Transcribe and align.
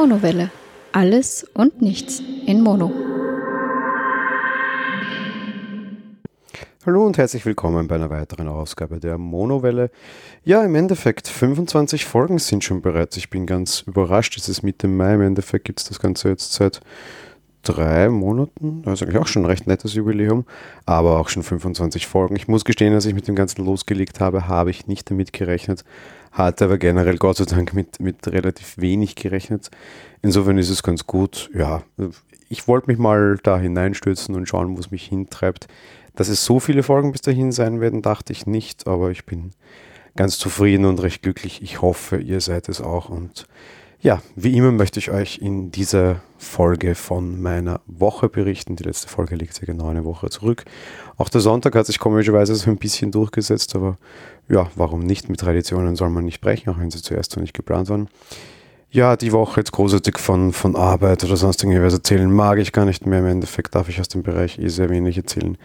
Monowelle. 0.00 0.52
Alles 0.92 1.44
und 1.54 1.82
nichts 1.82 2.22
in 2.46 2.62
Mono. 2.62 2.92
Hallo 6.86 7.04
und 7.04 7.18
herzlich 7.18 7.44
willkommen 7.44 7.88
bei 7.88 7.96
einer 7.96 8.08
weiteren 8.08 8.46
Ausgabe 8.46 9.00
der 9.00 9.18
Monowelle. 9.18 9.90
Ja, 10.44 10.62
im 10.62 10.76
Endeffekt 10.76 11.26
25 11.26 12.04
Folgen 12.04 12.38
sind 12.38 12.62
schon 12.62 12.80
bereits. 12.80 13.16
Ich 13.16 13.28
bin 13.28 13.44
ganz 13.44 13.80
überrascht. 13.88 14.36
Es 14.36 14.48
ist 14.48 14.62
Mitte 14.62 14.86
Mai. 14.86 15.14
Im 15.14 15.22
Endeffekt 15.22 15.64
gibt 15.64 15.80
es 15.80 15.88
das 15.88 15.98
Ganze 15.98 16.28
jetzt 16.28 16.52
seit 16.52 16.80
drei 17.62 18.08
Monaten. 18.08 18.82
Das 18.82 18.94
ist 18.94 19.02
eigentlich 19.02 19.20
auch 19.20 19.26
schon 19.26 19.42
ein 19.42 19.46
recht 19.46 19.66
nettes 19.66 19.94
Jubiläum, 19.94 20.44
aber 20.86 21.18
auch 21.18 21.28
schon 21.28 21.42
25 21.42 22.06
Folgen. 22.06 22.36
Ich 22.36 22.48
muss 22.48 22.64
gestehen, 22.64 22.94
als 22.94 23.06
ich 23.06 23.14
mit 23.14 23.28
dem 23.28 23.34
Ganzen 23.34 23.64
losgelegt 23.64 24.20
habe, 24.20 24.48
habe 24.48 24.70
ich 24.70 24.86
nicht 24.86 25.10
damit 25.10 25.32
gerechnet, 25.32 25.84
hatte 26.32 26.64
aber 26.64 26.78
generell 26.78 27.18
Gott 27.18 27.36
sei 27.36 27.44
Dank 27.44 27.74
mit, 27.74 28.00
mit 28.00 28.26
relativ 28.28 28.78
wenig 28.78 29.16
gerechnet. 29.16 29.70
Insofern 30.22 30.58
ist 30.58 30.70
es 30.70 30.82
ganz 30.82 31.06
gut. 31.06 31.50
Ja, 31.54 31.82
ich 32.48 32.66
wollte 32.68 32.88
mich 32.90 32.98
mal 32.98 33.38
da 33.42 33.58
hineinstürzen 33.58 34.34
und 34.34 34.48
schauen, 34.48 34.76
wo 34.76 34.80
es 34.80 34.90
mich 34.90 35.04
hintreibt. 35.04 35.68
Dass 36.14 36.28
es 36.28 36.44
so 36.44 36.58
viele 36.58 36.82
Folgen 36.82 37.12
bis 37.12 37.20
dahin 37.20 37.52
sein 37.52 37.80
werden, 37.80 38.02
dachte 38.02 38.32
ich 38.32 38.46
nicht, 38.46 38.88
aber 38.88 39.10
ich 39.10 39.24
bin 39.24 39.52
ganz 40.16 40.36
zufrieden 40.38 40.84
und 40.84 41.00
recht 41.00 41.22
glücklich. 41.22 41.62
Ich 41.62 41.80
hoffe, 41.80 42.18
ihr 42.18 42.40
seid 42.40 42.68
es 42.68 42.80
auch 42.80 43.08
und 43.08 43.46
ja, 44.00 44.22
wie 44.36 44.56
immer 44.56 44.70
möchte 44.70 45.00
ich 45.00 45.10
euch 45.10 45.38
in 45.38 45.72
dieser 45.72 46.22
Folge 46.38 46.94
von 46.94 47.40
meiner 47.42 47.80
Woche 47.86 48.28
berichten. 48.28 48.76
Die 48.76 48.84
letzte 48.84 49.08
Folge 49.08 49.34
liegt 49.34 49.60
ja 49.60 49.66
genau 49.66 49.88
eine 49.88 50.04
Woche 50.04 50.30
zurück. 50.30 50.64
Auch 51.16 51.28
der 51.28 51.40
Sonntag 51.40 51.74
hat 51.74 51.86
sich 51.86 51.98
komischerweise 51.98 52.54
so 52.54 52.70
ein 52.70 52.76
bisschen 52.76 53.10
durchgesetzt, 53.10 53.74
aber 53.74 53.96
ja, 54.48 54.70
warum 54.76 55.00
nicht? 55.00 55.28
Mit 55.28 55.40
Traditionen 55.40 55.96
soll 55.96 56.10
man 56.10 56.24
nicht 56.24 56.40
brechen, 56.40 56.70
auch 56.70 56.78
wenn 56.78 56.92
sie 56.92 57.02
zuerst 57.02 57.32
so 57.32 57.40
nicht 57.40 57.54
geplant 57.54 57.88
waren. 57.88 58.08
Ja, 58.90 59.16
die 59.16 59.32
Woche 59.32 59.60
jetzt 59.60 59.72
großartig 59.72 60.16
von, 60.16 60.52
von 60.52 60.74
Arbeit 60.76 61.22
oder 61.24 61.36
sonst 61.36 61.62
irgendwas 61.62 61.92
erzählen 61.92 62.32
mag 62.32 62.58
ich 62.58 62.72
gar 62.72 62.86
nicht 62.86 63.04
mehr. 63.04 63.18
Im 63.18 63.26
Endeffekt 63.26 63.74
darf 63.74 63.88
ich 63.88 64.00
aus 64.00 64.08
dem 64.08 64.22
Bereich 64.22 64.58
eh 64.58 64.68
sehr 64.68 64.88
wenig 64.88 65.16
erzählen. 65.16 65.58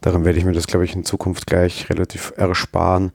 Darum 0.00 0.24
werde 0.24 0.38
ich 0.38 0.44
mir 0.44 0.52
das, 0.52 0.68
glaube 0.68 0.84
ich, 0.84 0.94
in 0.94 1.04
Zukunft 1.04 1.46
gleich 1.46 1.90
relativ 1.90 2.34
ersparen. 2.36 3.10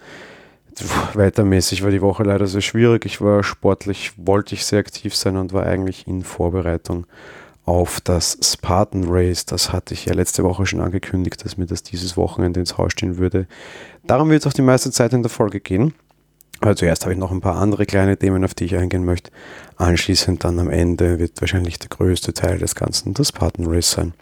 Weitermäßig 1.14 1.84
war 1.84 1.92
die 1.92 2.02
Woche 2.02 2.24
leider 2.24 2.48
sehr 2.48 2.62
schwierig. 2.62 3.06
Ich 3.06 3.22
war 3.22 3.44
sportlich, 3.44 4.14
wollte 4.18 4.56
ich 4.56 4.66
sehr 4.66 4.80
aktiv 4.80 5.16
sein 5.16 5.38
und 5.38 5.54
war 5.54 5.66
eigentlich 5.66 6.08
in 6.08 6.24
Vorbereitung 6.24 7.06
auf 7.66 8.02
das 8.02 8.38
Spartan 8.42 9.06
Race. 9.08 9.46
Das 9.46 9.72
hatte 9.72 9.94
ich 9.94 10.06
ja 10.06 10.14
letzte 10.14 10.44
Woche 10.44 10.66
schon 10.66 10.82
angekündigt, 10.82 11.44
dass 11.46 11.58
mir 11.58 11.66
das 11.66 11.84
dieses 11.84 12.18
Wochenende 12.18 12.60
ins 12.60 12.78
Haus 12.78 12.92
stehen 12.92 13.18
würde. 13.18 13.48
Darum 14.06 14.30
wird 14.30 14.42
es 14.42 14.48
auch 14.48 14.54
die 14.54 14.62
meiste 14.62 14.92
Zeit 14.92 15.14
in 15.14 15.24
der 15.24 15.30
Folge 15.30 15.60
gehen. 15.60 15.94
Aber 16.60 16.76
zuerst 16.76 17.04
habe 17.04 17.14
ich 17.14 17.20
noch 17.20 17.32
ein 17.32 17.42
paar 17.42 17.58
andere 17.58 17.86
kleine 17.86 18.18
Themen, 18.18 18.46
auf 18.46 18.54
die 18.54 18.66
ich 18.66 18.76
eingehen 18.76 19.04
möchte. 19.04 19.32
Anschließend 19.76 20.44
dann 20.44 20.60
am 20.60 20.70
Ende 20.70 21.20
wird 21.20 21.42
wahrscheinlich 21.42 21.78
der 21.78 21.90
größte 21.90 22.34
Teil 22.34 22.58
des 22.58 22.76
Ganzen 22.76 23.14
das 23.14 23.30
Spartan 23.30 23.68
Race 23.68 23.92
sein. 23.92 24.14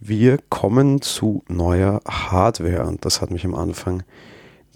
Wir 0.00 0.38
kommen 0.48 1.02
zu 1.02 1.44
neuer 1.48 2.00
Hardware 2.08 2.86
und 2.86 3.04
das 3.04 3.20
hat 3.20 3.30
mich 3.30 3.44
am 3.44 3.54
Anfang 3.54 4.02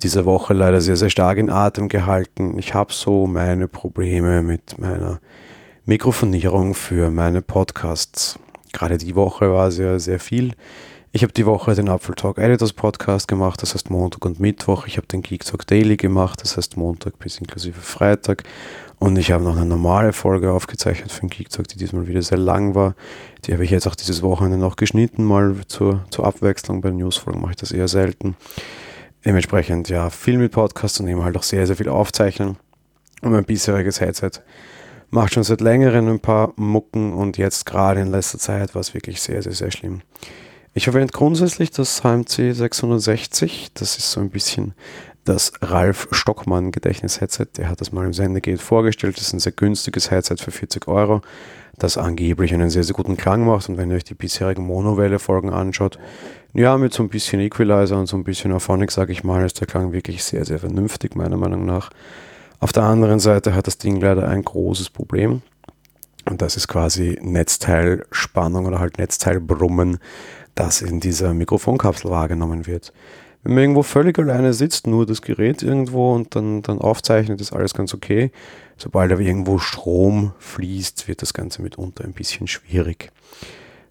dieser 0.02 0.24
Woche 0.24 0.54
leider 0.54 0.80
sehr, 0.80 0.96
sehr 0.96 1.10
stark 1.10 1.38
in 1.38 1.50
Atem 1.50 1.88
gehalten. 1.88 2.58
Ich 2.58 2.74
habe 2.74 2.92
so 2.92 3.26
meine 3.26 3.68
Probleme 3.68 4.42
mit 4.42 4.78
meiner 4.78 5.20
Mikrofonierung 5.86 6.74
für 6.74 7.10
meine 7.10 7.42
Podcasts. 7.42 8.38
Gerade 8.72 8.98
die 8.98 9.14
Woche 9.14 9.52
war 9.52 9.70
sehr, 9.70 10.00
sehr 10.00 10.18
viel. 10.18 10.52
Ich 11.16 11.22
habe 11.22 11.32
die 11.32 11.46
Woche 11.46 11.76
den 11.76 11.88
Apfel 11.88 12.16
Talk 12.16 12.38
Editors 12.38 12.72
Podcast 12.72 13.28
gemacht, 13.28 13.62
das 13.62 13.72
heißt 13.74 13.88
Montag 13.88 14.24
und 14.24 14.40
Mittwoch. 14.40 14.88
Ich 14.88 14.96
habe 14.96 15.06
den 15.06 15.22
Geek 15.22 15.44
Talk 15.44 15.64
Daily 15.64 15.96
gemacht, 15.96 16.42
das 16.42 16.56
heißt 16.56 16.76
Montag 16.76 17.20
bis 17.20 17.38
inklusive 17.38 17.80
Freitag. 17.80 18.42
Und 18.98 19.16
ich 19.16 19.30
habe 19.30 19.44
noch 19.44 19.56
eine 19.56 19.64
normale 19.64 20.12
Folge 20.12 20.50
aufgezeichnet 20.50 21.12
für 21.12 21.20
den 21.20 21.30
Geek 21.30 21.50
Talk, 21.50 21.68
die 21.68 21.78
diesmal 21.78 22.08
wieder 22.08 22.20
sehr 22.20 22.38
lang 22.38 22.74
war. 22.74 22.96
Die 23.44 23.52
habe 23.52 23.62
ich 23.62 23.70
jetzt 23.70 23.86
auch 23.86 23.94
dieses 23.94 24.22
Wochenende 24.22 24.58
noch 24.58 24.74
geschnitten, 24.74 25.22
mal 25.22 25.54
zur, 25.68 26.04
zur 26.10 26.26
Abwechslung. 26.26 26.80
Bei 26.80 26.90
Newsfolgen 26.90 27.40
mache 27.40 27.52
ich 27.52 27.58
das 27.58 27.70
eher 27.70 27.86
selten. 27.86 28.34
Dementsprechend 29.24 29.88
ja 29.88 30.10
viel 30.10 30.38
mit 30.38 30.52
Podcasts 30.52 31.00
und 31.00 31.08
eben 31.08 31.24
halt 31.24 31.36
auch 31.36 31.42
sehr, 31.42 31.66
sehr 31.66 31.76
viel 31.76 31.88
aufzeichnen. 31.88 32.56
Und 33.22 33.32
mein 33.32 33.44
bisheriges 33.44 34.00
Headset 34.00 34.32
macht 35.10 35.32
schon 35.32 35.44
seit 35.44 35.60
längerem 35.60 36.08
ein 36.08 36.20
paar 36.20 36.52
Mucken 36.56 37.12
und 37.14 37.38
jetzt 37.38 37.64
gerade 37.64 38.00
in 38.00 38.10
letzter 38.10 38.38
Zeit 38.38 38.74
war 38.74 38.80
es 38.80 38.92
wirklich 38.92 39.22
sehr, 39.22 39.42
sehr, 39.42 39.52
sehr 39.52 39.70
schlimm. 39.70 40.02
Ich 40.74 40.84
verwende 40.84 41.12
grundsätzlich 41.12 41.70
das 41.70 42.02
HMC 42.02 42.52
660. 42.52 43.70
Das 43.74 43.96
ist 43.96 44.10
so 44.10 44.20
ein 44.20 44.30
bisschen 44.30 44.74
das 45.24 45.52
Ralf 45.62 46.08
Stockmann 46.10 46.72
Gedächtnis-Headset. 46.72 47.46
Der 47.56 47.68
hat 47.68 47.80
das 47.80 47.92
mal 47.92 48.04
im 48.04 48.12
Sendegate 48.12 48.60
vorgestellt. 48.60 49.16
Das 49.16 49.28
ist 49.28 49.32
ein 49.32 49.40
sehr 49.40 49.52
günstiges 49.52 50.10
Headset 50.10 50.36
für 50.38 50.50
40 50.50 50.88
Euro, 50.88 51.22
das 51.78 51.96
angeblich 51.96 52.52
einen 52.52 52.70
sehr, 52.70 52.84
sehr 52.84 52.94
guten 52.94 53.16
Klang 53.16 53.46
macht. 53.46 53.68
Und 53.68 53.78
wenn 53.78 53.90
ihr 53.90 53.96
euch 53.96 54.04
die 54.04 54.14
bisherigen 54.14 54.66
Monowelle-Folgen 54.66 55.50
anschaut, 55.50 55.98
ja, 56.54 56.78
mit 56.78 56.94
so 56.94 57.02
ein 57.02 57.08
bisschen 57.08 57.40
Equalizer 57.40 57.98
und 57.98 58.06
so 58.06 58.16
ein 58.16 58.24
bisschen 58.24 58.52
Auphonic, 58.52 58.92
sage 58.92 59.12
ich 59.12 59.24
mal, 59.24 59.44
ist 59.44 59.60
der 59.60 59.66
Klang 59.66 59.92
wirklich 59.92 60.22
sehr, 60.22 60.44
sehr 60.44 60.60
vernünftig, 60.60 61.16
meiner 61.16 61.36
Meinung 61.36 61.66
nach. 61.66 61.90
Auf 62.60 62.72
der 62.72 62.84
anderen 62.84 63.18
Seite 63.18 63.54
hat 63.54 63.66
das 63.66 63.76
Ding 63.76 64.00
leider 64.00 64.28
ein 64.28 64.42
großes 64.42 64.90
Problem. 64.90 65.42
Und 66.26 66.40
das 66.40 66.56
ist 66.56 66.68
quasi 66.68 67.18
Netzteilspannung 67.20 68.66
oder 68.66 68.78
halt 68.78 68.98
Netzteilbrummen, 68.98 69.98
das 70.54 70.80
in 70.80 71.00
dieser 71.00 71.34
Mikrofonkapsel 71.34 72.10
wahrgenommen 72.10 72.66
wird. 72.66 72.92
Wenn 73.42 73.54
man 73.54 73.62
irgendwo 73.64 73.82
völlig 73.82 74.18
alleine 74.18 74.54
sitzt, 74.54 74.86
nur 74.86 75.04
das 75.04 75.20
Gerät 75.20 75.62
irgendwo 75.62 76.14
und 76.14 76.34
dann, 76.34 76.62
dann 76.62 76.78
aufzeichnet, 76.78 77.40
ist 77.40 77.52
alles 77.52 77.74
ganz 77.74 77.92
okay. 77.92 78.30
Sobald 78.78 79.12
aber 79.12 79.20
irgendwo 79.20 79.58
Strom 79.58 80.32
fließt, 80.38 81.08
wird 81.08 81.20
das 81.20 81.34
Ganze 81.34 81.60
mitunter 81.60 82.04
ein 82.04 82.12
bisschen 82.12 82.46
schwierig. 82.46 83.12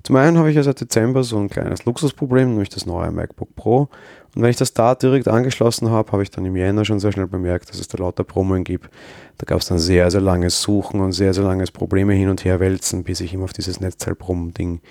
Zum 0.04 0.18
einen 0.18 0.38
habe 0.38 0.50
ich 0.50 0.58
ja 0.58 0.64
seit 0.64 0.82
Dezember 0.82 1.24
so 1.24 1.38
ein 1.40 1.50
kleines 1.50 1.86
Luxusproblem, 1.86 2.50
nämlich 2.50 2.68
das 2.68 2.86
neue 2.86 3.12
MacBook 3.12 3.56
Pro. 3.56 3.88
Und 4.36 4.42
wenn 4.42 4.50
ich 4.50 4.58
das 4.58 4.74
da 4.74 4.96
direkt 4.96 5.30
angeschlossen 5.30 5.90
habe, 5.92 6.12
habe 6.12 6.24
ich 6.24 6.30
dann 6.30 6.46
im 6.46 6.58
Jänner 6.58 6.84
schon 6.84 7.00
sehr 7.00 7.14
schnell 7.14 7.28
bemerkt, 7.28 7.70
dass 7.70 7.80
es 7.80 7.88
da 7.88 7.98
lauter 7.98 8.26
Brummen 8.26 8.66
gibt. 8.66 8.90
Da 9.38 9.46
gab 9.46 9.62
es 9.62 9.68
dann 9.68 9.80
sehr, 9.80 10.12
sehr 10.12 10.20
langes 10.20 10.62
Suchen 10.62 11.00
und 11.00 11.14
sehr, 11.14 11.34
sehr 11.34 11.46
langes 11.46 11.72
Probleme 11.72 12.14
hin 12.14 12.28
und 12.28 12.44
her 12.44 12.60
wälzen, 12.60 13.04
bis 13.04 13.22
ich 13.22 13.34
immer 13.34 13.46
auf 13.46 13.54
dieses 13.54 13.80
Netzteilbrummen-Ding 13.80 14.82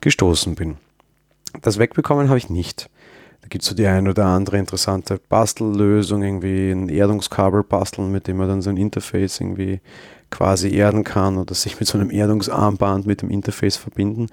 gestoßen 0.00 0.54
bin. 0.54 0.76
Das 1.60 1.78
wegbekommen 1.78 2.28
habe 2.28 2.38
ich 2.38 2.48
nicht. 2.48 2.88
Da 3.42 3.48
gibt 3.48 3.62
es 3.62 3.68
so 3.68 3.76
die 3.76 3.86
ein 3.86 4.08
oder 4.08 4.24
andere 4.24 4.58
interessante 4.58 5.20
Bastellösung, 5.28 6.22
irgendwie 6.22 6.70
ein 6.70 6.88
Erdungskabel 6.88 7.62
basteln, 7.62 8.10
mit 8.10 8.26
dem 8.26 8.38
man 8.38 8.48
dann 8.48 8.62
so 8.62 8.70
ein 8.70 8.76
Interface 8.76 9.40
irgendwie 9.40 9.80
quasi 10.30 10.74
erden 10.74 11.04
kann 11.04 11.38
oder 11.38 11.54
sich 11.54 11.78
mit 11.78 11.88
so 11.88 11.98
einem 11.98 12.10
Erdungsarmband 12.10 13.06
mit 13.06 13.22
dem 13.22 13.30
Interface 13.30 13.76
verbinden. 13.76 14.28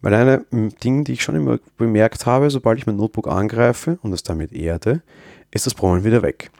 Weil 0.00 0.14
eine 0.14 0.44
Ding, 0.82 1.04
die 1.04 1.12
ich 1.12 1.22
schon 1.22 1.36
immer 1.36 1.58
bemerkt 1.78 2.26
habe, 2.26 2.50
sobald 2.50 2.78
ich 2.78 2.86
mein 2.86 2.96
Notebook 2.96 3.26
angreife 3.26 3.98
und 4.02 4.12
es 4.12 4.22
damit 4.22 4.52
erde, 4.52 5.02
ist 5.50 5.66
das 5.66 5.74
Brummen 5.74 6.04
wieder 6.04 6.22
weg. 6.22 6.50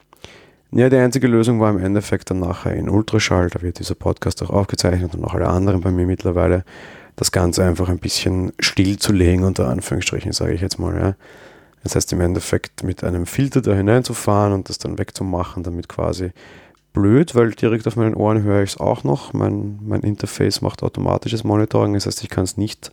Ja, 0.71 0.89
die 0.89 0.97
einzige 0.97 1.27
Lösung 1.27 1.59
war 1.59 1.69
im 1.69 1.77
Endeffekt 1.77 2.31
dann 2.31 2.39
nachher 2.39 2.73
in 2.73 2.89
Ultraschall, 2.89 3.49
da 3.49 3.61
wird 3.61 3.79
dieser 3.79 3.95
Podcast 3.95 4.41
auch 4.41 4.49
aufgezeichnet 4.49 5.13
und 5.13 5.23
auch 5.23 5.33
alle 5.33 5.47
anderen 5.47 5.81
bei 5.81 5.91
mir 5.91 6.05
mittlerweile, 6.05 6.65
das 7.15 7.31
Ganze 7.31 7.63
einfach 7.63 7.87
ein 7.87 7.99
bisschen 7.99 8.51
still 8.59 8.97
zu 8.97 9.13
legen, 9.13 9.43
unter 9.43 9.69
Anführungsstrichen, 9.69 10.33
sage 10.33 10.53
ich 10.53 10.61
jetzt 10.61 10.79
mal. 10.79 10.95
Ja. 10.97 11.15
Das 11.83 11.95
heißt 11.95 12.11
im 12.13 12.21
Endeffekt 12.21 12.83
mit 12.83 13.03
einem 13.03 13.25
Filter 13.25 13.61
da 13.61 13.73
hineinzufahren 13.73 14.53
und 14.53 14.69
das 14.69 14.79
dann 14.79 14.97
wegzumachen, 14.97 15.63
damit 15.63 15.87
quasi 15.87 16.31
blöd, 16.95 17.35
weil 17.35 17.51
direkt 17.51 17.85
auf 17.87 17.97
meinen 17.97 18.15
Ohren 18.15 18.41
höre 18.41 18.63
ich 18.63 18.71
es 18.71 18.79
auch 18.79 19.03
noch. 19.03 19.33
Mein, 19.33 19.77
mein 19.85 20.01
Interface 20.01 20.61
macht 20.61 20.81
automatisches 20.81 21.43
Monitoring, 21.43 21.93
das 21.93 22.07
heißt, 22.07 22.23
ich 22.23 22.29
kann 22.29 22.45
es 22.45 22.57
nicht 22.57 22.91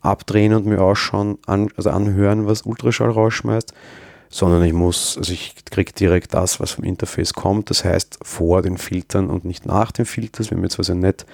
abdrehen 0.00 0.54
und 0.54 0.64
mir 0.64 0.80
ausschauen, 0.80 1.36
an, 1.46 1.68
also 1.76 1.90
anhören, 1.90 2.46
was 2.46 2.62
Ultraschall 2.62 3.10
rausschmeißt, 3.10 3.74
sondern 4.30 4.62
ich 4.62 4.72
muss, 4.72 5.18
also 5.18 5.32
ich 5.32 5.56
kriege 5.66 5.92
direkt 5.92 6.32
das, 6.32 6.60
was 6.60 6.70
vom 6.70 6.84
Interface 6.84 7.34
kommt, 7.34 7.68
das 7.68 7.84
heißt 7.84 8.20
vor 8.22 8.62
den 8.62 8.78
Filtern 8.78 9.28
und 9.28 9.44
nicht 9.44 9.66
nach 9.66 9.92
den 9.92 10.06
Filtern, 10.06 10.38
das 10.38 10.50
wäre 10.50 10.60
mir 10.60 10.68
zwar 10.68 10.84
sehr 10.84 10.94
nett, 10.94 11.26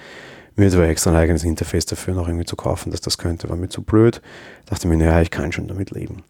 mir 0.57 0.69
zwar 0.71 0.85
extra 0.85 1.11
ein 1.11 1.17
eigenes 1.17 1.43
Interface 1.43 1.85
dafür 1.85 2.15
noch 2.15 2.27
irgendwie 2.27 2.45
zu 2.45 2.55
kaufen, 2.55 2.91
dass 2.91 2.99
das 2.99 3.19
könnte, 3.19 3.47
war 3.47 3.55
mir 3.55 3.69
zu 3.69 3.83
blöd. 3.83 4.21
Dachte 4.65 4.87
mir, 4.87 4.97
naja, 4.97 5.21
ich 5.21 5.29
kann 5.29 5.51
schon 5.51 5.67
damit 5.67 5.91
leben. 5.91 6.23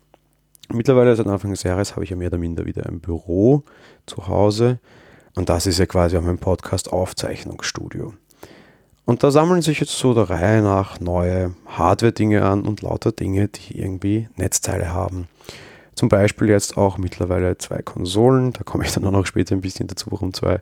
Mittlerweile 0.70 1.16
seit 1.16 1.28
Anfang 1.28 1.52
des 1.52 1.64
Jahres 1.64 1.96
habe 1.96 2.04
ich 2.04 2.10
ja 2.10 2.18
mehr 2.18 2.28
oder 2.28 2.38
minder 2.38 2.66
wieder 2.66 2.86
ein 2.88 3.00
Büro 3.00 3.64
zu 4.06 4.28
Hause 4.28 4.80
und 5.38 5.50
das 5.50 5.68
ist 5.68 5.78
ja 5.78 5.86
quasi 5.86 6.18
auch 6.18 6.24
mein 6.24 6.40
Podcast-Aufzeichnungsstudio. 6.40 8.14
Und 9.06 9.24
da 9.24 9.30
sammeln 9.30 9.62
sich 9.62 9.80
jetzt 9.80 9.98
so 9.98 10.16
der 10.16 10.30
Reihe 10.32 10.64
nach 10.64 11.00
neue 11.00 11.54
Hardware-Dinge 11.68 12.44
an 12.44 12.64
und 12.64 12.82
lauter 12.82 13.12
Dinge, 13.12 13.48
die 13.48 13.80
irgendwie 13.80 14.28
Netzteile 14.36 14.92
haben. 14.92 15.28
Zum 15.94 16.10
Beispiel 16.10 16.50
jetzt 16.50 16.76
auch 16.76 16.98
mittlerweile 16.98 17.58
zwei 17.58 17.84
Konsolen, 17.84 18.52
da 18.52 18.64
komme 18.64 18.84
ich 18.84 18.92
dann 18.92 19.06
auch 19.06 19.12
noch 19.12 19.28
später 19.28 19.56
ein 19.56 19.62
bisschen 19.62 19.88
dazu, 19.88 20.12
warum 20.12 20.34
zwei. 20.34 20.60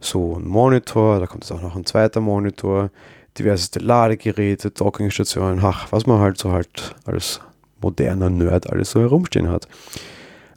So 0.00 0.36
ein 0.36 0.46
Monitor, 0.46 1.18
da 1.18 1.26
kommt 1.26 1.44
jetzt 1.44 1.52
auch 1.52 1.60
noch 1.60 1.76
ein 1.76 1.84
zweiter 1.84 2.20
Monitor, 2.20 2.90
diverseste 3.38 3.80
Ladegeräte, 3.80 4.70
Dockingstationen, 4.70 5.64
ach, 5.64 5.90
was 5.90 6.06
man 6.06 6.20
halt 6.20 6.38
so 6.38 6.52
halt 6.52 6.94
als 7.04 7.40
moderner 7.80 8.30
Nerd 8.30 8.70
alles 8.70 8.92
so 8.92 9.00
herumstehen 9.00 9.50
hat. 9.50 9.66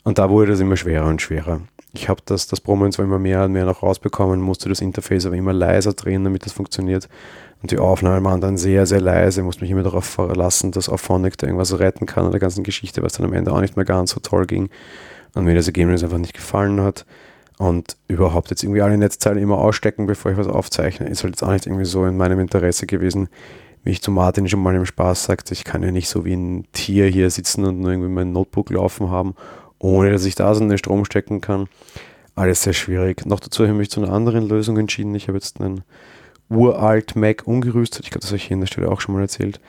Und 0.04 0.20
da 0.20 0.30
wurde 0.30 0.54
es 0.54 0.60
immer 0.60 0.78
schwerer 0.78 1.08
und 1.08 1.22
schwerer 1.22 1.62
Ich 1.96 2.10
habe 2.10 2.22
das, 2.26 2.48
das 2.48 2.60
Brummen 2.60 2.92
zwar 2.92 3.06
immer 3.06 3.20
mehr 3.20 3.46
und 3.46 3.54
mehr 3.54 3.66
noch 3.66 3.82
rausbekommen, 3.82 4.42
musste 4.42 4.70
das 4.70 4.82
Interface 4.82 5.26
aber 5.26 5.36
immer 5.36 5.54
leiser 5.54 5.94
drehen, 5.94 6.24
damit 6.24 6.46
das 6.46 6.54
funktioniert. 6.54 7.08
Und 7.62 7.72
die 7.72 7.78
Aufnahmen 7.78 8.24
waren 8.26 8.42
dann 8.42 8.58
sehr, 8.58 8.86
sehr 8.86 9.02
leise, 9.02 9.42
musste 9.42 9.62
mich 9.62 9.72
immer 9.72 9.84
darauf 9.84 10.06
verlassen, 10.06 10.72
dass 10.72 10.90
Auphonic 10.90 11.38
da 11.38 11.48
irgendwas 11.48 11.80
retten 11.80 12.06
kann 12.06 12.26
an 12.26 12.32
der 12.32 12.40
ganzen 12.40 12.64
Geschichte, 12.64 13.02
was 13.02 13.14
dann 13.14 13.26
am 13.26 13.34
Ende 13.34 13.52
auch 13.54 13.62
nicht 13.62 13.78
mehr 13.78 13.86
ganz 13.86 14.12
so 14.12 14.20
toll 14.20 14.46
ging. 14.46 14.70
Und 15.34 15.46
mir 15.46 15.56
das 15.56 15.68
Ergebnis 15.68 16.04
einfach 16.04 16.18
nicht 16.18 16.34
gefallen 16.34 16.82
hat. 16.82 17.06
Und 17.58 17.96
überhaupt 18.08 18.50
jetzt 18.50 18.64
irgendwie 18.64 18.82
alle 18.82 18.98
Netzteile 18.98 19.40
immer 19.40 19.58
ausstecken, 19.58 20.08
bevor 20.08 20.32
ich 20.32 20.38
was 20.38 20.48
aufzeichne, 20.48 21.08
ist 21.08 21.24
halt 21.24 21.34
jetzt 21.36 21.44
auch 21.44 21.52
nicht 21.52 21.66
irgendwie 21.66 21.86
so 21.86 22.06
in 22.06 22.18
meinem 22.18 22.40
Interesse 22.40 22.86
gewesen, 22.86 23.30
wie 23.84 23.92
ich 23.92 24.02
zu 24.02 24.12
Martin 24.12 24.50
schon 24.50 24.62
mal 24.62 24.76
im 24.76 24.86
Spaß 24.86 25.24
sagte, 25.24 25.54
ich 25.54 25.64
kann 25.64 25.84
ja 25.84 25.92
nicht 25.92 26.10
so 26.10 26.26
wie 26.26 26.34
ein 26.34 26.66
Tier 26.74 27.08
hier 27.08 27.30
sitzen 27.30 27.64
und 27.64 27.80
nur 27.80 27.92
irgendwie 27.92 28.10
mein 28.10 28.34
Notebook 28.34 28.72
laufen 28.72 29.10
haben, 29.10 29.36
ohne 29.80 30.12
dass 30.12 30.26
ich 30.26 30.36
da 30.36 30.54
so 30.54 30.64
einen 30.64 30.78
Strom 30.78 31.06
stecken 31.06 31.42
kann. 31.42 31.68
Alles 32.36 32.64
sehr 32.64 32.74
schwierig. 32.74 33.26
Noch 33.26 33.40
dazu 33.40 33.64
habe 33.64 33.74
ich 33.74 33.78
mich 33.80 33.90
zu 33.90 34.02
einer 34.02 34.12
anderen 34.12 34.48
Lösung 34.48 34.78
entschieden. 34.78 35.16
Ich 35.16 35.28
habe 35.28 35.38
jetzt 35.38 35.62
einen 35.62 35.84
uralt 36.50 37.16
Mac 37.16 37.44
umgerüstet. 37.46 38.06
Ich 38.06 38.12
glaube, 38.12 38.22
das 38.22 38.30
habe 38.30 38.38
ich 38.38 38.46
hier 38.46 38.56
an 38.56 38.62
der 38.62 38.68
Stelle 38.68 38.90
auch 38.90 39.02
schon 39.02 39.16
mal 39.16 39.22
erzählt. 39.22 39.60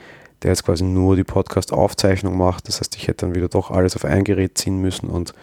Der 0.43 0.51
jetzt 0.51 0.65
quasi 0.65 0.83
nur 0.83 1.15
die 1.15 1.23
Podcast-Aufzeichnung 1.23 2.37
macht. 2.37 2.67
Das 2.67 2.79
heißt, 2.79 2.95
ich 2.95 3.07
hätte 3.07 3.25
dann 3.25 3.35
wieder 3.35 3.47
doch 3.47 3.71
alles 3.71 3.95
auf 3.95 4.05
ein 4.05 4.23
Gerät 4.23 4.57
ziehen 4.57 4.81
müssen 4.81 5.09
und 5.09 5.33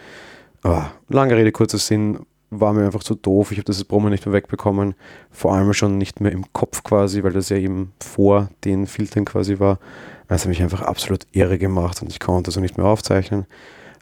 oh, 0.63 0.83
lange 1.09 1.35
Rede, 1.35 1.51
kurzer 1.51 1.77
Sinn, 1.77 2.19
war 2.49 2.73
mir 2.73 2.85
einfach 2.85 3.03
zu 3.03 3.15
doof. 3.15 3.51
Ich 3.51 3.57
habe 3.57 3.65
das 3.65 3.83
Brummen 3.83 4.11
nicht 4.11 4.25
mehr 4.25 4.33
wegbekommen. 4.33 4.95
Vor 5.31 5.53
allem 5.53 5.73
schon 5.73 5.97
nicht 5.97 6.21
mehr 6.21 6.31
im 6.31 6.51
Kopf 6.53 6.83
quasi, 6.83 7.23
weil 7.23 7.33
das 7.33 7.49
ja 7.49 7.57
eben 7.57 7.91
vor 7.99 8.49
den 8.63 8.87
Filtern 8.87 9.25
quasi 9.25 9.59
war. 9.59 9.79
Das 10.27 10.41
hat 10.41 10.49
mich 10.49 10.61
einfach 10.61 10.81
absolut 10.81 11.27
irre 11.31 11.57
gemacht 11.57 12.01
und 12.01 12.09
ich 12.09 12.19
konnte 12.19 12.51
so 12.51 12.59
nicht 12.59 12.77
mehr 12.77 12.87
aufzeichnen. 12.87 13.45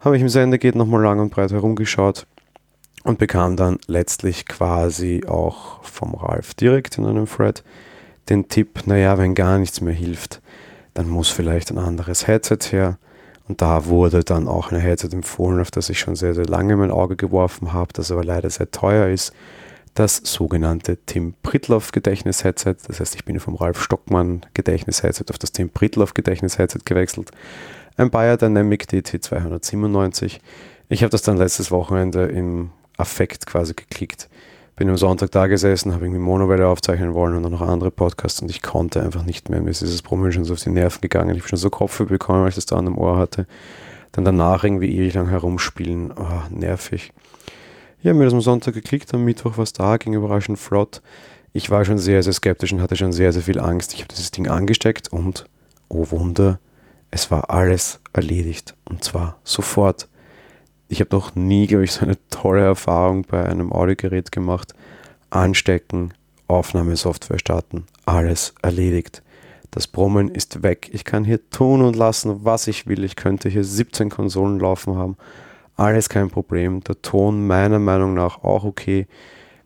Habe 0.03 0.17
ich 0.17 0.21
im 0.21 0.27
Sender 0.27 0.57
geht 0.57 0.75
nochmal 0.75 1.01
lang 1.01 1.21
und 1.21 1.29
breit 1.29 1.53
herumgeschaut 1.53 2.27
und 3.05 3.19
bekam 3.19 3.55
dann 3.55 3.77
letztlich 3.87 4.45
quasi 4.45 5.23
auch 5.25 5.81
vom 5.85 6.13
Ralf 6.13 6.53
direkt 6.55 6.97
in 6.97 7.05
einem 7.05 7.25
Thread 7.25 7.63
den 8.27 8.49
Tipp, 8.49 8.81
naja, 8.85 9.17
wenn 9.17 9.33
gar 9.33 9.57
nichts 9.57 9.79
mehr 9.79 9.93
hilft, 9.93 10.41
dann 10.93 11.07
muss 11.07 11.29
vielleicht 11.29 11.71
ein 11.71 11.77
anderes 11.77 12.27
Headset 12.27 12.57
her. 12.71 12.97
Und 13.47 13.61
da 13.61 13.85
wurde 13.85 14.25
dann 14.25 14.49
auch 14.49 14.73
ein 14.73 14.79
Headset 14.79 15.09
empfohlen, 15.13 15.61
auf 15.61 15.71
das 15.71 15.89
ich 15.89 15.99
schon 15.99 16.17
sehr, 16.17 16.33
sehr 16.33 16.47
lange 16.47 16.75
mein 16.75 16.91
Auge 16.91 17.15
geworfen 17.15 17.71
habe, 17.71 17.93
das 17.93 18.11
aber 18.11 18.25
leider 18.25 18.49
sehr 18.49 18.71
teuer 18.71 19.07
ist. 19.07 19.31
Das 19.93 20.17
sogenannte 20.17 20.97
Tim 21.05 21.33
Pritloff 21.43 21.93
Gedächtnis-Headset. 21.93 22.75
Das 22.87 22.99
heißt, 22.99 23.15
ich 23.15 23.23
bin 23.23 23.39
vom 23.39 23.55
Ralf 23.55 23.81
Stockmann 23.81 24.41
Gedächtnis-Headset 24.53 25.25
auf 25.29 25.37
das 25.37 25.53
Tim 25.53 25.69
Pritloff 25.69 26.13
Gedächtnis-Headset 26.13 26.79
gewechselt. 26.83 27.31
Ein 27.95 28.09
Bayer 28.09 28.37
Dynamic 28.37 28.85
DT297. 28.85 30.39
Ich 30.89 31.03
habe 31.03 31.11
das 31.11 31.21
dann 31.21 31.37
letztes 31.37 31.69
Wochenende 31.69 32.23
im 32.23 32.71
Affekt 32.97 33.45
quasi 33.45 33.75
geklickt. 33.75 34.29
Bin 34.75 34.89
am 34.89 34.97
Sonntag 34.97 35.29
da 35.29 35.45
gesessen, 35.45 35.93
habe 35.93 36.05
irgendwie 36.05 36.19
Monowelle 36.19 36.67
aufzeichnen 36.67 37.13
wollen 37.13 37.35
und 37.35 37.43
dann 37.43 37.51
noch 37.51 37.61
andere 37.61 37.91
Podcasts 37.91 38.41
und 38.41 38.49
ich 38.49 38.63
konnte 38.63 39.03
einfach 39.03 39.23
nicht 39.23 39.49
mehr. 39.49 39.61
Mir 39.61 39.69
ist 39.69 39.81
dieses 39.81 40.01
Brummeln 40.01 40.31
schon 40.31 40.43
so 40.43 40.53
auf 40.53 40.63
die 40.63 40.71
Nerven 40.71 41.01
gegangen. 41.01 41.35
Ich 41.35 41.41
habe 41.41 41.49
schon 41.49 41.59
so 41.59 41.69
Kopfweh 41.69 42.05
bekommen, 42.05 42.41
weil 42.41 42.49
ich 42.49 42.55
das 42.55 42.65
da 42.65 42.77
an 42.77 42.85
dem 42.85 42.97
Ohr 42.97 43.19
hatte. 43.19 43.45
Dann 44.11 44.25
danach 44.25 44.63
irgendwie 44.63 44.97
ewig 44.97 45.13
lang 45.13 45.29
herumspielen. 45.29 46.13
Oh, 46.17 46.41
nervig. 46.49 47.13
Ich 47.99 48.07
habe 48.07 48.17
mir 48.17 48.25
das 48.25 48.33
am 48.33 48.41
Sonntag 48.41 48.73
geklickt, 48.73 49.13
am 49.13 49.23
Mittwoch 49.23 49.57
war 49.57 49.63
es 49.63 49.73
da, 49.73 49.97
ging 49.97 50.13
überraschend 50.13 50.57
flott. 50.57 51.03
Ich 51.53 51.69
war 51.69 51.85
schon 51.85 51.99
sehr, 51.99 52.23
sehr 52.23 52.33
skeptisch 52.33 52.73
und 52.73 52.81
hatte 52.81 52.95
schon 52.95 53.13
sehr, 53.13 53.31
sehr 53.31 53.43
viel 53.43 53.59
Angst. 53.59 53.93
Ich 53.93 53.99
habe 53.99 54.07
dieses 54.07 54.31
Ding 54.31 54.47
angesteckt 54.47 55.13
und, 55.13 55.45
oh 55.89 56.07
Wunder, 56.09 56.59
es 57.13 57.29
war 57.31 57.49
alles 57.49 57.99
erledigt. 58.11 58.75
Und 58.85 59.03
zwar 59.03 59.37
sofort 59.43 60.07
ich 60.93 60.99
habe 60.99 61.15
noch 61.15 61.33
nie, 61.33 61.65
glaube 61.65 61.85
ich, 61.85 61.91
so 61.91 62.05
eine 62.05 62.17
tolle 62.29 62.61
Erfahrung 62.61 63.23
bei 63.23 63.43
einem 63.43 63.71
Audiogerät 63.73 64.31
gemacht. 64.31 64.75
Anstecken, 65.31 66.13
Aufnahmesoftware 66.47 67.39
starten, 67.39 67.85
alles 68.05 68.53
erledigt. 68.61 69.23
Das 69.71 69.87
Brummen 69.87 70.29
ist 70.29 70.61
weg. 70.61 70.91
Ich 70.93 71.03
kann 71.03 71.25
hier 71.25 71.49
tun 71.49 71.81
und 71.81 71.95
lassen, 71.95 72.45
was 72.45 72.67
ich 72.67 72.85
will. 72.85 73.03
Ich 73.03 73.15
könnte 73.15 73.49
hier 73.49 73.63
17 73.63 74.11
Konsolen 74.11 74.59
laufen 74.59 74.95
haben. 74.95 75.17
Alles 75.75 76.09
kein 76.09 76.29
Problem. 76.29 76.83
Der 76.83 77.01
Ton 77.01 77.47
meiner 77.47 77.79
Meinung 77.79 78.13
nach 78.13 78.43
auch 78.43 78.63
okay. 78.63 79.07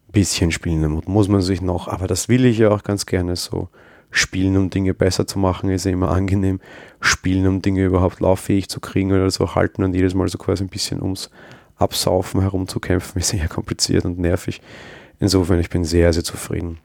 Bisschen 0.09 0.53
spielen 0.53 1.01
muss 1.07 1.27
man 1.27 1.41
sich 1.41 1.61
noch, 1.61 1.89
aber 1.89 2.07
das 2.07 2.29
will 2.29 2.45
ich 2.45 2.59
ja 2.59 2.69
auch 2.69 2.83
ganz 2.83 3.05
gerne 3.05 3.35
so. 3.35 3.67
Spielen, 4.09 4.57
um 4.57 4.69
Dinge 4.69 4.93
besser 4.93 5.27
zu 5.27 5.37
machen, 5.39 5.69
ist 5.69 5.85
ja 5.85 5.91
immer 5.91 6.09
angenehm. 6.09 6.59
Spielen, 7.01 7.45
um 7.47 7.61
Dinge 7.61 7.85
überhaupt 7.85 8.19
lauffähig 8.19 8.69
zu 8.69 8.79
kriegen 8.79 9.11
oder 9.11 9.29
so 9.29 9.55
halten 9.55 9.83
und 9.83 9.93
jedes 9.93 10.13
Mal 10.13 10.27
so 10.29 10.37
quasi 10.37 10.63
ein 10.63 10.69
bisschen 10.69 11.01
ums 11.01 11.29
Absaufen 11.75 12.41
herumzukämpfen, 12.41 13.19
ist 13.21 13.33
eher 13.33 13.47
kompliziert 13.47 14.05
und 14.05 14.17
nervig. 14.17 14.61
Insofern, 15.19 15.59
ich 15.59 15.69
bin 15.69 15.83
sehr, 15.83 16.11
sehr 16.13 16.23
zufrieden. 16.23 16.79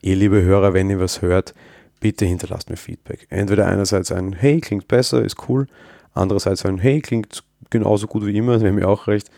Ihr 0.00 0.16
liebe 0.16 0.42
Hörer, 0.42 0.74
wenn 0.74 0.90
ihr 0.90 1.00
was 1.00 1.22
hört, 1.22 1.54
bitte 2.00 2.24
hinterlasst 2.24 2.70
mir 2.70 2.76
Feedback. 2.76 3.26
Entweder 3.30 3.66
einerseits 3.66 4.12
ein 4.12 4.32
Hey, 4.32 4.60
klingt 4.60 4.88
besser, 4.88 5.24
ist 5.24 5.48
cool. 5.48 5.66
Andererseits 6.12 6.64
ein 6.64 6.78
Hey, 6.78 7.00
klingt 7.00 7.42
genauso 7.70 8.06
gut 8.06 8.26
wie 8.26 8.36
immer, 8.36 8.54
das 8.54 8.62
wäre 8.62 8.72
mir 8.72 8.88
auch 8.88 9.06
recht. 9.06 9.30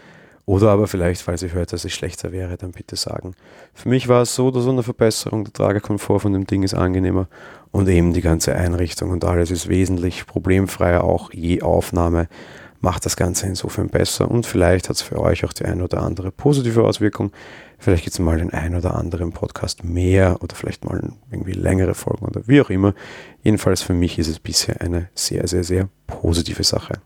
Oder 0.48 0.70
aber 0.70 0.86
vielleicht, 0.86 1.22
falls 1.22 1.42
ihr 1.42 1.52
hört, 1.52 1.72
dass 1.72 1.84
es 1.84 1.92
schlechter 1.92 2.30
wäre, 2.30 2.56
dann 2.56 2.70
bitte 2.70 2.94
sagen. 2.94 3.34
Für 3.74 3.88
mich 3.88 4.06
war 4.06 4.22
es 4.22 4.36
so 4.36 4.46
oder 4.46 4.60
so 4.60 4.70
eine 4.70 4.84
Verbesserung. 4.84 5.42
Der 5.42 5.52
Tragekomfort 5.52 6.20
von 6.20 6.32
dem 6.32 6.46
Ding 6.46 6.62
ist 6.62 6.72
angenehmer 6.72 7.26
und 7.72 7.88
eben 7.88 8.12
die 8.12 8.20
ganze 8.20 8.54
Einrichtung 8.54 9.10
und 9.10 9.24
alles 9.24 9.50
ist 9.50 9.68
wesentlich 9.68 10.24
problemfreier. 10.24 11.02
Auch 11.02 11.32
je 11.32 11.62
Aufnahme 11.62 12.28
macht 12.80 13.04
das 13.04 13.16
Ganze 13.16 13.46
insofern 13.46 13.88
besser 13.88 14.30
und 14.30 14.46
vielleicht 14.46 14.88
hat 14.88 14.94
es 14.96 15.02
für 15.02 15.18
euch 15.18 15.44
auch 15.44 15.52
die 15.52 15.64
ein 15.64 15.82
oder 15.82 16.02
andere 16.02 16.30
positive 16.30 16.84
Auswirkung. 16.84 17.32
Vielleicht 17.78 18.04
gibt 18.04 18.14
es 18.14 18.20
mal 18.20 18.38
den 18.38 18.52
ein 18.52 18.76
oder 18.76 18.94
anderen 18.94 19.32
Podcast 19.32 19.82
mehr 19.82 20.38
oder 20.42 20.54
vielleicht 20.54 20.84
mal 20.84 21.12
irgendwie 21.32 21.52
längere 21.52 21.94
Folgen 21.94 22.24
oder 22.24 22.46
wie 22.46 22.60
auch 22.60 22.70
immer. 22.70 22.94
Jedenfalls 23.42 23.82
für 23.82 23.94
mich 23.94 24.16
ist 24.20 24.28
es 24.28 24.38
bisher 24.38 24.80
eine 24.80 25.08
sehr, 25.16 25.48
sehr, 25.48 25.64
sehr 25.64 25.88
positive 26.06 26.62
Sache. 26.62 27.00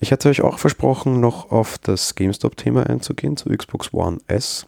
Ich 0.00 0.12
hatte 0.12 0.28
euch 0.28 0.42
auch 0.42 0.58
versprochen, 0.58 1.20
noch 1.20 1.50
auf 1.50 1.78
das 1.78 2.14
GameStop-Thema 2.14 2.88
einzugehen, 2.88 3.36
zu 3.36 3.48
Xbox 3.50 3.94
One 3.94 4.18
S. 4.26 4.66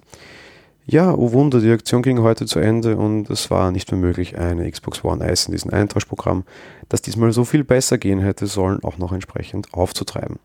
Ja, 0.86 1.12
oh 1.12 1.32
Wunder, 1.32 1.60
die 1.60 1.70
Aktion 1.70 2.02
ging 2.02 2.20
heute 2.20 2.46
zu 2.46 2.60
Ende 2.60 2.96
und 2.96 3.28
es 3.28 3.50
war 3.50 3.72
nicht 3.72 3.90
mehr 3.90 4.00
möglich, 4.00 4.38
eine 4.38 4.70
Xbox 4.70 5.02
One 5.02 5.24
S 5.26 5.46
in 5.46 5.52
diesem 5.52 5.72
Eintauschprogramm, 5.72 6.44
das 6.88 7.02
diesmal 7.02 7.32
so 7.32 7.44
viel 7.44 7.64
besser 7.64 7.98
gehen 7.98 8.20
hätte 8.20 8.46
sollen, 8.46 8.84
auch 8.84 8.96
noch 8.96 9.12
entsprechend 9.12 9.74
aufzutreiben. 9.74 10.38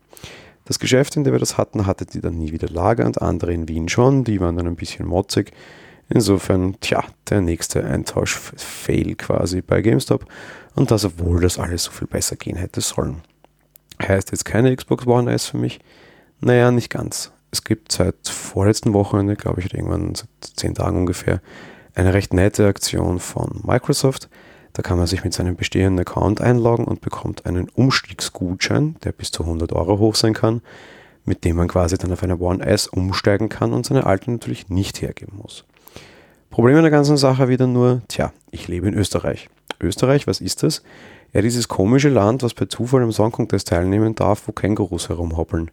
Das 0.64 0.80
Geschäft, 0.80 1.16
in 1.16 1.22
dem 1.22 1.32
wir 1.32 1.38
das 1.38 1.58
hatten, 1.58 1.86
hatte 1.86 2.06
die 2.06 2.20
dann 2.20 2.38
nie 2.38 2.50
wieder 2.50 2.68
Lager 2.68 3.06
und 3.06 3.22
andere 3.22 3.52
in 3.52 3.68
Wien 3.68 3.88
schon, 3.88 4.24
die 4.24 4.40
waren 4.40 4.56
dann 4.56 4.66
ein 4.66 4.76
bisschen 4.76 5.06
motzig. 5.06 5.52
Insofern, 6.08 6.76
tja, 6.80 7.04
der 7.30 7.40
nächste 7.40 7.84
Eintausch-Fail 7.84 9.14
quasi 9.14 9.62
bei 9.62 9.80
GameStop 9.80 10.26
und 10.74 10.90
das, 10.90 11.04
obwohl 11.04 11.40
das 11.40 11.58
alles 11.60 11.84
so 11.84 11.92
viel 11.92 12.08
besser 12.08 12.34
gehen 12.34 12.56
hätte 12.56 12.80
sollen. 12.80 13.22
Heißt 14.08 14.30
jetzt 14.30 14.44
keine 14.44 14.74
Xbox 14.74 15.06
One 15.06 15.32
S 15.32 15.46
für 15.46 15.58
mich? 15.58 15.80
Naja, 16.40 16.70
nicht 16.70 16.90
ganz. 16.90 17.32
Es 17.50 17.64
gibt 17.64 17.92
seit 17.92 18.28
vorletzten 18.28 18.92
Wochenende, 18.94 19.36
glaube 19.36 19.60
ich, 19.60 19.72
irgendwann 19.72 20.14
seit 20.14 20.28
zehn 20.56 20.74
Tagen 20.74 20.98
ungefähr, 20.98 21.40
eine 21.94 22.14
recht 22.14 22.32
nette 22.32 22.66
Aktion 22.66 23.18
von 23.18 23.60
Microsoft. 23.62 24.28
Da 24.72 24.82
kann 24.82 24.96
man 24.96 25.06
sich 25.06 25.22
mit 25.22 25.34
seinem 25.34 25.56
bestehenden 25.56 26.00
Account 26.00 26.40
einloggen 26.40 26.86
und 26.86 27.02
bekommt 27.02 27.44
einen 27.44 27.68
Umstiegsgutschein, 27.68 28.96
der 29.04 29.12
bis 29.12 29.30
zu 29.30 29.42
100 29.42 29.72
Euro 29.72 29.98
hoch 29.98 30.14
sein 30.14 30.32
kann, 30.32 30.62
mit 31.24 31.44
dem 31.44 31.56
man 31.56 31.68
quasi 31.68 31.98
dann 31.98 32.12
auf 32.12 32.22
eine 32.22 32.38
One 32.38 32.64
S 32.64 32.86
umsteigen 32.86 33.50
kann 33.50 33.74
und 33.74 33.84
seine 33.84 34.06
alten 34.06 34.32
natürlich 34.32 34.70
nicht 34.70 35.02
hergeben 35.02 35.36
muss. 35.36 35.64
Problem 36.50 36.76
an 36.76 36.82
der 36.82 36.90
ganzen 36.90 37.18
Sache 37.18 37.48
wieder 37.48 37.66
nur, 37.66 38.02
tja, 38.08 38.32
ich 38.50 38.66
lebe 38.68 38.88
in 38.88 38.94
Österreich. 38.94 39.48
Österreich, 39.80 40.26
was 40.26 40.40
ist 40.40 40.62
das? 40.62 40.82
Ja, 41.32 41.40
dieses 41.40 41.68
komische 41.68 42.10
Land, 42.10 42.42
was 42.42 42.52
per 42.52 42.68
Zufall 42.68 43.02
am 43.02 43.12
Song 43.12 43.32
Contest 43.32 43.68
teilnehmen 43.68 44.14
darf, 44.14 44.46
wo 44.46 44.52
Kängurus 44.52 45.08
herumhoppeln. 45.08 45.70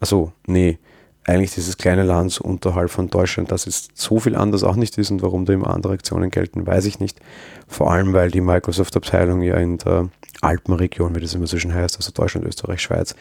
Also, 0.00 0.32
nee, 0.46 0.78
eigentlich 1.24 1.54
dieses 1.54 1.76
kleine 1.76 2.02
Land 2.02 2.40
unterhalb 2.40 2.90
von 2.90 3.08
Deutschland, 3.08 3.52
das 3.52 3.66
ist 3.66 3.90
so 3.94 4.18
viel 4.18 4.34
anders 4.34 4.64
auch 4.64 4.76
nicht 4.76 4.98
ist 4.98 5.10
und 5.10 5.22
warum 5.22 5.44
da 5.44 5.52
immer 5.52 5.70
andere 5.70 5.92
Aktionen 5.92 6.30
gelten, 6.30 6.66
weiß 6.66 6.86
ich 6.86 6.98
nicht. 6.98 7.20
Vor 7.68 7.90
allem, 7.90 8.12
weil 8.12 8.30
die 8.30 8.40
Microsoft-Abteilung 8.40 9.42
ja 9.42 9.56
in 9.56 9.78
der 9.78 10.08
Alpenregion, 10.40 11.14
wie 11.14 11.20
das 11.20 11.34
immer 11.34 11.46
so 11.46 11.58
schön 11.58 11.74
heißt, 11.74 11.96
also 11.96 12.12
Deutschland, 12.12 12.46
Österreich, 12.46 12.80
Schweiz, 12.80 13.14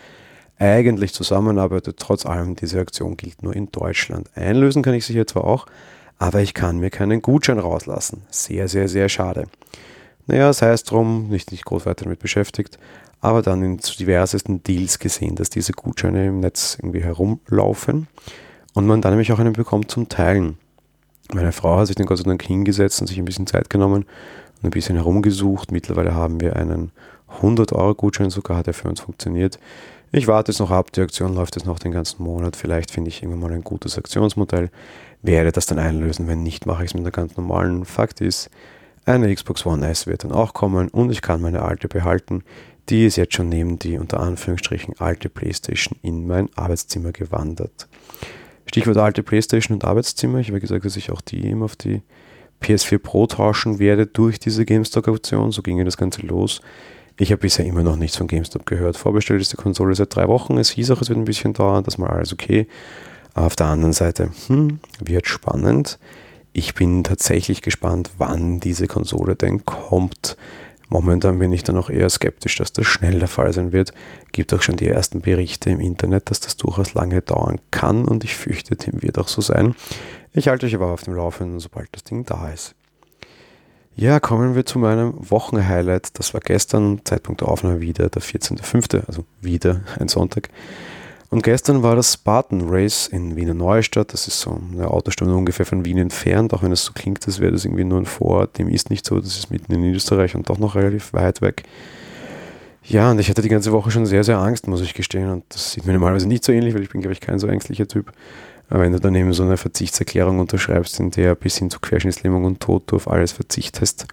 eigentlich 0.58 1.14
zusammenarbeitet. 1.14 1.98
Trotz 2.00 2.26
allem, 2.26 2.56
diese 2.56 2.80
Aktion 2.80 3.18
gilt 3.18 3.44
nur 3.44 3.56
in 3.56 3.72
Deutschland. 3.72 4.30
Einlösen 4.36 4.84
kann 4.84 4.94
ich 4.94 5.06
sie 5.06 5.14
hier 5.14 5.28
zwar 5.28 5.46
auch, 5.46 5.66
aber 6.18 6.42
ich 6.42 6.54
kann 6.54 6.80
mir 6.80 6.90
keinen 6.90 7.22
Gutschein 7.22 7.60
rauslassen. 7.60 8.24
Sehr, 8.30 8.68
sehr, 8.68 8.88
sehr 8.88 9.10
schade. 9.10 9.48
Naja, 10.28 10.52
sei 10.54 10.72
es 10.72 10.84
drum, 10.84 11.28
nicht, 11.30 11.52
nicht 11.52 11.66
groß 11.66 11.86
weiter 11.86 12.06
damit 12.06 12.20
beschäftigt, 12.20 12.80
aber 13.22 13.42
dann 13.42 13.64
in 13.64 13.78
diversesten 13.78 14.64
Deals 14.64 15.00
gesehen, 15.00 15.36
dass 15.36 15.50
diese 15.50 15.74
Gutscheine 15.74 16.28
im 16.28 16.40
Netz 16.40 16.78
irgendwie 16.80 17.04
herumlaufen 17.04 18.08
und 18.74 18.88
man 18.88 19.02
dann 19.02 19.12
nämlich 19.12 19.32
auch 19.32 19.40
einen 19.40 19.54
bekommt 19.54 19.92
zum 19.92 20.10
Teilen. 20.10 20.58
Meine 21.34 21.52
Frau 21.52 21.78
hat 21.78 21.88
sich 21.88 21.96
dann 21.96 22.06
Gott 22.06 22.20
sei 22.20 22.24
Dank 22.24 22.44
hingesetzt 22.44 23.02
und 23.02 23.08
sich 23.08 23.18
ein 23.18 23.26
bisschen 23.26 23.48
Zeit 23.48 23.70
genommen 23.70 24.06
und 24.58 24.64
ein 24.64 24.70
bisschen 24.70 24.96
herumgesucht. 24.96 25.72
Mittlerweile 25.72 26.14
haben 26.14 26.40
wir 26.40 26.56
einen 26.56 26.92
100-Euro-Gutschein 27.42 28.30
sogar, 28.30 28.62
der 28.64 28.74
für 28.74 28.88
uns 28.90 29.00
funktioniert. 29.00 29.60
Ich 30.12 30.28
warte 30.28 30.52
jetzt 30.52 30.60
noch 30.60 30.72
ab, 30.72 30.92
die 30.92 31.02
Aktion 31.02 31.34
läuft 31.34 31.56
jetzt 31.56 31.66
noch 31.66 31.80
den 31.80 31.92
ganzen 31.92 32.24
Monat. 32.24 32.56
Vielleicht 32.56 32.92
finde 32.92 33.10
ich 33.10 33.22
irgendwann 33.24 33.42
mal 33.50 33.52
ein 33.52 33.64
gutes 33.64 33.98
Aktionsmodell, 33.98 34.70
werde 35.24 35.52
das 35.52 35.66
dann 35.66 35.80
einlösen. 35.80 36.28
Wenn 36.28 36.44
nicht, 36.44 36.66
mache 36.66 36.84
ich 36.84 36.92
es 36.92 36.94
mit 36.94 37.04
der 37.04 37.12
ganz 37.12 37.36
normalen. 37.36 37.86
Fakt 37.86 38.22
ist, 38.22 38.50
eine 39.06 39.34
Xbox 39.34 39.66
One 39.66 39.88
S 39.88 40.08
wird 40.08 40.24
dann 40.24 40.32
auch 40.32 40.54
kommen 40.54 40.90
und 40.90 41.12
ich 41.12 41.22
kann 41.22 41.42
meine 41.42 41.62
alte 41.62 41.88
behalten. 41.88 42.44
Die 42.90 43.06
ist 43.06 43.16
jetzt 43.16 43.34
schon 43.34 43.50
neben 43.50 43.80
die 43.80 43.98
unter 43.98 44.20
Anführungsstrichen 44.20 44.96
alte 45.00 45.30
PlayStation 45.30 45.98
in 46.02 46.28
mein 46.28 46.50
Arbeitszimmer 46.56 47.12
gewandert. 47.12 47.88
Stichwort 48.68 48.98
alte 48.98 49.24
PlayStation 49.24 49.76
und 49.76 49.86
Arbeitszimmer. 49.86 50.40
Ich 50.40 50.50
habe 50.50 50.60
gesagt, 50.60 50.86
dass 50.86 50.98
ich 50.98 51.12
auch 51.12 51.22
die 51.22 51.46
eben 51.46 51.64
auf 51.64 51.76
die 51.76 52.02
PS4 52.62 52.98
Pro 53.00 53.28
tauschen 53.28 53.80
werde 53.80 54.08
durch 54.08 54.40
diese 54.40 54.66
GameStop-Aktion. 54.66 55.52
So 55.52 55.62
ging 55.62 55.78
ja 55.78 55.84
das 55.84 55.98
Ganze 55.98 56.22
los. 56.22 56.62
Ich 57.18 57.32
habe 57.32 57.42
bisher 57.42 57.66
immer 57.66 57.84
noch 57.84 57.96
nichts 57.96 58.18
von 58.18 58.28
GameStop 58.28 58.66
gehört. 58.66 58.98
Vorbestellt 58.98 59.42
ist 59.42 59.54
die 59.54 59.58
Konsole 59.58 59.96
seit 59.96 60.16
drei 60.16 60.28
Wochen. 60.28 60.58
Es 60.58 60.72
hieß 60.72 60.92
auch, 60.92 61.02
es 61.02 61.10
wird 61.10 61.18
ein 61.18 61.26
bisschen 61.26 61.54
dauern, 61.54 61.84
das 61.84 61.98
mal 61.98 62.10
alles 62.10 62.34
okay. 62.34 62.68
Auf 63.34 63.56
der 63.56 63.68
anderen 63.68 63.94
Seite, 63.94 64.32
hm, 64.48 64.80
wird 65.00 65.28
spannend. 65.28 66.00
Ich 66.58 66.74
bin 66.74 67.04
tatsächlich 67.04 67.62
gespannt, 67.62 68.12
wann 68.18 68.62
diese 68.62 68.88
Konsole 68.88 69.36
denn 69.36 69.66
kommt. 69.66 70.38
Momentan 70.88 71.38
bin 71.38 71.52
ich 71.52 71.64
da 71.64 71.74
noch 71.74 71.90
eher 71.90 72.10
skeptisch, 72.10 72.56
dass 72.56 72.72
das 72.72 72.88
schnell 72.88 73.20
der 73.20 73.28
Fall 73.28 73.52
sein 73.52 73.74
wird. 73.74 73.92
Gibt 74.32 74.54
auch 74.54 74.62
schon 74.62 74.78
die 74.78 74.88
ersten 74.88 75.20
Berichte 75.20 75.70
im 75.70 75.82
Internet, 75.82 76.30
dass 76.30 76.40
das 76.40 76.56
durchaus 76.56 76.94
lange 76.94 77.22
dauern 77.22 77.60
kann 77.72 78.06
und 78.06 78.24
ich 78.24 78.38
fürchte, 78.38 78.78
dem 78.78 79.04
wird 79.04 79.18
auch 79.18 79.28
so 79.28 79.42
sein. 79.42 79.76
Ich 80.32 80.48
halte 80.48 80.66
euch 80.66 80.76
aber 80.76 80.88
auf 80.88 81.04
dem 81.04 81.16
Laufenden, 81.16 81.60
sobald 81.60 81.90
das 81.92 82.06
Ding 82.06 82.24
da 82.24 82.50
ist. 82.50 82.74
Ja, 83.98 84.22
kommen 84.22 84.56
wir 84.56 84.66
zu 84.66 84.80
meinem 84.80 85.14
Wochenhighlight. 85.30 86.18
Das 86.18 86.34
war 86.34 86.40
gestern, 86.40 87.02
Zeitpunkt 87.04 87.42
der 87.42 87.50
Aufnahme 87.50 87.82
wieder, 87.82 88.08
der 88.08 88.22
14.05., 88.22 89.08
also 89.08 89.26
wieder 89.42 89.82
ein 90.00 90.08
Sonntag. 90.08 90.48
Und 91.36 91.42
gestern 91.42 91.84
war 91.84 91.98
das 91.98 92.14
Spartan 92.14 92.62
Race 92.70 93.08
in 93.08 93.36
Wiener 93.36 93.54
Neustadt. 93.54 94.14
Das 94.14 94.26
ist 94.26 94.40
so 94.40 94.58
eine 94.72 94.90
Autostunde 94.90 95.36
ungefähr 95.36 95.66
von 95.66 95.84
Wien 95.84 95.98
entfernt, 95.98 96.54
auch 96.54 96.64
wenn 96.64 96.72
es 96.72 96.86
so 96.86 96.94
klingt, 96.94 97.28
als 97.28 97.42
wäre 97.42 97.52
das 97.52 97.66
irgendwie 97.66 97.84
nur 97.84 98.00
ein 98.00 98.06
Vorort. 98.06 98.58
Dem 98.58 98.70
ist 98.70 98.90
nicht 98.90 99.06
so, 99.06 99.20
das 99.20 99.38
ist 99.38 99.52
mitten 99.52 99.74
in 99.74 99.84
Österreich 99.94 100.34
und 100.34 100.50
doch 100.50 100.60
noch 100.60 100.76
relativ 100.76 101.12
weit 101.12 101.42
weg. 101.42 101.64
Ja, 102.86 103.12
und 103.12 103.20
ich 103.20 103.30
hatte 103.30 103.42
die 103.42 103.50
ganze 103.50 103.74
Woche 103.74 103.92
schon 103.92 104.06
sehr, 104.06 104.24
sehr 104.24 104.38
Angst, 104.38 104.70
muss 104.70 104.80
ich 104.80 104.94
gestehen. 104.94 105.30
Und 105.30 105.44
das 105.50 105.74
sieht 105.74 105.86
mir 105.86 105.92
normalerweise 105.92 106.26
nicht 106.26 106.46
so 106.46 106.54
ähnlich, 106.54 106.74
weil 106.74 106.84
ich 106.84 106.90
bin, 106.90 107.02
glaube 107.02 107.12
ich, 107.12 107.20
kein 107.20 107.38
so 107.38 107.48
ängstlicher 107.48 107.86
Typ. 107.90 108.14
Aber 108.70 108.84
wenn 108.84 108.94
du 108.94 109.02
dann 109.02 109.14
eben 109.14 109.34
so 109.34 109.44
eine 109.44 109.58
Verzichtserklärung 109.58 110.40
unterschreibst, 110.40 111.02
in 111.02 111.12
der 111.12 111.36
bis 111.36 111.58
hin 111.58 111.70
zu 111.70 111.82
Querschnittslähmung 111.82 112.46
und 112.46 112.62
Tod 112.62 112.84
du 112.88 112.96
auf 112.96 113.12
alles 113.12 113.34
verzichtest, 113.34 114.08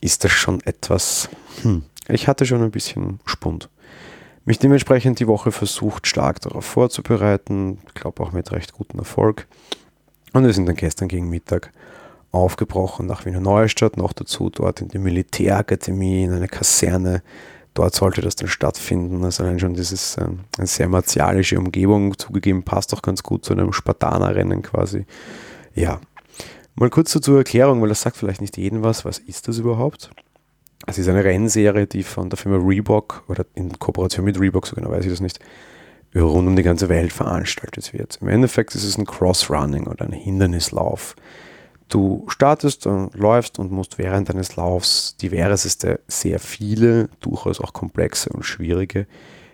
ist 0.00 0.24
das 0.24 0.32
schon 0.32 0.60
etwas. 0.62 1.28
Hm. 1.62 1.84
Ich 2.08 2.26
hatte 2.26 2.46
schon 2.46 2.64
ein 2.64 2.72
bisschen 2.72 3.20
Spund. 3.26 3.68
Mich 4.44 4.58
dementsprechend 4.58 5.20
die 5.20 5.28
Woche 5.28 5.52
versucht, 5.52 6.06
stark 6.06 6.40
darauf 6.40 6.64
vorzubereiten. 6.64 7.78
Ich 7.86 7.94
glaube 7.94 8.22
auch 8.22 8.32
mit 8.32 8.50
recht 8.52 8.72
gutem 8.72 8.98
Erfolg. 8.98 9.46
Und 10.32 10.44
wir 10.44 10.52
sind 10.52 10.66
dann 10.66 10.76
gestern 10.76 11.08
gegen 11.08 11.28
Mittag 11.28 11.72
aufgebrochen 12.32 13.06
nach 13.06 13.24
Wiener 13.26 13.40
Neustadt, 13.40 13.96
noch 13.96 14.12
dazu 14.12 14.50
dort 14.50 14.80
in 14.80 14.88
die 14.88 14.98
Militärakademie, 14.98 16.24
in 16.24 16.32
eine 16.32 16.48
Kaserne 16.48 17.22
dort 17.74 17.94
sollte 17.94 18.20
das 18.20 18.36
dann 18.36 18.48
stattfinden. 18.48 19.24
Also 19.24 19.44
allein 19.44 19.58
schon 19.58 19.74
dieses 19.74 20.16
äh, 20.16 20.26
eine 20.58 20.66
sehr 20.66 20.88
martialische 20.88 21.58
Umgebung 21.58 22.16
zugegeben, 22.18 22.62
passt 22.62 22.92
auch 22.94 23.02
ganz 23.02 23.22
gut 23.22 23.44
zu 23.44 23.52
einem 23.52 23.72
Spartanerrennen 23.72 24.62
quasi. 24.62 25.06
Ja. 25.74 26.00
Mal 26.74 26.90
kurz 26.90 27.10
zur 27.10 27.38
Erklärung, 27.38 27.82
weil 27.82 27.90
das 27.90 28.00
sagt 28.00 28.16
vielleicht 28.16 28.40
nicht 28.40 28.56
jedem 28.56 28.82
was. 28.82 29.04
Was 29.04 29.18
ist 29.18 29.46
das 29.46 29.58
überhaupt? 29.58 30.10
Es 30.86 30.98
ist 30.98 31.08
eine 31.08 31.24
Rennserie, 31.24 31.86
die 31.86 32.02
von 32.02 32.28
der 32.28 32.36
Firma 32.36 32.58
Reebok 32.64 33.24
oder 33.28 33.46
in 33.54 33.78
Kooperation 33.78 34.24
mit 34.24 34.38
Reebok, 34.38 34.66
so 34.66 34.74
genau 34.74 34.90
weiß 34.90 35.04
ich 35.04 35.10
das 35.10 35.20
nicht, 35.20 35.38
rund 36.14 36.48
um 36.48 36.56
die 36.56 36.62
ganze 36.62 36.88
Welt 36.88 37.12
veranstaltet 37.12 37.92
wird. 37.92 38.18
Im 38.20 38.28
Endeffekt 38.28 38.74
ist 38.74 38.84
es 38.84 38.98
ein 38.98 39.06
Cross-Running 39.06 39.86
oder 39.86 40.04
ein 40.04 40.12
Hindernislauf. 40.12 41.14
Du 41.88 42.24
startest 42.28 42.86
und 42.86 43.14
läufst 43.14 43.58
und 43.58 43.70
musst 43.70 43.98
während 43.98 44.28
deines 44.28 44.56
Laufs 44.56 45.16
diverseste, 45.16 46.00
sehr 46.08 46.38
viele, 46.38 47.08
durchaus 47.20 47.60
auch 47.60 47.72
komplexe 47.72 48.30
und 48.30 48.44
schwierige 48.44 49.06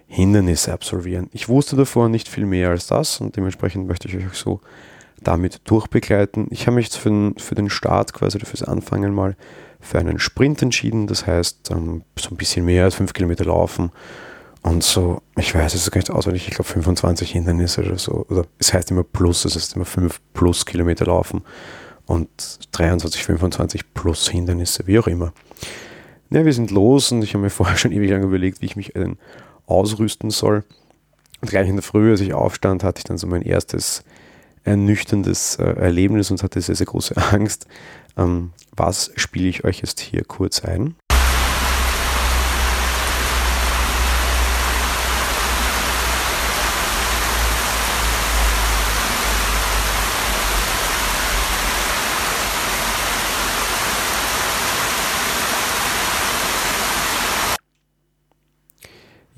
Hindernisse 0.06 0.72
absolvieren. 0.72 1.28
Ich 1.32 1.48
wusste 1.48 1.76
davor 1.76 2.08
nicht 2.08 2.28
viel 2.28 2.46
mehr 2.46 2.70
als 2.70 2.86
das 2.86 3.20
und 3.20 3.36
dementsprechend 3.36 3.86
möchte 3.86 4.08
ich 4.08 4.16
euch 4.16 4.28
auch 4.28 4.34
so 4.34 4.60
damit 5.20 5.60
durchbegleiten. 5.64 6.46
Ich 6.50 6.66
habe 6.66 6.76
mich 6.76 6.90
für 6.90 7.10
den, 7.10 7.34
für 7.38 7.54
den 7.54 7.70
Start 7.70 8.14
quasi, 8.14 8.38
fürs 8.38 8.62
Anfangen 8.62 9.12
mal 9.12 9.36
für 9.80 9.98
einen 9.98 10.18
Sprint 10.18 10.62
entschieden. 10.62 11.06
Das 11.06 11.26
heißt, 11.26 11.70
ähm, 11.70 12.02
so 12.18 12.30
ein 12.30 12.36
bisschen 12.36 12.64
mehr 12.64 12.84
als 12.84 12.94
fünf 12.94 13.12
Kilometer 13.12 13.44
laufen 13.44 13.90
und 14.62 14.82
so, 14.82 15.22
ich 15.36 15.54
weiß 15.54 15.74
es 15.74 15.90
gar 15.90 15.98
nicht 15.98 16.10
auswendig, 16.10 16.48
ich 16.48 16.54
glaube 16.54 16.68
25 16.68 17.30
Hindernisse 17.30 17.82
oder 17.82 17.98
so. 17.98 18.26
Oder 18.28 18.44
es 18.58 18.74
heißt 18.74 18.90
immer 18.90 19.04
plus, 19.04 19.44
es 19.44 19.54
heißt 19.54 19.76
immer 19.76 19.84
fünf 19.84 20.20
plus 20.34 20.66
Kilometer 20.66 21.06
laufen 21.06 21.42
und 22.06 22.28
23, 22.72 23.24
25 23.24 23.94
plus 23.94 24.28
Hindernisse, 24.28 24.86
wie 24.86 24.98
auch 24.98 25.06
immer. 25.06 25.32
Ja, 26.30 26.44
wir 26.44 26.52
sind 26.52 26.70
los 26.70 27.12
und 27.12 27.22
ich 27.22 27.34
habe 27.34 27.44
mir 27.44 27.50
vorher 27.50 27.76
schon 27.76 27.92
ewig 27.92 28.10
lange 28.10 28.24
überlegt, 28.24 28.60
wie 28.60 28.66
ich 28.66 28.76
mich 28.76 28.92
denn 28.94 29.16
ausrüsten 29.66 30.30
soll. 30.30 30.64
Und 31.40 31.50
gleich 31.50 31.68
in 31.68 31.76
der 31.76 31.82
Früh, 31.82 32.10
als 32.10 32.20
ich 32.20 32.34
aufstand, 32.34 32.82
hatte 32.82 32.98
ich 32.98 33.04
dann 33.04 33.18
so 33.18 33.26
mein 33.26 33.42
erstes 33.42 34.02
ernüchterndes 34.64 35.56
äh, 35.56 35.64
Erlebnis 35.64 36.30
und 36.30 36.42
hatte 36.42 36.60
sehr, 36.60 36.74
sehr 36.74 36.86
große 36.86 37.16
Angst. 37.32 37.66
Ähm, 38.18 38.52
was 38.76 39.12
spiele 39.16 39.48
ich 39.48 39.64
euch 39.64 39.78
jetzt 39.78 40.00
hier 40.00 40.24
kurz 40.24 40.64
ein? 40.64 40.96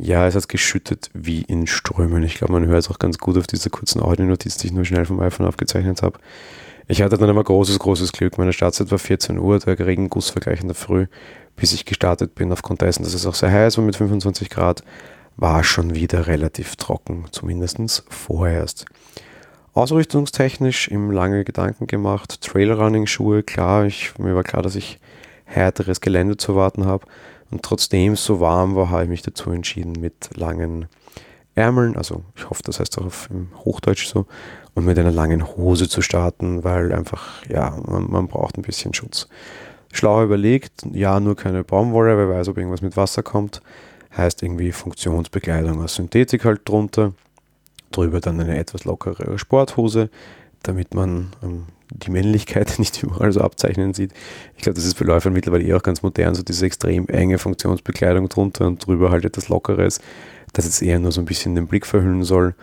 Ja, 0.03 0.27
es 0.27 0.35
hat 0.35 0.49
geschüttet 0.49 1.11
wie 1.13 1.43
in 1.43 1.67
Strömen. 1.67 2.23
Ich 2.23 2.37
glaube, 2.37 2.55
man 2.55 2.67
hört 2.67 2.79
es 2.79 2.91
auch 2.91 2.99
ganz 2.99 3.19
gut 3.19 3.37
auf 3.37 3.47
dieser 3.47 3.69
kurzen 3.69 4.01
Audionotiz, 4.01 4.57
die 4.57 4.69
ich 4.69 4.73
nur 4.73 4.87
schnell 4.87 5.05
vom 5.05 5.21
iPhone 5.21 5.47
aufgezeichnet 5.47 6.03
habe. 6.03 6.19
Ich 6.91 7.03
hatte 7.03 7.17
dann 7.17 7.29
immer 7.29 7.45
großes, 7.45 7.79
großes 7.79 8.11
Glück. 8.11 8.37
Meine 8.37 8.53
Startzeit 8.53 8.91
war 8.91 8.99
14 8.99 9.39
Uhr, 9.39 9.61
der 9.61 9.79
Regengussvergleich 9.79 10.61
in 10.61 10.67
der 10.67 10.75
Früh, 10.75 11.07
bis 11.55 11.73
ich 11.73 11.85
gestartet 11.85 12.35
bin. 12.35 12.51
Aufgrund 12.51 12.83
dessen, 12.83 13.05
dass 13.05 13.15
es 13.15 13.27
auch 13.27 13.37
sehr 13.37 13.53
heiß 13.53 13.79
war 13.79 13.85
mit 13.85 13.95
25 13.95 14.51
Grad, 14.51 14.83
war 15.37 15.63
schon 15.63 15.95
wieder 15.95 16.27
relativ 16.27 16.75
trocken, 16.75 17.27
zumindest 17.31 18.03
vorerst. 18.09 18.87
Ausrüstungstechnisch 19.73 20.89
im 20.89 21.13
lange 21.13 21.45
Gedanken 21.45 21.87
gemacht. 21.87 22.41
Trailrunning-Schuhe, 22.41 23.45
klar, 23.45 23.85
ich, 23.85 24.19
mir 24.19 24.35
war 24.35 24.43
klar, 24.43 24.63
dass 24.63 24.75
ich 24.75 24.99
härteres 25.45 26.01
Gelände 26.01 26.39
zu 26.39 26.57
warten 26.57 26.87
habe. 26.87 27.07
Und 27.53 27.63
trotzdem 27.63 28.15
es 28.15 28.25
so 28.25 28.41
warm 28.41 28.75
war, 28.75 28.91
habe 28.91 29.05
ich 29.05 29.09
mich 29.11 29.23
dazu 29.23 29.53
entschieden, 29.53 29.93
mit 29.93 30.37
langen 30.37 30.89
Ärmeln, 31.55 31.97
also 31.97 32.25
ich 32.37 32.49
hoffe, 32.49 32.63
das 32.65 32.81
heißt 32.81 32.99
auch 32.99 33.07
auf 33.07 33.29
Hochdeutsch 33.65 34.07
so, 34.07 34.27
und 34.75 34.85
mit 34.85 34.99
einer 34.99 35.11
langen 35.11 35.47
Hose 35.57 35.89
zu 35.89 36.03
starten, 36.03 36.65
weil 36.65 36.93
einfach, 36.93 37.45
ja, 37.49 37.77
man, 37.87 38.11
man 38.11 38.29
braucht 38.29 38.57
ein 38.57 38.63
bisschen 38.63 38.95
Schutz. 38.95 39.29
Schlau 39.93 40.23
überlegt, 40.23 40.85
ja, 40.93 41.19
nur 41.19 41.37
keine 41.37 41.65
Baumwolle, 41.65 42.17
wer 42.17 42.29
weiß, 42.29 42.49
ob 42.49 42.59
irgendwas 42.59 42.83
mit 42.83 42.97
Wasser 42.97 43.23
kommt. 43.23 43.61
Heißt 44.17 44.43
irgendwie 44.43 44.73
Funktionsbekleidung 44.73 45.83
aus 45.83 45.95
Synthetik 45.97 46.45
halt 46.45 46.69
drunter. 46.69 47.13
Drüber 47.91 48.21
dann 48.21 48.41
eine 48.41 48.57
etwas 48.57 48.85
lockere 48.85 49.37
Sporthose, 49.39 50.11
damit 50.63 50.95
man 50.95 51.31
ähm, 51.43 51.67
die 51.91 52.11
Männlichkeit 52.11 52.75
nicht 52.79 53.03
überall 53.03 53.33
so 53.33 53.41
abzeichnen 53.41 53.95
sieht. 53.95 54.13
Ich 54.57 54.63
glaube, 54.63 54.77
das 54.77 54.85
ist 54.85 54.99
bei 54.99 55.05
Läufern 55.05 55.33
mittlerweile 55.33 55.65
eh 55.65 55.75
auch 55.75 55.83
ganz 55.83 56.03
modern, 56.03 56.35
so 56.35 56.43
diese 56.43 56.67
extrem 56.67 57.09
enge 57.09 57.39
Funktionsbekleidung 57.39 58.29
drunter 58.29 58.67
und 58.67 58.87
drüber 58.87 59.11
halt 59.11 59.25
etwas 59.25 59.49
Lockeres, 59.49 60.01
das 60.53 60.67
jetzt 60.67 60.83
eher 60.83 60.99
nur 60.99 61.13
so 61.13 61.21
ein 61.21 61.27
bisschen 61.27 61.55
den 61.55 61.67
Blick 61.67 61.87
verhüllen 61.87 62.23
soll. 62.23 62.55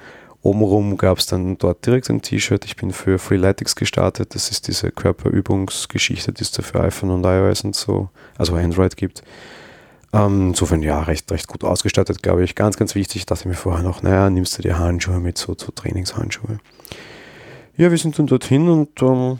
Obenrum 0.41 0.97
gab 0.97 1.17
es 1.17 1.25
dann 1.25 1.57
dort 1.57 1.85
direkt 1.85 2.09
ein 2.09 2.21
T-Shirt. 2.21 2.63
Ich 2.65 2.75
bin 2.75 2.91
für 2.91 3.19
Freeletics 3.19 3.75
gestartet. 3.75 4.35
Das 4.35 4.49
ist 4.49 4.67
diese 4.67 4.91
Körperübungsgeschichte, 4.91 6.31
die 6.31 6.43
es 6.43 6.51
da 6.51 6.61
für 6.61 6.79
iPhone 6.81 7.11
und 7.11 7.25
iOS 7.25 7.63
und 7.63 7.75
so, 7.75 8.09
also 8.37 8.55
Android 8.55 8.95
gibt. 8.95 9.23
Ähm, 10.13 10.49
insofern 10.49 10.81
ja, 10.81 11.01
recht, 11.01 11.29
recht 11.31 11.47
gut 11.47 11.63
ausgestattet, 11.63 12.23
glaube 12.23 12.43
ich. 12.43 12.55
Ganz, 12.55 12.77
ganz 12.77 12.95
wichtig, 12.95 13.25
dachte 13.25 13.41
ich 13.41 13.47
mir 13.47 13.55
vorher 13.55 13.83
noch, 13.83 14.03
naja, 14.03 14.29
nimmst 14.29 14.57
du 14.57 14.61
dir 14.61 14.79
Handschuhe 14.79 15.19
mit, 15.19 15.37
so, 15.37 15.55
so 15.57 15.71
Trainingshandschuhe. 15.71 16.59
Ja, 17.75 17.91
wir 17.91 17.97
sind 17.97 18.17
dann 18.17 18.27
dorthin 18.27 18.69
und 18.69 19.01
ähm, 19.01 19.39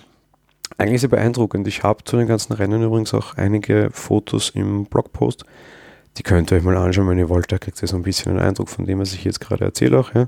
eigentlich 0.77 1.01
sehr 1.01 1.09
beeindruckend. 1.09 1.67
Ich 1.67 1.83
habe 1.83 2.03
zu 2.03 2.17
den 2.17 2.27
ganzen 2.27 2.53
Rennen 2.53 2.83
übrigens 2.83 3.13
auch 3.13 3.35
einige 3.35 3.89
Fotos 3.91 4.49
im 4.49 4.85
Blogpost. 4.85 5.45
Die 6.17 6.23
könnt 6.23 6.51
ihr 6.51 6.57
euch 6.57 6.63
mal 6.63 6.75
anschauen, 6.75 7.07
wenn 7.07 7.17
ihr 7.17 7.29
wollt. 7.29 7.51
Da 7.51 7.57
kriegt 7.57 7.81
ihr 7.81 7.87
so 7.87 7.95
ein 7.95 8.03
bisschen 8.03 8.31
einen 8.31 8.41
Eindruck 8.41 8.69
von 8.69 8.85
dem, 8.85 8.99
was 8.99 9.13
ich 9.13 9.23
jetzt 9.23 9.39
gerade 9.39 9.65
erzähle 9.65 9.99
auch. 9.99 10.13
Ja. 10.13 10.27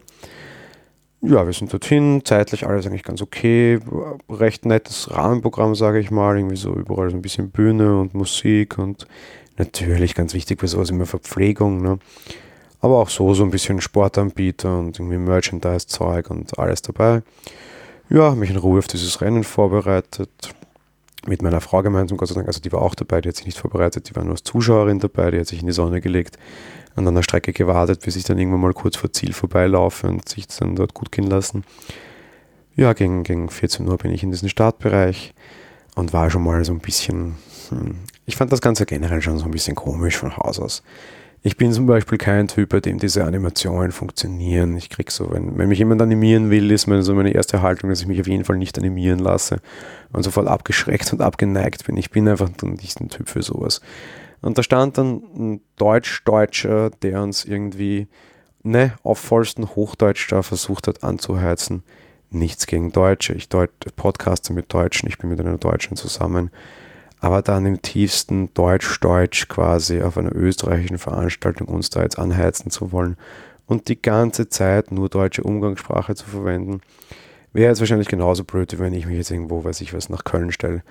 Ja, 1.21 1.45
wir 1.45 1.53
sind 1.53 1.71
dorthin. 1.73 2.21
Zeitlich 2.23 2.65
alles 2.65 2.85
eigentlich 2.87 3.03
ganz 3.03 3.21
okay. 3.21 3.79
Recht 4.29 4.65
nettes 4.65 5.11
Rahmenprogramm, 5.11 5.75
sage 5.75 5.99
ich 5.99 6.11
mal. 6.11 6.37
Irgendwie 6.37 6.55
so 6.55 6.73
überall 6.73 7.09
so 7.09 7.17
ein 7.17 7.21
bisschen 7.21 7.49
Bühne 7.49 7.99
und 7.99 8.13
Musik 8.13 8.77
und 8.77 9.05
natürlich 9.57 10.15
ganz 10.15 10.33
wichtig 10.33 10.61
für 10.61 10.67
sowas 10.67 10.89
immer 10.89 11.05
Verpflegung. 11.05 11.81
Ne? 11.81 11.99
Aber 12.79 12.99
auch 12.99 13.09
so, 13.09 13.33
so 13.33 13.43
ein 13.43 13.51
bisschen 13.51 13.81
Sportanbieter 13.81 14.79
und 14.79 14.97
irgendwie 14.97 15.17
Merchandise-Zeug 15.17 16.29
und 16.29 16.57
alles 16.57 16.81
dabei. 16.81 17.21
Ja, 18.09 18.33
mich 18.33 18.49
in 18.49 18.55
Ruhe 18.55 18.79
auf 18.79 18.87
dieses 18.87 19.19
Rennen 19.19 19.43
vorbereitet. 19.43 20.29
Mit 21.27 21.41
meiner 21.41 21.59
Frau 21.59 21.83
gemeinsam, 21.83 22.17
Gott 22.17 22.29
sei 22.29 22.35
Dank, 22.35 22.47
also 22.47 22.61
die 22.61 22.71
war 22.71 22.81
auch 22.81 22.95
dabei, 22.95 23.19
die 23.19 23.27
hat 23.27 23.35
sich 23.35 23.45
nicht 23.45 23.59
vorbereitet, 23.59 24.09
die 24.09 24.15
war 24.15 24.23
nur 24.23 24.31
als 24.31 24.43
Zuschauerin 24.43 24.99
dabei, 24.99 25.31
die 25.31 25.39
hat 25.39 25.47
sich 25.47 25.59
in 25.59 25.67
die 25.67 25.73
Sonne 25.73 25.99
gelegt 25.99 26.37
an 26.95 27.15
der 27.15 27.23
Strecke 27.23 27.53
gewartet, 27.53 28.01
bis 28.03 28.15
ich 28.15 28.23
dann 28.23 28.37
irgendwann 28.37 28.61
mal 28.61 28.73
kurz 28.73 28.97
vor 28.97 29.11
Ziel 29.11 29.33
vorbeilaufe 29.33 30.07
und 30.07 30.27
sich 30.27 30.47
dann 30.47 30.75
dort 30.75 30.93
gut 30.93 31.11
gehen 31.11 31.27
lassen. 31.27 31.63
Ja, 32.75 32.93
gegen, 32.93 33.23
gegen 33.23 33.49
14 33.49 33.87
Uhr 33.87 33.97
bin 33.97 34.11
ich 34.11 34.23
in 34.23 34.31
diesem 34.31 34.49
Startbereich 34.49 35.33
und 35.95 36.13
war 36.13 36.29
schon 36.29 36.43
mal 36.43 36.63
so 36.63 36.71
ein 36.71 36.79
bisschen, 36.79 37.35
hm, 37.69 37.95
ich 38.25 38.35
fand 38.35 38.51
das 38.51 38.61
Ganze 38.61 38.85
generell 38.85 39.21
schon 39.21 39.37
so 39.37 39.45
ein 39.45 39.51
bisschen 39.51 39.75
komisch 39.75 40.17
von 40.17 40.37
Haus 40.37 40.59
aus. 40.59 40.83
Ich 41.41 41.55
bin 41.55 41.71
zum 41.71 41.85
Beispiel 41.85 42.17
kein 42.17 42.49
Typ, 42.49 42.69
bei 42.69 42.81
dem 42.81 42.99
diese 42.99 43.23
Animationen 43.23 43.93
funktionieren. 43.93 44.75
Ich 44.75 44.89
krieg 44.89 45.09
so, 45.09 45.31
wenn, 45.31 45.57
wenn 45.57 45.69
mich 45.69 45.79
jemand 45.79 46.01
animieren 46.01 46.49
will, 46.49 46.69
ist 46.69 46.87
meine, 46.87 47.01
so 47.01 47.15
meine 47.15 47.31
erste 47.31 47.61
Haltung, 47.61 47.89
dass 47.89 48.01
ich 48.01 48.07
mich 48.07 48.19
auf 48.19 48.27
jeden 48.27 48.43
Fall 48.43 48.57
nicht 48.57 48.77
animieren 48.77 49.19
lasse 49.19 49.61
und 50.11 50.23
sofort 50.23 50.47
abgeschreckt 50.47 51.13
und 51.13 51.21
abgeneigt 51.21 51.85
bin. 51.85 51.95
Ich 51.95 52.11
bin 52.11 52.27
einfach 52.27 52.49
nicht 52.61 52.99
ein 52.99 53.07
Typ 53.07 53.29
für 53.29 53.41
sowas. 53.41 53.79
Und 54.41 54.57
da 54.57 54.63
stand 54.63 54.97
dann 54.97 55.23
ein 55.35 55.61
Deutsch-Deutscher, 55.77 56.91
der 57.01 57.21
uns 57.21 57.45
irgendwie 57.45 58.07
ne, 58.63 58.93
auf 59.03 59.19
vollsten 59.19 59.75
Hochdeutsch 59.75 60.31
da 60.31 60.41
versucht 60.41 60.87
hat 60.87 61.03
anzuheizen. 61.03 61.83
Nichts 62.31 62.67
gegen 62.67 62.91
Deutsche. 62.91 63.33
Ich 63.33 63.49
Deut 63.49 63.71
podcaste 63.95 64.53
mit 64.53 64.73
Deutschen, 64.73 65.09
ich 65.09 65.17
bin 65.17 65.29
mit 65.29 65.39
einer 65.39 65.57
Deutschen 65.57 65.97
zusammen. 65.97 66.51
Aber 67.19 67.41
dann 67.41 67.65
im 67.65 67.81
tiefsten 67.81 68.53
Deutsch-Deutsch 68.53 69.49
quasi 69.49 70.01
auf 70.01 70.17
einer 70.17 70.33
österreichischen 70.33 70.99
Veranstaltung 70.99 71.67
uns 71.67 71.89
da 71.89 72.03
jetzt 72.03 72.17
anheizen 72.17 72.71
zu 72.71 72.91
wollen 72.91 73.17
und 73.69 73.87
die 73.87 74.01
ganze 74.01 74.49
Zeit 74.49 74.91
nur 74.91 75.09
deutsche 75.09 75.43
Umgangssprache 75.43 76.15
zu 76.15 76.25
verwenden, 76.25 76.81
Wäre 77.51 77.69
jetzt 77.69 77.79
wahrscheinlich 77.79 78.07
genauso 78.07 78.43
blöd, 78.43 78.77
wenn 78.77 78.93
ich 78.93 79.07
mich 79.07 79.17
jetzt 79.17 79.31
irgendwo, 79.31 79.63
weiß 79.63 79.81
ich 79.81 79.93
was, 79.93 80.09
nach 80.09 80.23
Köln 80.23 80.51
stelle 80.51 80.83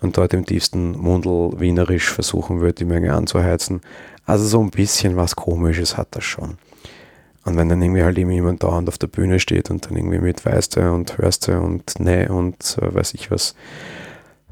und 0.00 0.16
dort 0.16 0.32
im 0.32 0.46
tiefsten 0.46 0.92
Mundel 0.92 1.60
wienerisch 1.60 2.10
versuchen 2.10 2.60
würde, 2.60 2.72
die 2.74 2.84
Menge 2.86 3.12
anzuheizen. 3.12 3.82
Also 4.24 4.46
so 4.46 4.60
ein 4.60 4.70
bisschen 4.70 5.16
was 5.16 5.36
Komisches 5.36 5.96
hat 5.98 6.08
das 6.12 6.24
schon. 6.24 6.56
Und 7.44 7.56
wenn 7.56 7.68
dann 7.68 7.80
irgendwie 7.80 8.02
halt 8.02 8.18
eben 8.18 8.30
jemand 8.30 8.62
dauernd 8.62 8.88
auf 8.88 8.98
der 8.98 9.06
Bühne 9.06 9.38
steht 9.38 9.70
und 9.70 9.86
dann 9.86 9.96
irgendwie 9.96 10.18
mit 10.18 10.44
weißte 10.44 10.90
und 10.90 11.18
hörste 11.18 11.60
und 11.60 12.00
ne 12.00 12.28
und 12.28 12.76
äh, 12.80 12.92
weiß 12.92 13.14
ich 13.14 13.30
was, 13.30 13.54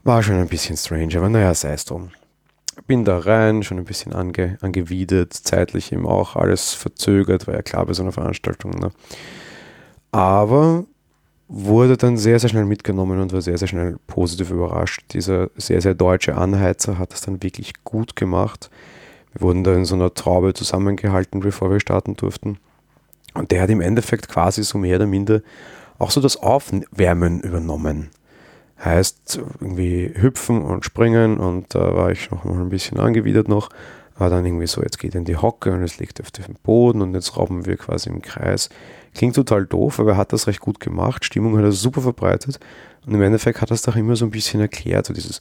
war 0.05 0.23
schon 0.23 0.37
ein 0.37 0.49
bisschen 0.49 0.77
strange, 0.77 1.17
aber 1.17 1.29
naja, 1.29 1.55
sei 1.55 1.73
es 1.73 1.87
drum. 1.87 2.11
Bin 2.87 3.05
da 3.05 3.19
rein, 3.19 3.63
schon 3.63 3.79
ein 3.79 3.85
bisschen 3.85 4.13
ange, 4.13 4.59
angewidert, 4.61 5.33
zeitlich 5.33 5.93
eben 5.93 6.07
auch 6.07 6.37
alles 6.37 6.73
verzögert, 6.73 7.47
war 7.47 7.55
ja 7.55 7.63
klar 7.63 7.87
bei 7.87 7.95
so 7.95 8.03
einer 8.03 8.13
Veranstaltung. 8.13 8.73
Ne? 8.73 8.91
Aber 10.13 10.85
wurde 11.57 11.97
dann 11.97 12.17
sehr, 12.17 12.41
sehr 12.41 12.51
schnell 12.51 12.65
mitgenommen 12.65 13.21
und 13.21 13.33
war 13.33 13.41
sehr, 13.41 13.57
sehr 13.57 13.69
schnell 13.69 13.97
positiv 14.09 14.51
überrascht. 14.51 15.05
Dieser 15.13 15.51
sehr, 15.57 15.81
sehr 15.81 15.95
deutsche 15.95 16.35
Anheizer 16.35 16.99
hat 16.99 17.13
das 17.13 17.21
dann 17.21 17.45
wirklich 17.45 17.85
gut 17.85 18.17
gemacht. 18.17 18.71
Wir 19.33 19.43
wurden 19.43 19.63
da 19.63 19.73
in 19.73 19.85
so 19.85 19.95
einer 19.95 20.13
Traube 20.13 20.53
zusammengehalten, 20.55 21.39
bevor 21.39 21.71
wir 21.71 21.79
starten 21.79 22.17
durften. 22.17 22.59
Und 23.35 23.53
der 23.53 23.63
hat 23.63 23.71
im 23.71 23.81
Endeffekt 23.81 24.29
quasi 24.29 24.65
so 24.65 24.79
mehr 24.79 24.97
oder 24.97 25.07
minder 25.07 25.43
auch 26.01 26.11
so 26.11 26.21
das 26.21 26.37
Aufwärmen 26.37 27.41
übernommen. 27.41 28.11
Heißt 28.85 29.41
irgendwie 29.61 30.13
hüpfen 30.13 30.61
und 30.61 30.85
springen 30.85 31.39
und 31.39 31.73
da 31.73 31.95
war 31.95 32.11
ich 32.11 32.33
noch 32.33 32.43
mal 32.43 32.61
ein 32.61 32.69
bisschen 32.69 32.99
angewidert 32.99 33.47
noch. 33.47 33.71
Aber 34.17 34.31
dann 34.31 34.47
irgendwie 34.47 34.67
so, 34.67 34.83
jetzt 34.83 34.99
geht 34.99 35.15
er 35.15 35.19
in 35.19 35.25
die 35.25 35.37
Hocke 35.37 35.73
und 35.73 35.83
es 35.83 35.99
liegt 35.99 36.21
auf 36.21 36.31
dem 36.31 36.55
Boden 36.63 37.03
und 37.03 37.15
jetzt 37.15 37.37
robben 37.37 37.67
wir 37.67 37.77
quasi 37.77 38.09
im 38.11 38.23
Kreis. 38.23 38.69
Klingt 39.13 39.35
total 39.35 39.67
doof, 39.67 39.99
aber 39.99 40.13
er 40.13 40.17
hat 40.17 40.33
das 40.33 40.47
recht 40.47 40.61
gut 40.61 40.79
gemacht. 40.79 41.25
Stimmung 41.25 41.57
hat 41.57 41.65
er 41.65 41.73
super 41.73 42.01
verbreitet. 42.01 42.61
Und 43.07 43.15
im 43.15 43.23
Endeffekt 43.23 43.61
hat 43.61 43.71
er 43.71 43.75
es 43.75 43.83
doch 43.83 43.97
immer 43.97 44.17
so 44.17 44.25
ein 44.25 44.31
bisschen 44.31 44.61
erklärt, 44.61 45.07
so 45.07 45.13
dieses, 45.13 45.41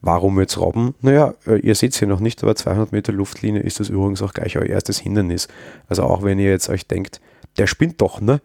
warum 0.00 0.40
jetzt 0.40 0.58
Robben? 0.58 0.94
Naja, 1.02 1.34
äh, 1.46 1.58
ihr 1.60 1.74
seht 1.74 1.92
es 1.92 1.98
hier 1.98 2.08
noch 2.08 2.20
nicht, 2.20 2.42
aber 2.42 2.54
200 2.54 2.92
Meter 2.92 3.12
Luftlinie 3.12 3.60
ist 3.60 3.80
das 3.80 3.90
übrigens 3.90 4.22
auch 4.22 4.32
gleich 4.32 4.56
euer 4.56 4.66
erstes 4.66 4.98
Hindernis. 4.98 5.48
Also 5.88 6.02
auch 6.04 6.22
wenn 6.22 6.38
ihr 6.38 6.50
jetzt 6.50 6.70
euch 6.70 6.86
denkt, 6.86 7.20
der 7.58 7.66
spinnt 7.66 8.00
doch, 8.00 8.20
ne? 8.20 8.40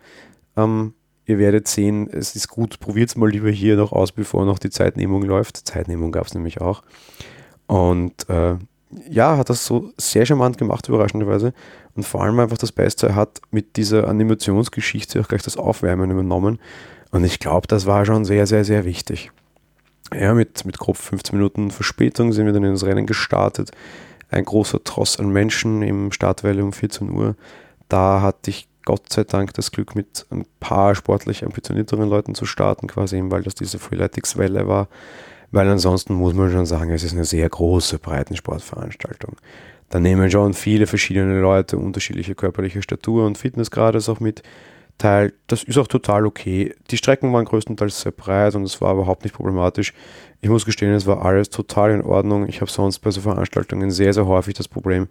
Ähm, 0.57 0.93
ihr 1.25 1.39
werdet 1.39 1.67
sehen, 1.67 2.09
es 2.11 2.35
ist 2.35 2.49
gut, 2.49 2.79
probiert 2.79 3.09
es 3.09 3.15
mal 3.15 3.29
lieber 3.29 3.49
hier 3.49 3.77
noch 3.77 3.93
aus, 3.93 4.11
bevor 4.11 4.45
noch 4.45 4.59
die 4.59 4.69
Zeitnehmung 4.69 5.23
läuft. 5.23 5.57
Zeitnehmung 5.57 6.11
gab 6.11 6.27
es 6.27 6.33
nämlich 6.33 6.59
auch. 6.59 6.83
Und 7.67 8.27
äh, 8.29 8.55
ja, 9.09 9.37
hat 9.37 9.49
das 9.49 9.65
so 9.65 9.91
sehr 9.97 10.25
charmant 10.25 10.57
gemacht, 10.57 10.87
überraschenderweise. 10.87 11.53
Und 11.95 12.03
vor 12.03 12.23
allem 12.23 12.39
einfach 12.39 12.57
das 12.57 12.71
Beste, 12.71 13.09
er 13.09 13.15
hat 13.15 13.41
mit 13.51 13.75
dieser 13.77 14.07
Animationsgeschichte 14.07 15.19
auch 15.19 15.27
gleich 15.27 15.43
das 15.43 15.57
Aufwärmen 15.57 16.11
übernommen. 16.11 16.59
Und 17.11 17.23
ich 17.23 17.39
glaube, 17.39 17.67
das 17.67 17.85
war 17.85 18.05
schon 18.05 18.25
sehr, 18.25 18.47
sehr, 18.47 18.63
sehr 18.63 18.85
wichtig. 18.85 19.31
Ja, 20.13 20.33
mit, 20.33 20.65
mit 20.65 20.77
grob 20.77 20.97
15 20.97 21.37
Minuten 21.37 21.71
Verspätung 21.71 22.33
sind 22.33 22.45
wir 22.45 22.53
dann 22.53 22.63
ins 22.63 22.85
Rennen 22.85 23.05
gestartet. 23.05 23.71
Ein 24.29 24.45
großer 24.45 24.83
Tross 24.83 25.19
an 25.19 25.29
Menschen 25.29 25.81
im 25.81 26.11
Startwelle 26.11 26.63
um 26.63 26.73
14 26.73 27.09
Uhr. 27.09 27.35
Da 27.89 28.21
hatte 28.21 28.49
ich 28.49 28.67
Gott 28.83 29.11
sei 29.11 29.23
Dank 29.23 29.53
das 29.53 29.71
Glück, 29.71 29.95
mit 29.95 30.25
ein 30.31 30.45
paar 30.59 30.95
sportlich 30.95 31.43
ambitionierteren 31.43 32.09
Leuten 32.09 32.35
zu 32.35 32.45
starten, 32.45 32.87
quasi 32.87 33.17
eben, 33.17 33.31
weil 33.31 33.43
das 33.43 33.55
diese 33.55 33.79
Freeletics-Welle 33.79 34.67
war 34.67 34.87
weil 35.51 35.67
ansonsten 35.67 36.13
muss 36.13 36.33
man 36.33 36.51
schon 36.51 36.65
sagen, 36.65 36.91
es 36.91 37.03
ist 37.03 37.13
eine 37.13 37.25
sehr 37.25 37.47
große 37.47 37.99
Breitensportveranstaltung. 37.99 39.35
Da 39.89 39.99
nehmen 39.99 40.31
schon 40.31 40.53
viele 40.53 40.87
verschiedene 40.87 41.39
Leute 41.41 41.77
unterschiedliche 41.77 42.33
körperliche 42.33 42.81
Statur 42.81 43.25
und 43.25 43.37
Fitnessgrade 43.37 43.99
auch 44.07 44.21
mit 44.21 44.41
teil. 44.97 45.33
Das 45.47 45.63
ist 45.63 45.77
auch 45.77 45.87
total 45.87 46.25
okay. 46.25 46.73
Die 46.89 46.97
Strecken 46.97 47.33
waren 47.33 47.45
größtenteils 47.45 48.01
sehr 48.01 48.13
breit 48.13 48.55
und 48.55 48.63
es 48.63 48.79
war 48.79 48.93
überhaupt 48.93 49.23
nicht 49.23 49.35
problematisch. 49.35 49.93
Ich 50.39 50.49
muss 50.49 50.65
gestehen, 50.65 50.93
es 50.93 51.07
war 51.07 51.25
alles 51.25 51.49
total 51.49 51.91
in 51.91 52.01
Ordnung. 52.01 52.47
Ich 52.47 52.61
habe 52.61 52.71
sonst 52.71 52.99
bei 52.99 53.11
so 53.11 53.19
Veranstaltungen 53.21 53.91
sehr, 53.91 54.13
sehr 54.13 54.27
häufig 54.27 54.53
das 54.53 54.69
Problem, 54.69 55.07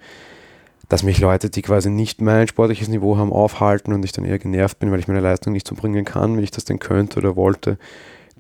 dass 0.88 1.03
mich 1.03 1.20
Leute, 1.20 1.50
die 1.50 1.62
quasi 1.62 1.90
nicht 1.90 2.22
mein 2.22 2.48
sportliches 2.48 2.88
Niveau 2.88 3.18
haben, 3.18 3.33
aufhalten 3.33 3.92
und 3.92 4.05
ich 4.05 4.12
dann 4.12 4.24
eher 4.24 4.38
genervt 4.38 4.79
bin, 4.79 4.90
weil 4.90 4.98
ich 4.98 5.09
meine 5.09 5.20
Leistung 5.20 5.53
nicht 5.53 5.68
so 5.68 5.74
bringen 5.74 6.07
kann, 6.07 6.37
wenn 6.37 6.44
ich 6.44 6.50
das 6.50 6.64
denn 6.64 6.79
könnte 6.79 7.18
oder 7.18 7.37
wollte. 7.37 7.79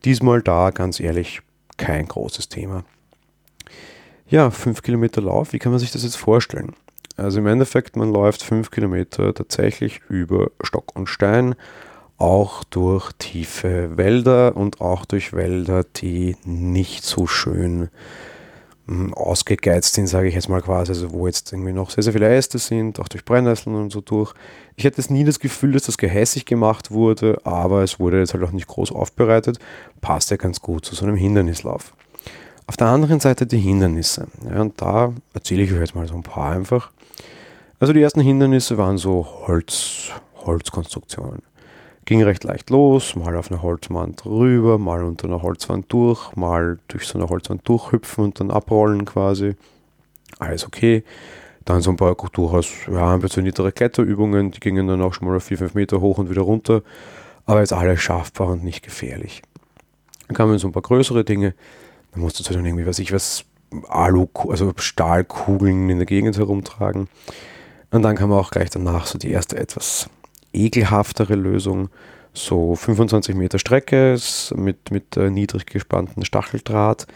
Diesmal 0.04 0.40
da, 0.40 0.70
ganz 0.70 0.98
ehrlich, 0.98 1.42
kein 1.80 2.06
großes 2.06 2.48
Thema. 2.48 2.84
Ja, 4.28 4.50
5 4.50 4.82
Kilometer 4.82 5.22
Lauf, 5.22 5.52
wie 5.52 5.58
kann 5.58 5.72
man 5.72 5.78
sich 5.78 5.90
das 5.90 6.04
jetzt 6.04 6.16
vorstellen? 6.16 6.74
Also 7.16 7.40
im 7.40 7.46
Endeffekt, 7.46 7.96
man 7.96 8.12
läuft 8.12 8.42
5 8.42 8.70
Kilometer 8.70 9.34
tatsächlich 9.34 10.02
über 10.08 10.50
Stock 10.62 10.94
und 10.94 11.08
Stein, 11.08 11.54
auch 12.18 12.62
durch 12.64 13.12
tiefe 13.18 13.96
Wälder 13.96 14.56
und 14.56 14.82
auch 14.82 15.06
durch 15.06 15.32
Wälder, 15.32 15.84
die 15.84 16.36
nicht 16.44 17.02
so 17.02 17.26
schön 17.26 17.80
hm, 17.80 17.88
ausgegeizt 19.14 19.94
sind, 19.94 20.08
sage 20.08 20.28
ich 20.28 20.34
jetzt 20.34 20.48
mal 20.48 20.60
quasi, 20.60 20.92
also 20.92 21.12
wo 21.12 21.26
jetzt 21.26 21.52
irgendwie 21.52 21.72
noch 21.72 21.90
sehr, 21.90 22.02
sehr 22.02 22.12
viele 22.12 22.28
Äste 22.28 22.58
sind, 22.58 22.98
auch 22.98 23.08
durch 23.08 23.24
Brennnesseln 23.24 23.76
und 23.76 23.90
so 23.90 24.00
durch. 24.00 24.34
Ich 24.76 24.84
hatte 24.84 25.12
nie 25.12 25.24
das 25.24 25.38
Gefühl, 25.38 25.72
dass 25.72 25.84
das 25.84 25.96
gehässig 25.96 26.44
gemacht 26.44 26.90
wurde, 26.90 27.38
aber 27.44 27.82
es 27.82 28.00
wurde 28.00 28.18
jetzt 28.18 28.34
halt 28.34 28.42
auch 28.42 28.52
nicht 28.52 28.66
groß 28.66 28.92
aufbereitet, 28.92 29.58
passt 30.00 30.30
ja 30.30 30.36
ganz 30.36 30.60
gut 30.60 30.84
zu 30.84 30.94
so 30.94 31.06
einem 31.06 31.16
Hindernislauf. 31.16 31.94
Auf 32.66 32.76
der 32.76 32.88
anderen 32.88 33.20
Seite 33.20 33.46
die 33.46 33.58
Hindernisse. 33.58 34.28
Ja, 34.48 34.60
und 34.60 34.80
da 34.80 35.12
erzähle 35.34 35.62
ich 35.62 35.72
euch 35.72 35.80
jetzt 35.80 35.94
mal 35.94 36.06
so 36.06 36.14
ein 36.14 36.22
paar 36.22 36.52
einfach. 36.52 36.90
Also 37.80 37.92
die 37.92 38.02
ersten 38.02 38.20
Hindernisse 38.20 38.76
waren 38.76 38.98
so 38.98 39.26
Holz, 39.46 40.10
Holzkonstruktionen. 40.44 41.42
Ging 42.10 42.24
recht 42.24 42.42
leicht 42.42 42.70
los, 42.70 43.14
mal 43.14 43.36
auf 43.36 43.52
eine 43.52 43.62
Holzwand 43.62 44.26
rüber, 44.26 44.78
mal 44.78 45.04
unter 45.04 45.28
einer 45.28 45.42
Holzwand 45.42 45.92
durch, 45.92 46.34
mal 46.34 46.80
durch 46.88 47.06
so 47.06 47.16
eine 47.16 47.28
Holzwand 47.28 47.68
durchhüpfen 47.68 48.24
und 48.24 48.40
dann 48.40 48.50
abrollen 48.50 49.04
quasi. 49.04 49.54
Alles 50.40 50.66
okay. 50.66 51.04
Dann 51.64 51.82
so 51.82 51.90
ein 51.90 51.96
paar 51.96 52.16
durchaus 52.16 52.68
ja, 52.90 53.16
niedere 53.16 53.70
Kletterübungen, 53.70 54.50
die 54.50 54.58
gingen 54.58 54.88
dann 54.88 55.00
auch 55.02 55.14
schon 55.14 55.28
mal 55.28 55.36
auf 55.36 55.48
4-5 55.48 55.70
Meter 55.74 56.00
hoch 56.00 56.18
und 56.18 56.30
wieder 56.30 56.42
runter. 56.42 56.82
Aber 57.46 57.60
jetzt 57.60 57.72
alles 57.72 58.00
schaffbar 58.00 58.48
und 58.48 58.64
nicht 58.64 58.82
gefährlich. 58.82 59.40
Dann 60.26 60.36
kamen 60.36 60.58
so 60.58 60.66
ein 60.66 60.72
paar 60.72 60.82
größere 60.82 61.22
Dinge. 61.22 61.54
Da 62.10 62.18
musste 62.18 62.42
du 62.42 62.52
dann 62.52 62.66
irgendwie, 62.66 62.86
was 62.86 62.98
ich 62.98 63.12
was, 63.12 63.44
Alu, 63.88 64.26
also 64.48 64.72
Stahlkugeln 64.76 65.88
in 65.88 65.98
der 65.98 66.06
Gegend 66.06 66.36
herumtragen. 66.36 67.08
Und 67.92 68.02
dann 68.02 68.16
kam 68.16 68.32
auch 68.32 68.50
gleich 68.50 68.70
danach 68.70 69.06
so 69.06 69.16
die 69.16 69.30
erste 69.30 69.56
etwas 69.56 70.10
ekelhaftere 70.52 71.34
Lösung. 71.34 71.88
So 72.32 72.76
25 72.76 73.34
Meter 73.34 73.58
Strecke 73.58 74.16
mit, 74.54 74.90
mit 74.90 75.16
äh, 75.16 75.30
niedrig 75.30 75.66
gespanntem 75.66 76.24
Stacheldraht 76.24 77.06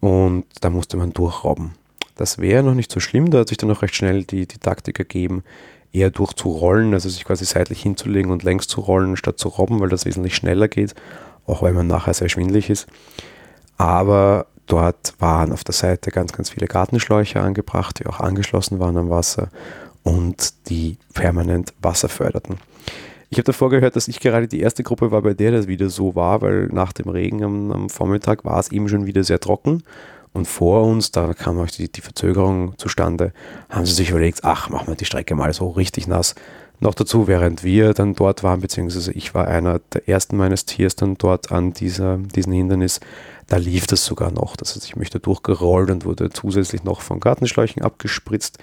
und 0.00 0.44
da 0.62 0.70
musste 0.70 0.96
man 0.96 1.12
durchrobben. 1.12 1.72
Das 2.16 2.38
wäre 2.38 2.62
noch 2.62 2.74
nicht 2.74 2.90
so 2.90 3.00
schlimm, 3.00 3.30
da 3.30 3.40
hat 3.40 3.48
sich 3.48 3.58
dann 3.58 3.70
auch 3.70 3.82
recht 3.82 3.94
schnell 3.94 4.24
die, 4.24 4.46
die 4.46 4.58
Taktik 4.58 4.98
ergeben, 4.98 5.44
eher 5.92 6.10
durchzurollen, 6.10 6.94
also 6.94 7.08
sich 7.08 7.24
quasi 7.24 7.44
seitlich 7.44 7.82
hinzulegen 7.82 8.30
und 8.30 8.42
längs 8.42 8.66
zu 8.66 8.80
rollen, 8.80 9.16
statt 9.16 9.38
zu 9.38 9.48
robben, 9.48 9.80
weil 9.80 9.88
das 9.88 10.06
wesentlich 10.06 10.36
schneller 10.36 10.68
geht, 10.68 10.94
auch 11.46 11.62
weil 11.62 11.72
man 11.72 11.86
nachher 11.86 12.14
sehr 12.14 12.28
schwindlig 12.28 12.70
ist. 12.70 12.86
Aber 13.76 14.46
dort 14.66 15.14
waren 15.18 15.52
auf 15.52 15.64
der 15.64 15.74
Seite 15.74 16.10
ganz, 16.10 16.32
ganz 16.32 16.50
viele 16.50 16.66
Gartenschläuche 16.66 17.40
angebracht, 17.40 17.98
die 17.98 18.06
auch 18.06 18.20
angeschlossen 18.20 18.78
waren 18.78 18.96
am 18.96 19.10
Wasser 19.10 19.48
und 20.02 20.68
die 20.68 20.96
permanent 21.14 21.72
Wasser 21.82 22.08
förderten. 22.08 22.56
Ich 23.32 23.38
habe 23.38 23.44
davor 23.44 23.70
gehört, 23.70 23.94
dass 23.94 24.08
ich 24.08 24.18
gerade 24.18 24.48
die 24.48 24.60
erste 24.60 24.82
Gruppe 24.82 25.12
war, 25.12 25.22
bei 25.22 25.34
der 25.34 25.52
das 25.52 25.68
wieder 25.68 25.88
so 25.88 26.16
war, 26.16 26.42
weil 26.42 26.66
nach 26.66 26.92
dem 26.92 27.08
Regen 27.08 27.44
am, 27.44 27.70
am 27.70 27.88
Vormittag 27.88 28.44
war 28.44 28.58
es 28.58 28.72
eben 28.72 28.88
schon 28.88 29.06
wieder 29.06 29.22
sehr 29.22 29.38
trocken. 29.38 29.84
Und 30.32 30.46
vor 30.46 30.82
uns, 30.84 31.10
da 31.10 31.32
kam 31.34 31.58
auch 31.58 31.68
die, 31.68 31.90
die 31.90 32.00
Verzögerung 32.00 32.76
zustande, 32.78 33.32
haben 33.68 33.86
sie 33.86 33.94
sich 33.94 34.10
überlegt, 34.10 34.40
ach, 34.42 34.68
machen 34.68 34.88
wir 34.88 34.94
die 34.96 35.04
Strecke 35.04 35.34
mal 35.34 35.52
so 35.52 35.68
richtig 35.68 36.06
nass. 36.06 36.34
Noch 36.82 36.94
dazu, 36.94 37.28
während 37.28 37.62
wir 37.62 37.92
dann 37.92 38.14
dort 38.14 38.42
waren, 38.42 38.60
beziehungsweise 38.60 39.12
ich 39.12 39.34
war 39.34 39.46
einer 39.46 39.80
der 39.92 40.08
ersten 40.08 40.36
meines 40.36 40.64
Tiers 40.64 40.96
dann 40.96 41.16
dort 41.16 41.52
an 41.52 41.72
dieser, 41.72 42.16
diesem 42.16 42.52
Hindernis, 42.52 43.00
da 43.48 43.56
lief 43.56 43.86
das 43.86 44.04
sogar 44.04 44.30
noch. 44.30 44.56
Das 44.56 44.74
heißt, 44.74 44.86
ich 44.86 44.96
möchte 44.96 45.20
durchgerollt 45.20 45.90
und 45.90 46.04
wurde 46.04 46.30
zusätzlich 46.30 46.84
noch 46.84 47.02
von 47.02 47.20
Gartenschläuchen 47.20 47.82
abgespritzt. 47.82 48.58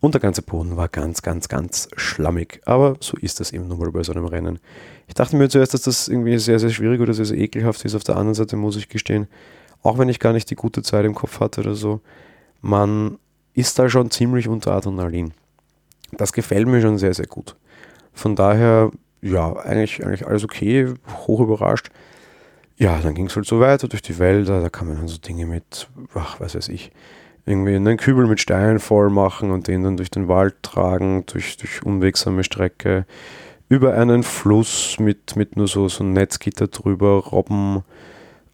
Und 0.00 0.14
der 0.14 0.20
ganze 0.20 0.42
Boden 0.42 0.76
war 0.76 0.88
ganz, 0.88 1.22
ganz, 1.22 1.48
ganz 1.48 1.88
schlammig. 1.96 2.60
Aber 2.64 2.96
so 3.00 3.16
ist 3.16 3.40
das 3.40 3.52
eben 3.52 3.66
nun 3.66 3.78
mal 3.78 3.90
bei 3.90 4.02
so 4.04 4.12
einem 4.12 4.26
Rennen. 4.26 4.60
Ich 5.08 5.14
dachte 5.14 5.36
mir 5.36 5.48
zuerst, 5.48 5.74
dass 5.74 5.82
das 5.82 6.06
irgendwie 6.06 6.38
sehr, 6.38 6.60
sehr 6.60 6.70
schwierig 6.70 7.00
oder 7.00 7.14
sehr, 7.14 7.24
sehr 7.24 7.38
ekelhaft 7.38 7.84
ist. 7.84 7.94
Auf 7.96 8.04
der 8.04 8.16
anderen 8.16 8.34
Seite 8.34 8.56
muss 8.56 8.76
ich 8.76 8.88
gestehen, 8.88 9.26
auch 9.82 9.98
wenn 9.98 10.08
ich 10.08 10.20
gar 10.20 10.32
nicht 10.32 10.50
die 10.50 10.54
gute 10.54 10.82
Zeit 10.82 11.04
im 11.04 11.14
Kopf 11.14 11.40
hatte 11.40 11.62
oder 11.62 11.74
so, 11.74 12.00
man 12.60 13.18
ist 13.54 13.78
da 13.78 13.88
schon 13.88 14.10
ziemlich 14.10 14.48
unter 14.48 14.72
Adrenalin. 14.72 15.32
Das 16.12 16.32
gefällt 16.32 16.68
mir 16.68 16.80
schon 16.80 16.98
sehr, 16.98 17.14
sehr 17.14 17.26
gut. 17.26 17.56
Von 18.12 18.36
daher, 18.36 18.90
ja, 19.20 19.56
eigentlich, 19.56 20.04
eigentlich 20.04 20.26
alles 20.26 20.44
okay, 20.44 20.94
hoch 21.26 21.40
überrascht. 21.40 21.90
Ja, 22.76 23.00
dann 23.00 23.14
ging 23.14 23.26
es 23.26 23.34
halt 23.34 23.46
so 23.46 23.58
weiter 23.58 23.88
durch 23.88 24.02
die 24.02 24.18
Wälder, 24.18 24.60
da 24.60 24.68
kann 24.68 24.86
man 24.86 24.96
dann 24.96 25.08
so 25.08 25.18
Dinge 25.18 25.46
mit, 25.46 25.88
ach, 26.14 26.38
was 26.38 26.54
weiß 26.54 26.68
ich, 26.68 26.92
irgendwie 27.48 27.74
einen 27.74 27.96
Kübel 27.96 28.26
mit 28.26 28.40
Steinen 28.40 28.78
voll 28.78 29.10
machen 29.10 29.50
und 29.50 29.68
den 29.68 29.82
dann 29.82 29.96
durch 29.96 30.10
den 30.10 30.28
Wald 30.28 30.54
tragen, 30.62 31.24
durch, 31.26 31.56
durch 31.56 31.82
unwegsame 31.82 32.44
Strecke, 32.44 33.06
über 33.68 33.94
einen 33.94 34.22
Fluss 34.22 34.96
mit, 34.98 35.36
mit 35.36 35.56
nur 35.56 35.68
so, 35.68 35.88
so 35.88 36.04
Netzgitter 36.04 36.68
drüber, 36.68 37.18
Robben. 37.18 37.84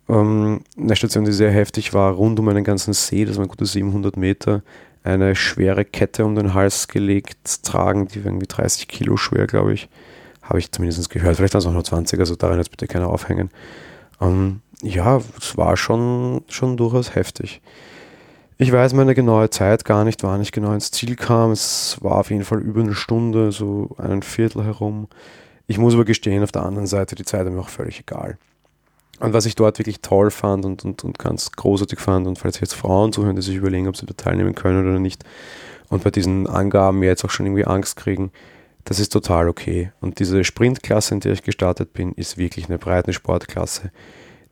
Ähm, 0.09 0.61
eine 0.78 0.96
Station, 0.96 1.24
die 1.24 1.33
sehr 1.33 1.50
heftig 1.50 1.92
war, 1.94 2.12
rund 2.12 2.38
um 2.38 2.48
einen 2.48 2.64
ganzen 2.64 2.92
See, 2.92 3.24
das 3.24 3.37
waren 3.37 3.48
gute 3.48 3.66
700 3.66 4.16
Meter, 4.16 4.62
eine 5.02 5.35
schwere 5.35 5.85
Kette 5.85 6.24
um 6.24 6.35
den 6.35 6.54
Hals 6.54 6.88
gelegt, 6.88 7.62
tragen, 7.64 8.09
die 8.09 8.24
war 8.24 8.30
irgendwie 8.30 8.46
30 8.46 8.88
Kilo 8.88 9.16
schwer, 9.16 9.46
glaube 9.46 9.74
ich. 9.74 9.88
Habe 10.42 10.59
ich 10.59 10.70
zumindest 10.70 11.09
gehört. 11.09 11.37
Vielleicht 11.37 11.54
waren 11.54 11.61
es 11.61 11.66
auch 11.66 11.72
nur 11.72 11.85
20, 11.85 12.20
also 12.20 12.37
daran 12.37 12.59
jetzt 12.59 12.70
bitte 12.70 12.87
keiner 12.87 13.09
aufhängen. 13.09 13.50
Ähm, 14.20 14.61
ja, 14.83 15.22
es 15.38 15.57
war 15.57 15.76
schon, 15.76 16.42
schon 16.48 16.76
durchaus 16.76 17.14
heftig. 17.14 17.62
Ich 18.56 18.70
weiß 18.70 18.92
meine 18.92 19.16
genaue 19.16 19.50
Zeit 19.50 19.84
gar 19.84 20.04
nicht, 20.04 20.22
wann 20.22 20.40
ich 20.40 20.52
genau 20.52 20.72
ins 20.72 20.92
Ziel 20.92 21.16
kam. 21.16 21.50
Es 21.50 21.98
war 22.00 22.18
auf 22.18 22.30
jeden 22.30 22.44
Fall 22.44 22.60
über 22.60 22.82
eine 22.82 22.94
Stunde, 22.94 23.50
so 23.50 23.96
einen 23.98 24.22
Viertel 24.22 24.64
herum. 24.64 25.08
Ich 25.66 25.78
muss 25.78 25.94
aber 25.94 26.04
gestehen, 26.04 26.44
auf 26.44 26.52
der 26.52 26.62
anderen 26.62 26.86
Seite, 26.86 27.16
die 27.16 27.24
Zeit 27.24 27.44
war 27.46 27.50
mir 27.50 27.60
auch 27.60 27.68
völlig 27.68 27.98
egal. 27.98 28.38
Und 29.18 29.32
was 29.32 29.46
ich 29.46 29.56
dort 29.56 29.78
wirklich 29.80 30.02
toll 30.02 30.30
fand 30.30 30.64
und, 30.64 30.84
und, 30.84 31.02
und 31.02 31.18
ganz 31.18 31.50
großartig 31.50 31.98
fand, 31.98 32.28
und 32.28 32.38
falls 32.38 32.60
jetzt 32.60 32.74
Frauen 32.74 33.12
zuhören, 33.12 33.34
die 33.34 33.42
sich 33.42 33.56
überlegen, 33.56 33.88
ob 33.88 33.96
sie 33.96 34.06
da 34.06 34.14
teilnehmen 34.14 34.54
können 34.54 34.88
oder 34.88 35.00
nicht, 35.00 35.24
und 35.88 36.04
bei 36.04 36.10
diesen 36.10 36.46
Angaben 36.46 37.02
jetzt 37.02 37.24
auch 37.24 37.30
schon 37.30 37.46
irgendwie 37.46 37.64
Angst 37.64 37.96
kriegen, 37.96 38.30
das 38.84 39.00
ist 39.00 39.12
total 39.12 39.48
okay. 39.48 39.90
Und 40.00 40.20
diese 40.20 40.44
Sprintklasse, 40.44 41.14
in 41.14 41.20
der 41.20 41.32
ich 41.32 41.42
gestartet 41.42 41.92
bin, 41.92 42.12
ist 42.12 42.38
wirklich 42.38 42.66
eine 42.66 42.78
breite 42.78 43.12
Sportklasse 43.12 43.90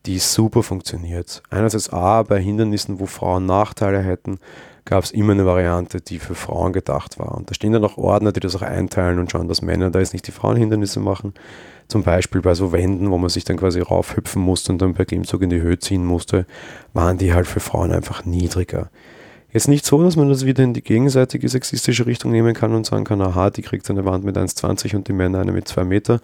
die 0.07 0.19
super 0.19 0.63
funktioniert. 0.63 1.43
Einerseits 1.51 1.91
A, 1.91 2.23
bei 2.23 2.41
Hindernissen, 2.41 3.01
wo 3.01 3.07
Frauen 3.07 3.47
Nachteile 3.47 4.01
hätten, 4.01 4.39
gab 4.85 5.05
es 5.05 5.13
immer 5.13 5.33
eine 5.33 5.47
Variante, 5.47 6.01
die 6.01 6.19
für 6.19 6.35
Frauen 6.35 6.73
gedacht 6.73 7.19
war. 7.19 7.37
Und 7.37 7.51
da 7.51 7.55
stehen 7.55 7.73
dann 7.73 7.85
auch 7.85 7.99
Ordner, 7.99 8.33
die 8.33 8.41
das 8.41 8.57
auch 8.57 8.63
einteilen 8.63 9.19
und 9.19 9.31
schauen, 9.31 9.49
dass 9.49 9.63
Männer 9.63 9.91
da 9.91 10.01
jetzt 10.01 10.13
nicht 10.13 10.27
die 10.27 10.33
Frauenhindernisse 10.33 10.99
machen. 10.99 11.35
Zum 11.89 12.03
Beispiel 12.03 12.41
bei 12.41 12.55
so 12.55 12.73
Wänden, 12.73 13.11
wo 13.11 13.19
man 13.19 13.31
sich 13.31 13.45
dann 13.45 13.57
quasi 13.57 13.81
raufhüpfen 13.81 14.43
musste 14.43 14.73
und 14.73 14.83
dann 14.83 14.95
per 14.95 15.05
Klimmzug 15.05 15.43
in 15.43 15.51
die 15.51 15.61
Höhe 15.61 15.79
ziehen 15.79 16.05
musste, 16.05 16.47
waren 16.95 17.19
die 17.19 17.33
halt 17.33 17.47
für 17.47 17.61
Frauen 17.61 17.93
einfach 17.93 18.25
niedriger. 18.25 18.91
Jetzt 19.53 19.69
nicht 19.69 19.85
so, 19.85 20.03
dass 20.03 20.17
man 20.17 20.31
das 20.31 20.47
wieder 20.47 20.65
in 20.65 20.73
die 20.73 20.83
gegenseitige 20.83 21.47
sexistische 21.49 22.07
Richtung 22.07 22.33
nehmen 22.33 22.55
kann 22.55 22.75
und 22.75 22.87
sagen 22.87 23.05
kann, 23.05 23.21
aha, 23.21 23.51
die 23.51 23.61
kriegt 23.61 23.89
eine 23.91 24.05
Wand 24.07 24.25
mit 24.25 24.37
1,20 24.37 24.97
und 24.97 25.09
die 25.09 25.13
Männer 25.13 25.41
eine 25.41 25.53
mit 25.53 25.69
2 25.69 25.85
Meter, 25.85 26.21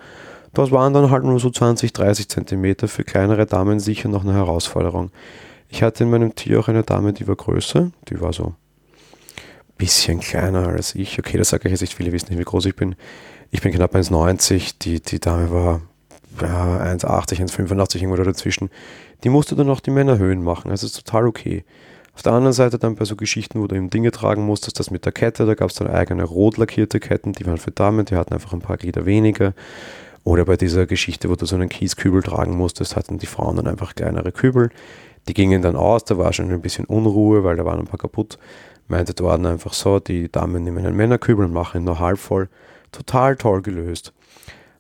das 0.53 0.71
waren 0.71 0.93
dann 0.93 1.11
halt 1.11 1.25
nur 1.25 1.39
so 1.39 1.51
20, 1.51 1.93
30 1.93 2.29
Zentimeter. 2.29 2.89
Für 2.89 3.05
kleinere 3.05 3.47
Damen 3.47 3.81
sicher 3.81 4.09
noch 4.09 4.25
eine 4.25 4.35
Herausforderung. 4.35 5.11
Ich 5.69 5.83
hatte 5.83 6.05
in 6.05 6.11
meinem 6.11 6.35
Tier 6.35 6.61
auch 6.61 6.69
eine 6.69 6.83
Dame, 6.83 7.13
die 7.13 7.29
war 7.29 7.37
größer. 7.37 7.91
Die 8.09 8.21
war 8.21 8.33
so 8.33 8.45
ein 8.45 8.55
bisschen 9.77 10.21
kleiner 10.21 10.69
als 10.69 10.95
ich. 10.95 11.19
Okay, 11.19 11.39
das 11.39 11.51
sage 11.51 11.69
ich 11.69 11.73
jetzt 11.73 11.83
nicht. 11.83 11.95
Viele 11.95 12.13
wissen 12.13 12.31
nicht, 12.31 12.39
wie 12.39 12.45
groß 12.45 12.67
ich 12.67 12.77
bin. 12.77 12.95
Ich 13.51 13.61
bin 13.61 13.73
knapp 13.73 13.95
1,90. 13.95 14.75
Die, 14.83 15.01
die 15.01 15.21
Dame 15.21 15.51
war 15.51 15.83
ja, 16.41 16.83
1,80, 16.83 17.41
1,85 17.41 17.97
irgendwo 17.97 18.23
dazwischen. 18.23 18.71
Die 19.25 19.29
musste 19.29 19.57
dann 19.57 19.69
auch 19.71 19.81
die 19.81 19.91
Männerhöhen 19.91 20.43
machen. 20.43 20.71
Also 20.71 20.87
ist 20.87 21.05
total 21.05 21.27
okay. 21.27 21.65
Auf 22.15 22.23
der 22.23 22.33
anderen 22.33 22.53
Seite 22.53 22.79
dann 22.79 22.97
bei 22.97 23.05
so 23.05 23.15
Geschichten, 23.15 23.61
wo 23.61 23.69
du 23.69 23.77
eben 23.77 23.91
Dinge 23.91 24.11
tragen 24.11 24.45
musstest, 24.45 24.81
das 24.81 24.91
mit 24.91 25.05
der 25.05 25.13
Kette, 25.13 25.47
da 25.47 25.55
gab 25.55 25.71
es 25.71 25.77
dann 25.77 25.87
eigene 25.87 26.25
rot 26.25 26.57
lackierte 26.57 26.99
Ketten, 26.99 27.33
die 27.33 27.47
waren 27.47 27.59
für 27.59 27.71
Damen, 27.71 28.07
die 28.07 28.17
hatten 28.17 28.35
einfach 28.35 28.53
ein 28.53 28.61
paar 28.61 28.77
Glieder 28.77 29.07
weniger. 29.07 29.55
Oder 30.25 30.45
bei 30.45 30.57
dieser 30.57 30.87
Geschichte, 30.87 31.31
wo 31.31 31.35
du 31.35 31.47
so 31.47 31.57
einen 31.57 31.69
Kieskübel 31.69 32.23
tragen 32.23 32.57
musstest, 32.57 32.97
hatten 32.97 33.19
die 33.19 33.27
Frauen 33.27 33.57
dann 33.57 33.67
einfach 33.67 33.95
kleinere 33.95 34.33
Kübel. 34.33 34.71
Die 35.27 35.35
gingen 35.35 35.63
dann 35.63 35.77
aus, 35.77 36.05
da 36.05 36.19
war 36.19 36.33
schon 36.33 36.51
ein 36.51 36.61
bisschen 36.61 36.85
Unruhe, 36.87 37.45
weil 37.45 37.57
da 37.57 37.65
waren 37.65 37.81
ein 37.81 37.87
paar 37.87 37.99
kaputt. 37.99 38.39
Meinte 38.89 39.15
dort 39.15 39.45
einfach 39.45 39.75
so, 39.75 40.01
die 40.01 40.31
Damen 40.31 40.65
nehmen 40.65 40.85
einen 40.85 40.97
Männerkübel 40.97 41.45
und 41.45 41.53
machen 41.53 41.83
ihn 41.83 41.85
nur 41.85 41.99
halb 41.99 42.19
voll. 42.19 42.49
Total 42.93 43.37
toll 43.37 43.61
gelöst. 43.63 44.13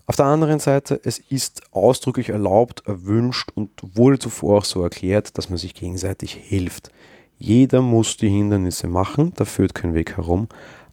Auf 0.07 0.17
der 0.17 0.25
anderen 0.25 0.59
Seite, 0.59 0.99
es 1.05 1.19
ist 1.19 1.61
ausdrücklich 1.71 2.31
erlaubt, 2.31 2.83
erwünscht 2.87 3.51
und 3.55 3.71
wurde 3.83 4.19
zuvor 4.19 4.59
auch 4.59 4.65
so 4.65 4.83
erklärt, 4.83 5.37
dass 5.37 5.51
man 5.51 5.59
sich 5.59 5.75
gegenseitig 5.75 6.33
hilft. 6.33 6.91
Jeder 7.37 7.83
muss 7.83 8.17
die 8.17 8.31
Hindernisse 8.31 8.89
machen, 8.89 9.35
da 9.37 9.45
führt 9.45 9.75
kein 9.75 9.93
Weg 9.93 10.17
herum, 10.17 10.49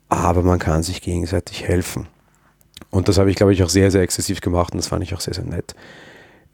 aber 0.10 0.43
man 0.43 0.60
kann 0.60 0.84
sich 0.84 1.01
gegenseitig 1.01 1.65
helfen. 1.65 2.08
Und 2.89 3.07
das 3.07 3.17
habe 3.17 3.29
ich, 3.29 3.35
glaube 3.35 3.53
ich, 3.53 3.63
auch 3.63 3.69
sehr, 3.69 3.91
sehr 3.91 4.01
exzessiv 4.01 4.41
gemacht 4.41 4.73
und 4.73 4.77
das 4.77 4.88
fand 4.88 5.03
ich 5.03 5.13
auch 5.13 5.21
sehr, 5.21 5.33
sehr 5.33 5.45
nett. 5.45 5.75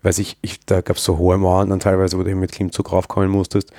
Weiß 0.03 0.17
ich, 0.19 0.37
ich 0.41 0.65
da 0.65 0.81
gab 0.81 0.97
es 0.97 1.03
so 1.03 1.17
hohe 1.17 1.37
Mauern 1.37 1.69
dann 1.69 1.79
teilweise, 1.79 2.17
wo 2.17 2.23
du 2.23 2.31
eben 2.31 2.39
mit 2.39 2.51
Klimmzug 2.51 2.91
raufkommen 2.91 3.29
musstest. 3.29 3.71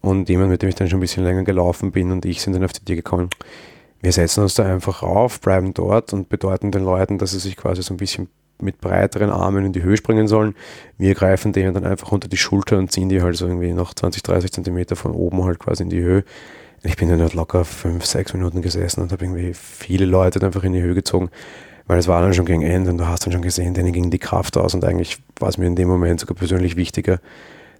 Und 0.00 0.28
jemand, 0.28 0.50
mit 0.50 0.62
dem 0.62 0.68
ich 0.68 0.74
dann 0.74 0.88
schon 0.88 0.98
ein 0.98 1.00
bisschen 1.00 1.24
länger 1.24 1.42
gelaufen 1.42 1.90
bin 1.90 2.12
und 2.12 2.24
ich 2.24 2.40
sind 2.40 2.52
dann 2.52 2.64
auf 2.64 2.72
die 2.72 2.82
Idee 2.82 2.96
gekommen, 2.96 3.28
wir 4.00 4.12
setzen 4.12 4.42
uns 4.42 4.54
da 4.54 4.64
einfach 4.64 5.02
rauf, 5.02 5.40
bleiben 5.40 5.74
dort 5.74 6.12
und 6.12 6.28
bedeuten 6.28 6.70
den 6.70 6.84
Leuten, 6.84 7.18
dass 7.18 7.32
sie 7.32 7.38
sich 7.38 7.56
quasi 7.56 7.82
so 7.82 7.94
ein 7.94 7.96
bisschen 7.96 8.28
mit 8.60 8.80
breiteren 8.80 9.30
Armen 9.30 9.66
in 9.66 9.72
die 9.72 9.82
Höhe 9.82 9.96
springen 9.96 10.28
sollen. 10.28 10.54
Wir 10.96 11.14
greifen 11.14 11.52
denen 11.52 11.74
dann 11.74 11.84
einfach 11.84 12.12
unter 12.12 12.28
die 12.28 12.36
Schulter 12.36 12.78
und 12.78 12.92
ziehen 12.92 13.08
die 13.08 13.22
halt 13.22 13.36
so 13.36 13.46
irgendwie 13.46 13.72
noch 13.72 13.94
20, 13.94 14.22
30 14.22 14.52
Zentimeter 14.52 14.96
von 14.96 15.12
oben 15.12 15.44
halt 15.44 15.58
quasi 15.58 15.82
in 15.82 15.90
die 15.90 16.00
Höhe. 16.00 16.24
Ich 16.82 16.96
bin 16.96 17.08
dann 17.08 17.20
halt 17.20 17.34
locker 17.34 17.64
fünf, 17.64 18.06
sechs 18.06 18.32
Minuten 18.32 18.62
gesessen 18.62 19.02
und 19.02 19.12
habe 19.12 19.24
irgendwie 19.24 19.54
viele 19.54 20.06
Leute 20.06 20.44
einfach 20.44 20.62
in 20.62 20.72
die 20.72 20.82
Höhe 20.82 20.94
gezogen 20.94 21.30
weil 21.86 21.98
es 21.98 22.08
war 22.08 22.20
dann 22.20 22.34
schon 22.34 22.46
gegen 22.46 22.62
Ende 22.62 22.90
und 22.90 22.98
du 22.98 23.06
hast 23.06 23.24
dann 23.24 23.32
schon 23.32 23.42
gesehen, 23.42 23.74
denen 23.74 23.92
ging 23.92 24.10
die 24.10 24.18
Kraft 24.18 24.56
aus 24.56 24.74
und 24.74 24.84
eigentlich 24.84 25.18
war 25.38 25.48
es 25.48 25.58
mir 25.58 25.66
in 25.66 25.76
dem 25.76 25.88
Moment 25.88 26.20
sogar 26.20 26.36
persönlich 26.36 26.76
wichtiger, 26.76 27.20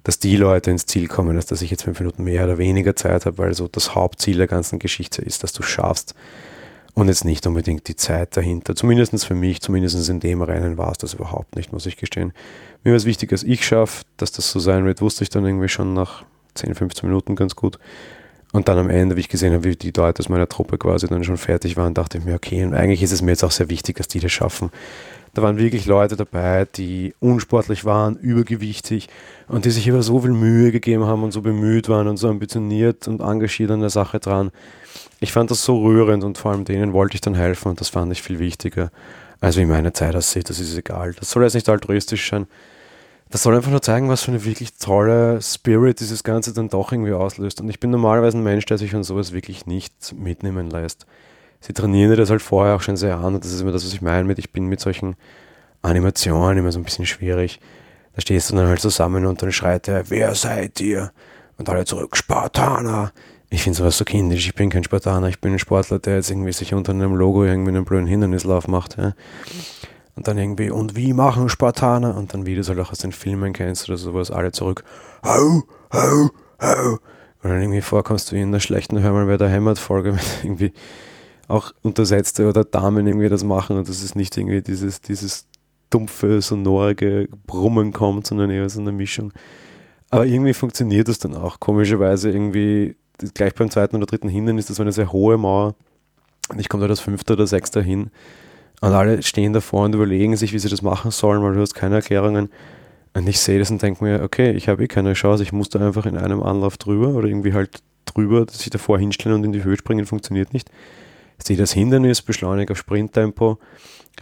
dass 0.05 0.19
die 0.19 0.37
Leute 0.37 0.71
ins 0.71 0.87
Ziel 0.87 1.09
kommen, 1.09 1.37
als 1.37 1.47
dass 1.47 1.63
ich 1.63 1.71
jetzt 1.71 1.83
fünf 1.83 1.99
Minuten 1.99 2.23
mehr 2.23 2.45
oder 2.45 2.59
weniger 2.59 2.95
Zeit 2.95 3.27
habe, 3.27 3.39
weil 3.39 3.55
so 3.55 3.67
das 3.67 3.95
Hauptziel 3.95 4.37
der 4.37 4.47
ganzen 4.47 4.79
Geschichte 4.79 5.21
ist, 5.23 5.43
dass 5.43 5.53
du 5.53 5.63
schaffst 5.63 6.15
und 6.95 7.09
jetzt 7.09 7.25
nicht 7.25 7.47
unbedingt 7.47 7.89
die 7.89 7.97
Zeit 7.97 8.37
dahinter. 8.37 8.77
Zumindest 8.77 9.27
für 9.27 9.35
mich, 9.35 9.61
zumindest 9.61 10.09
in 10.09 10.21
dem 10.21 10.43
Rennen 10.43 10.79
war 10.79 10.93
es 10.93 10.99
das 10.99 11.15
überhaupt 11.15 11.57
nicht, 11.57 11.73
muss 11.73 11.87
ich 11.87 11.97
gestehen. 11.97 12.33
Mir 12.85 12.93
war 12.93 12.97
es 12.97 13.05
wichtig, 13.05 13.31
dass 13.31 13.43
ich 13.43 13.67
schaffe, 13.67 14.05
dass 14.17 14.31
das 14.33 14.51
so 14.51 14.61
sein 14.61 14.85
wird, 14.85 15.03
wusste 15.03 15.25
ich 15.25 15.29
dann 15.29 15.45
irgendwie 15.45 15.69
schon 15.69 15.93
nach 15.93 16.25
10, 16.55 16.75
15 16.75 17.09
Minuten 17.09 17.35
ganz 17.35 17.57
gut. 17.57 17.79
Und 18.57 18.69
dann 18.69 18.79
am 18.79 18.89
Ende, 18.89 19.17
wie 19.17 19.21
ich 19.21 19.29
gesehen 19.29 19.53
habe, 19.53 19.65
wie 19.65 19.77
die 19.77 19.93
Leute 19.95 20.21
aus 20.21 20.31
meiner 20.31 20.49
Truppe 20.49 20.79
quasi 20.79 21.07
dann 21.07 21.25
schon 21.25 21.37
fertig 21.37 21.77
waren, 21.77 21.93
dachte 21.93 22.17
ich 22.17 22.25
mir, 22.25 22.37
okay, 22.37 22.65
eigentlich 22.65 23.03
ist 23.03 23.13
es 23.13 23.21
mir 23.21 23.33
jetzt 23.33 23.45
auch 23.45 23.51
sehr 23.51 23.69
wichtig, 23.69 23.97
dass 23.97 24.09
die 24.09 24.19
das 24.19 24.33
schaffen. 24.33 24.71
Da 25.35 25.43
waren 25.43 25.59
wirklich 25.59 25.85
Leute 25.85 26.17
dabei, 26.17 26.67
die 26.75 27.15
unsportlich 27.21 27.85
waren, 27.85 28.17
übergewichtig 28.17 29.11
und 29.47 29.67
die 29.67 29.71
sich 29.71 29.87
über 29.87 30.03
so 30.03 30.21
viel 30.23 30.31
Mühe 30.31 30.73
gegeben 30.73 31.05
haben 31.05 31.23
und 31.23 31.33
so 31.33 31.43
bemüht 31.43 31.91
waren 31.91 32.09
und 32.09 32.17
so 32.17 32.31
ambitioniert 32.31 33.07
und 33.09 33.21
engagiert 33.21 33.71
an 33.71 33.81
der 33.81 33.91
Sache 33.91 34.21
dran. 34.21 34.51
Ich 35.21 35.33
fand 35.33 35.51
das 35.51 35.63
so 35.63 35.83
rührend 35.83 36.25
und 36.25 36.39
vor 36.39 36.53
allem 36.53 36.65
denen 36.65 36.95
wollte 36.95 37.17
ich 37.17 37.21
dann 37.21 37.35
helfen 37.35 37.69
und 37.69 37.81
das 37.83 37.91
fand 37.91 38.11
ich 38.11 38.23
viel 38.23 38.39
wichtiger, 38.39 38.91
als 39.39 39.59
wie 39.59 39.67
meine 39.67 39.93
Zeit 39.93 40.17
aussieht. 40.17 40.49
Das 40.49 40.61
ist 40.61 40.79
egal. 40.79 41.13
Das 41.13 41.31
soll 41.31 41.43
jetzt 41.43 41.53
nicht 41.53 41.69
altruistisch 41.69 42.31
sein 42.31 42.47
das 43.31 43.43
soll 43.43 43.57
einfach 43.57 43.71
nur 43.71 43.83
zeigen, 43.83 44.09
was 44.09 44.23
für 44.23 44.31
eine 44.31 44.45
wirklich 44.45 44.75
tolle 44.75 45.43
Spirit 45.43 46.01
dieses 46.01 46.23
Ganze 46.23 46.53
dann 46.53 46.69
doch 46.69 46.93
irgendwie 46.93 47.13
auslöst. 47.13 47.61
Und 47.61 47.69
ich 47.69 47.81
bin 47.81 47.91
normalerweise 47.91 48.39
ein 48.39 48.45
Mensch, 48.45 48.67
der 48.67 48.79
sich 48.79 48.93
von 48.93 49.03
sowas 49.03 49.33
wirklich 49.33 49.67
nicht 49.67 50.15
mitnehmen 50.17 50.71
lässt. 50.71 51.07
Sie 51.61 51.73
trainieren 51.73 52.17
das 52.17 52.31
halt 52.31 52.43
vorher 52.43 52.77
auch 52.77 52.83
schon 52.83 52.97
sehr 52.97 53.17
an 53.17 53.35
und 53.35 53.45
das 53.45 53.53
ist 53.53 53.63
immer 53.63 53.73
das, 53.73 53.85
was 53.85 53.93
ich 53.93 54.03
meine 54.03 54.25
mit, 54.25 54.39
ich 54.39 54.53
bin 54.53 54.67
mit 54.67 54.79
solchen 54.79 55.17
Animationen 55.83 56.59
immer 56.59 56.71
so 56.71 56.79
ein 56.79 56.85
bisschen 56.85 57.07
schwierig. 57.07 57.61
Da 58.15 58.21
stehst 58.21 58.51
du 58.51 58.57
dann 58.57 58.69
halt 58.69 58.81
zusammen 58.81 59.27
und 59.27 59.43
dann 59.43 59.53
schreit 59.53 59.89
er, 59.89 60.09
wer 60.11 60.35
seid 60.35 60.81
ihr? 60.81 61.13
Und 61.59 61.69
alle 61.69 61.85
zurück, 61.85 62.17
Spartaner. 62.17 63.13
ich 63.51 63.63
finde 63.63 63.79
sowas 63.79 63.97
so 63.97 64.05
kindisch. 64.05 64.47
Ich 64.47 64.55
bin 64.55 64.71
kein 64.71 64.85
Spartaner, 64.85 65.29
ich 65.29 65.41
bin 65.41 65.55
ein 65.55 65.59
Sportler, 65.59 65.99
der 65.99 66.17
jetzt 66.17 66.31
irgendwie 66.31 66.53
sich 66.53 66.75
unter 66.75 66.93
einem 66.93 67.15
Logo 67.15 67.45
irgendwie 67.45 67.71
einen 67.71 67.85
blöden 67.85 68.07
Hindernislauf 68.07 68.69
macht. 68.69 68.97
Ja. 68.99 69.15
Und 70.17 70.27
dann 70.27 70.39
irgendwie, 70.39 70.71
und 70.71 70.97
wie 70.97 71.13
machen 71.13 71.51
Spartaner? 71.51 72.17
Und 72.17 72.33
dann, 72.33 72.47
wie 72.47 72.55
du 72.55 72.63
es 72.63 72.69
halt 72.69 72.79
auch 72.81 72.91
aus 72.91 72.99
den 72.99 73.13
Filmen 73.13 73.53
kennst 73.53 73.89
oder 73.89 73.99
sowas, 73.99 74.31
alle 74.31 74.51
zurück. 74.51 74.83
Hau, 75.23 75.63
hau, 75.93 76.31
hau. 76.61 76.99
Und 77.43 77.51
dann 77.51 77.61
irgendwie 77.61 77.83
vorkommst 77.83 78.33
du 78.33 78.37
in 78.37 78.49
einer 78.49 78.61
schlechten 78.61 79.01
Hör 79.01 79.13
mal, 79.13 79.29
wer 79.29 79.37
da 79.37 79.47
hämmert 79.47 79.79
Folge 79.79 80.13
mit 80.13 80.23
irgendwie 80.43 80.73
auch 81.49 81.73
Untersetzte 81.83 82.49
oder 82.49 82.65
Damen 82.65 83.07
irgendwie 83.07 83.29
das 83.29 83.45
machen 83.45 83.77
und 83.77 83.89
das 83.89 84.03
ist 84.03 84.17
nicht 84.17 84.37
irgendwie 84.37 84.63
dieses, 84.63 85.01
dieses 85.01 85.47
dumpfe, 85.91 86.41
sonorige 86.41 87.29
Brummen 87.47 87.93
kommt, 87.93 88.27
sondern 88.27 88.51
eher 88.51 88.69
so 88.69 88.81
eine 88.81 88.91
Mischung. 88.91 89.33
Aber 90.11 90.27
irgendwie 90.27 90.55
funktioniert 90.55 91.09
das 91.09 91.19
dann 91.19 91.37
auch. 91.37 91.61
Komischerweise 91.61 92.31
irgendwie 92.31 92.97
gleich 93.35 93.55
beim 93.55 93.71
zweiten 93.71 93.97
oder 93.97 94.07
dritten 94.07 94.29
Hindernis, 94.29 94.67
das 94.67 94.79
war 94.79 94.85
eine 94.85 94.93
sehr 94.93 95.13
hohe 95.13 95.39
Mauer 95.39 95.75
und 96.49 96.59
ich 96.59 96.69
komme 96.69 96.81
da 96.81 96.89
das 96.89 97.01
fünfte 97.01 97.35
oder 97.35 97.47
sechste 97.47 97.83
hin 97.83 98.11
und 98.81 98.93
alle 98.93 99.23
stehen 99.23 99.53
davor 99.53 99.85
und 99.85 99.95
überlegen 99.95 100.37
sich, 100.37 100.53
wie 100.53 100.59
sie 100.59 100.69
das 100.69 100.83
machen 100.83 101.11
sollen, 101.11 101.43
weil 101.43 101.55
du 101.55 101.61
hast 101.61 101.75
keine 101.75 101.97
Erklärungen. 101.97 102.51
Und 103.15 103.27
ich 103.27 103.41
sehe 103.41 103.59
das 103.59 103.71
und 103.71 103.81
denke 103.81 104.05
mir, 104.05 104.23
okay, 104.23 104.53
ich 104.53 104.69
habe 104.69 104.85
eh 104.85 104.89
keine 104.89 105.15
Chance, 105.15 105.43
ich 105.43 105.53
muss 105.53 105.71
da 105.71 105.81
einfach 105.81 106.05
in 106.05 106.19
einem 106.19 106.43
Anlauf 106.43 106.77
drüber 106.77 107.09
oder 107.15 107.29
irgendwie 107.29 107.55
halt 107.55 107.83
drüber, 108.05 108.45
dass 108.45 108.61
ich 108.61 108.71
davor 108.71 108.99
hinstellen 108.99 109.37
und 109.39 109.45
in 109.45 109.53
die 109.53 109.65
Höhe 109.65 109.77
springen, 109.77 110.05
funktioniert 110.05 110.53
nicht. 110.53 110.71
Ich 111.39 111.47
sehe 111.47 111.57
das 111.57 111.73
Hindernis, 111.73 112.23
beschleunige 112.23 112.73
auf 112.73 112.79
Sprinttempo, 112.79 113.59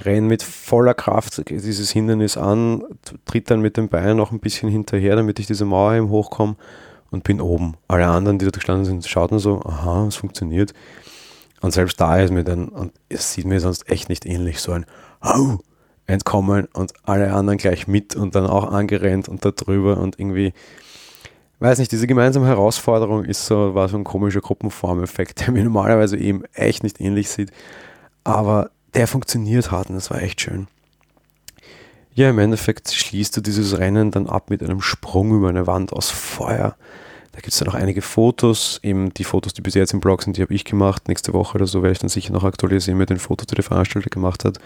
renne 0.05 0.27
mit 0.29 0.43
voller 0.43 0.95
Kraft 0.95 1.49
dieses 1.49 1.91
Hindernis 1.91 2.37
an, 2.37 2.85
tritt 3.25 3.51
dann 3.51 3.61
mit 3.61 3.77
dem 3.77 3.89
Bein 3.89 4.17
noch 4.17 4.33
ein 4.33 4.41
bisschen 4.41 4.69
hinterher, 4.69 5.17
damit 5.17 5.39
ich 5.39 5.47
diese 5.47 5.65
Mauer 5.65 5.95
eben 5.95 6.09
hochkomme 6.09 6.57
und 7.11 7.25
bin 7.25 7.41
oben. 7.41 7.75
Alle 7.89 8.07
anderen, 8.07 8.39
die 8.39 8.45
da 8.45 8.51
gestanden 8.51 8.85
sind, 8.85 9.07
schauten 9.07 9.39
so, 9.39 9.61
aha, 9.65 10.07
es 10.07 10.17
funktioniert. 10.17 10.75
Und 11.65 11.71
selbst 11.71 11.99
da 11.99 12.21
ist 12.21 12.31
mir 12.31 12.45
dann, 12.45 12.69
und 12.69 12.93
es 13.09 13.33
sieht 13.33 13.47
mir 13.47 13.59
sonst 13.59 13.89
echt 13.89 14.11
nicht 14.11 14.27
ähnlich, 14.27 14.61
so 14.61 14.73
ein 14.73 14.85
Au! 15.21 15.61
Entkommen 16.07 16.69
und 16.75 16.93
alle 17.05 17.33
anderen 17.33 17.57
gleich 17.57 17.87
mit 17.87 18.15
und 18.15 18.35
dann 18.35 18.47
auch 18.47 18.71
angerennt 18.71 19.31
und 19.31 19.47
da 19.47 19.51
drüber 19.51 19.97
und 19.97 20.21
irgendwie, 20.21 20.53
weiß 21.61 21.79
nicht, 21.79 21.91
diese 21.91 22.07
gemeinsame 22.07 22.47
Herausforderung 22.47 23.25
ist 23.25 23.47
so, 23.47 23.75
war 23.75 23.89
so 23.89 23.97
ein 23.97 24.05
komischer 24.05 24.43
Gruppenformeffekt, 24.43 25.41
der 25.47 25.53
mir 25.53 25.65
normalerweise 25.65 26.19
eben 26.19 26.45
echt 26.53 26.83
nicht 26.83 27.01
ähnlich 27.01 27.31
sieht, 27.31 27.51
aber 28.25 28.71
der 28.93 29.09
funktioniert 29.09 29.71
hat 29.71 29.89
und 29.89 29.95
das 29.95 30.11
war 30.11 30.21
echt 30.21 30.43
schön. 30.43 30.67
Ja, 32.13 32.29
im 32.29 32.39
Endeffekt 32.39 32.93
schließt 32.93 33.35
du 33.39 33.41
dieses 33.41 33.79
Rennen 33.79 34.11
dann 34.11 34.27
ab 34.27 34.51
mit 34.51 34.63
einem 34.63 34.83
Sprung 34.83 35.35
über 35.35 35.49
eine 35.49 35.67
Wand 35.67 35.95
aus 35.95 36.11
Feuer 36.11 36.77
da 37.35 37.41
gibt 37.41 37.53
es 37.53 37.59
dann 37.59 37.67
noch 37.67 37.75
einige 37.75 38.01
Fotos, 38.01 38.79
eben 38.85 39.13
die 39.13 39.25
Fotos, 39.25 39.55
die 39.55 39.61
bis 39.61 39.75
jetzt 39.75 39.93
im 39.93 39.99
Blog 39.99 40.23
sind, 40.23 40.37
die 40.37 40.43
habe 40.43 40.55
ich 40.55 40.65
gemacht. 40.65 41.09
Nächste 41.09 41.33
Woche 41.33 41.57
oder 41.57 41.67
so 41.67 41.83
werde 41.83 41.93
ich 41.93 41.99
dann 41.99 42.09
sicher 42.09 42.33
noch 42.33 42.45
aktualisieren 42.45 42.97
mit 42.97 43.11
den 43.11 43.19
Fotos, 43.19 43.49
die 43.49 43.57
der 43.57 43.65
Veranstalter 43.65 44.09
gemacht 44.09 44.45
hat. 44.45 44.61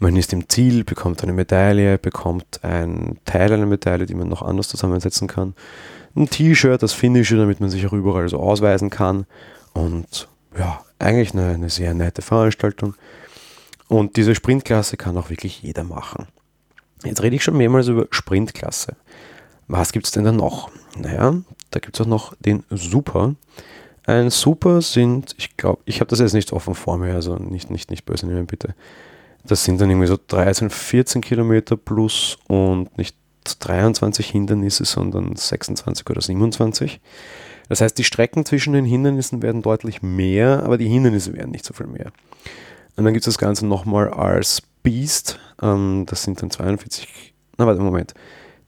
Man 0.00 0.16
ist 0.16 0.32
im 0.32 0.48
Ziel, 0.48 0.82
bekommt 0.82 1.22
eine 1.22 1.32
Medaille, 1.32 1.98
bekommt 1.98 2.64
ein 2.64 3.18
Teil 3.24 3.52
einer 3.52 3.66
Medaille, 3.66 4.06
die 4.06 4.16
man 4.16 4.28
noch 4.28 4.42
anders 4.42 4.66
zusammensetzen 4.66 5.28
kann. 5.28 5.54
Ein 6.16 6.28
T-Shirt, 6.28 6.82
das 6.82 6.92
Finnische, 6.92 7.36
damit 7.36 7.60
man 7.60 7.70
sich 7.70 7.86
auch 7.86 7.92
überall 7.92 8.28
so 8.28 8.40
ausweisen 8.40 8.90
kann. 8.90 9.26
Und 9.72 10.28
ja, 10.58 10.80
eigentlich 10.98 11.34
eine, 11.34 11.50
eine 11.50 11.70
sehr 11.70 11.94
nette 11.94 12.20
Veranstaltung. 12.20 12.96
Und 13.86 14.16
diese 14.16 14.34
Sprintklasse 14.34 14.96
kann 14.96 15.16
auch 15.16 15.30
wirklich 15.30 15.62
jeder 15.62 15.84
machen. 15.84 16.26
Jetzt 17.04 17.22
rede 17.22 17.36
ich 17.36 17.44
schon 17.44 17.56
mehrmals 17.56 17.86
über 17.86 18.08
Sprintklasse. 18.10 18.96
Was 19.68 19.92
gibt 19.92 20.06
es 20.06 20.12
denn 20.12 20.24
da 20.24 20.32
noch? 20.32 20.68
Naja, 20.98 21.36
da 21.72 21.80
gibt 21.80 21.96
es 21.96 22.00
auch 22.00 22.08
noch 22.08 22.34
den 22.38 22.64
Super. 22.70 23.34
Ein 24.04 24.30
Super 24.30 24.82
sind, 24.82 25.34
ich 25.38 25.56
glaube, 25.56 25.82
ich 25.84 26.00
habe 26.00 26.08
das 26.08 26.20
jetzt 26.20 26.34
nicht 26.34 26.52
offen 26.52 26.74
vor 26.74 26.98
mir, 26.98 27.14
also 27.14 27.36
nicht, 27.36 27.70
nicht, 27.70 27.90
nicht 27.90 28.04
böse 28.04 28.26
nehmen 28.26 28.46
bitte. 28.46 28.74
Das 29.44 29.64
sind 29.64 29.80
dann 29.80 29.90
irgendwie 29.90 30.08
so 30.08 30.18
13, 30.28 30.70
14 30.70 31.20
Kilometer 31.20 31.76
plus 31.76 32.38
und 32.46 32.96
nicht 32.96 33.16
23 33.58 34.28
Hindernisse, 34.28 34.84
sondern 34.84 35.34
26 35.34 36.08
oder 36.08 36.20
27. 36.20 37.00
Das 37.68 37.80
heißt, 37.80 37.96
die 37.96 38.04
Strecken 38.04 38.44
zwischen 38.44 38.72
den 38.72 38.84
Hindernissen 38.84 39.42
werden 39.42 39.62
deutlich 39.62 40.02
mehr, 40.02 40.62
aber 40.64 40.78
die 40.78 40.88
Hindernisse 40.88 41.32
werden 41.32 41.50
nicht 41.50 41.64
so 41.64 41.74
viel 41.74 41.86
mehr. 41.86 42.12
Und 42.96 43.04
dann 43.04 43.14
gibt 43.14 43.26
es 43.26 43.34
das 43.34 43.38
Ganze 43.38 43.66
nochmal 43.66 44.10
als 44.10 44.62
Beast. 44.82 45.38
Ähm, 45.60 46.04
das 46.06 46.22
sind 46.24 46.42
dann 46.42 46.50
42, 46.50 47.34
na 47.56 47.66
warte, 47.66 47.80
Moment. 47.80 48.14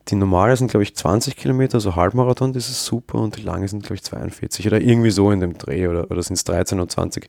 Die 0.09 0.17
normale 0.17 0.57
sind, 0.57 0.71
glaube 0.71 0.83
ich, 0.83 0.95
20 0.95 1.37
Kilometer, 1.37 1.81
so 1.81 1.97
Halbmarathon, 1.97 2.53
das 2.53 2.69
ist 2.69 2.85
super, 2.85 3.19
und 3.19 3.37
die 3.37 3.43
lange 3.43 3.67
sind, 3.69 3.85
glaube 3.85 3.95
ich, 3.95 4.03
42 4.03 4.67
oder 4.67 4.81
irgendwie 4.81 5.11
so 5.11 5.31
in 5.31 5.41
dem 5.41 5.57
Dreh, 5.57 5.89
oder, 5.89 6.11
oder 6.11 6.23
sind 6.23 6.35
es 6.35 6.45
13 6.45 6.79
und 6.79 6.91
20. 6.91 7.29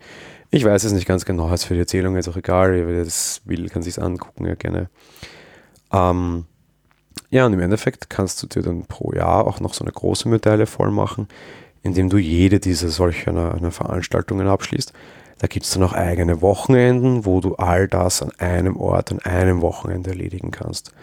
Ich 0.52 0.66
weiß 0.66 0.84
es 0.84 0.92
nicht 0.92 1.08
ganz 1.08 1.24
genau, 1.24 1.54
ist 1.54 1.64
für 1.64 1.74
die 1.74 1.80
Erzählung 1.80 2.16
jetzt 2.16 2.28
auch 2.28 2.36
egal, 2.36 2.88
wer 2.88 3.04
das 3.04 3.42
will, 3.46 3.70
kann 3.70 3.82
sich 3.82 4.02
angucken, 4.02 4.46
ja 4.46 4.56
gerne. 4.56 4.90
Ähm, 5.94 6.46
ja, 7.30 7.46
und 7.46 7.54
im 7.54 7.62
Endeffekt 7.62 8.10
kannst 8.10 8.44
du 8.44 8.48
dir 8.48 8.62
dann 8.62 8.86
pro 8.86 9.14
Jahr 9.14 9.48
auch 9.48 9.60
noch 9.60 9.74
so 9.74 9.84
eine 9.84 9.92
große 9.92 10.28
Medaille 10.28 10.66
voll 10.66 10.92
machen, 10.92 11.28
indem 11.82 12.10
du 12.10 12.18
jede 12.18 12.60
dieser 12.60 12.90
solcher 12.90 13.72
Veranstaltungen 13.72 14.48
abschließt. 14.48 14.94
Da 15.40 15.48
gibt 15.48 15.66
es 15.66 15.72
dann 15.72 15.84
auch 15.84 15.94
eigene 15.94 16.42
Wochenenden, 16.42 17.26
wo 17.26 17.42
du 17.42 17.56
all 17.56 17.88
das 17.88 18.22
an 18.22 18.32
einem 18.38 18.78
Ort, 18.78 19.12
an 19.12 19.20
einem 19.20 19.62
Wochenende 19.62 20.12
erledigen 20.12 20.52
kannst. 20.52 20.94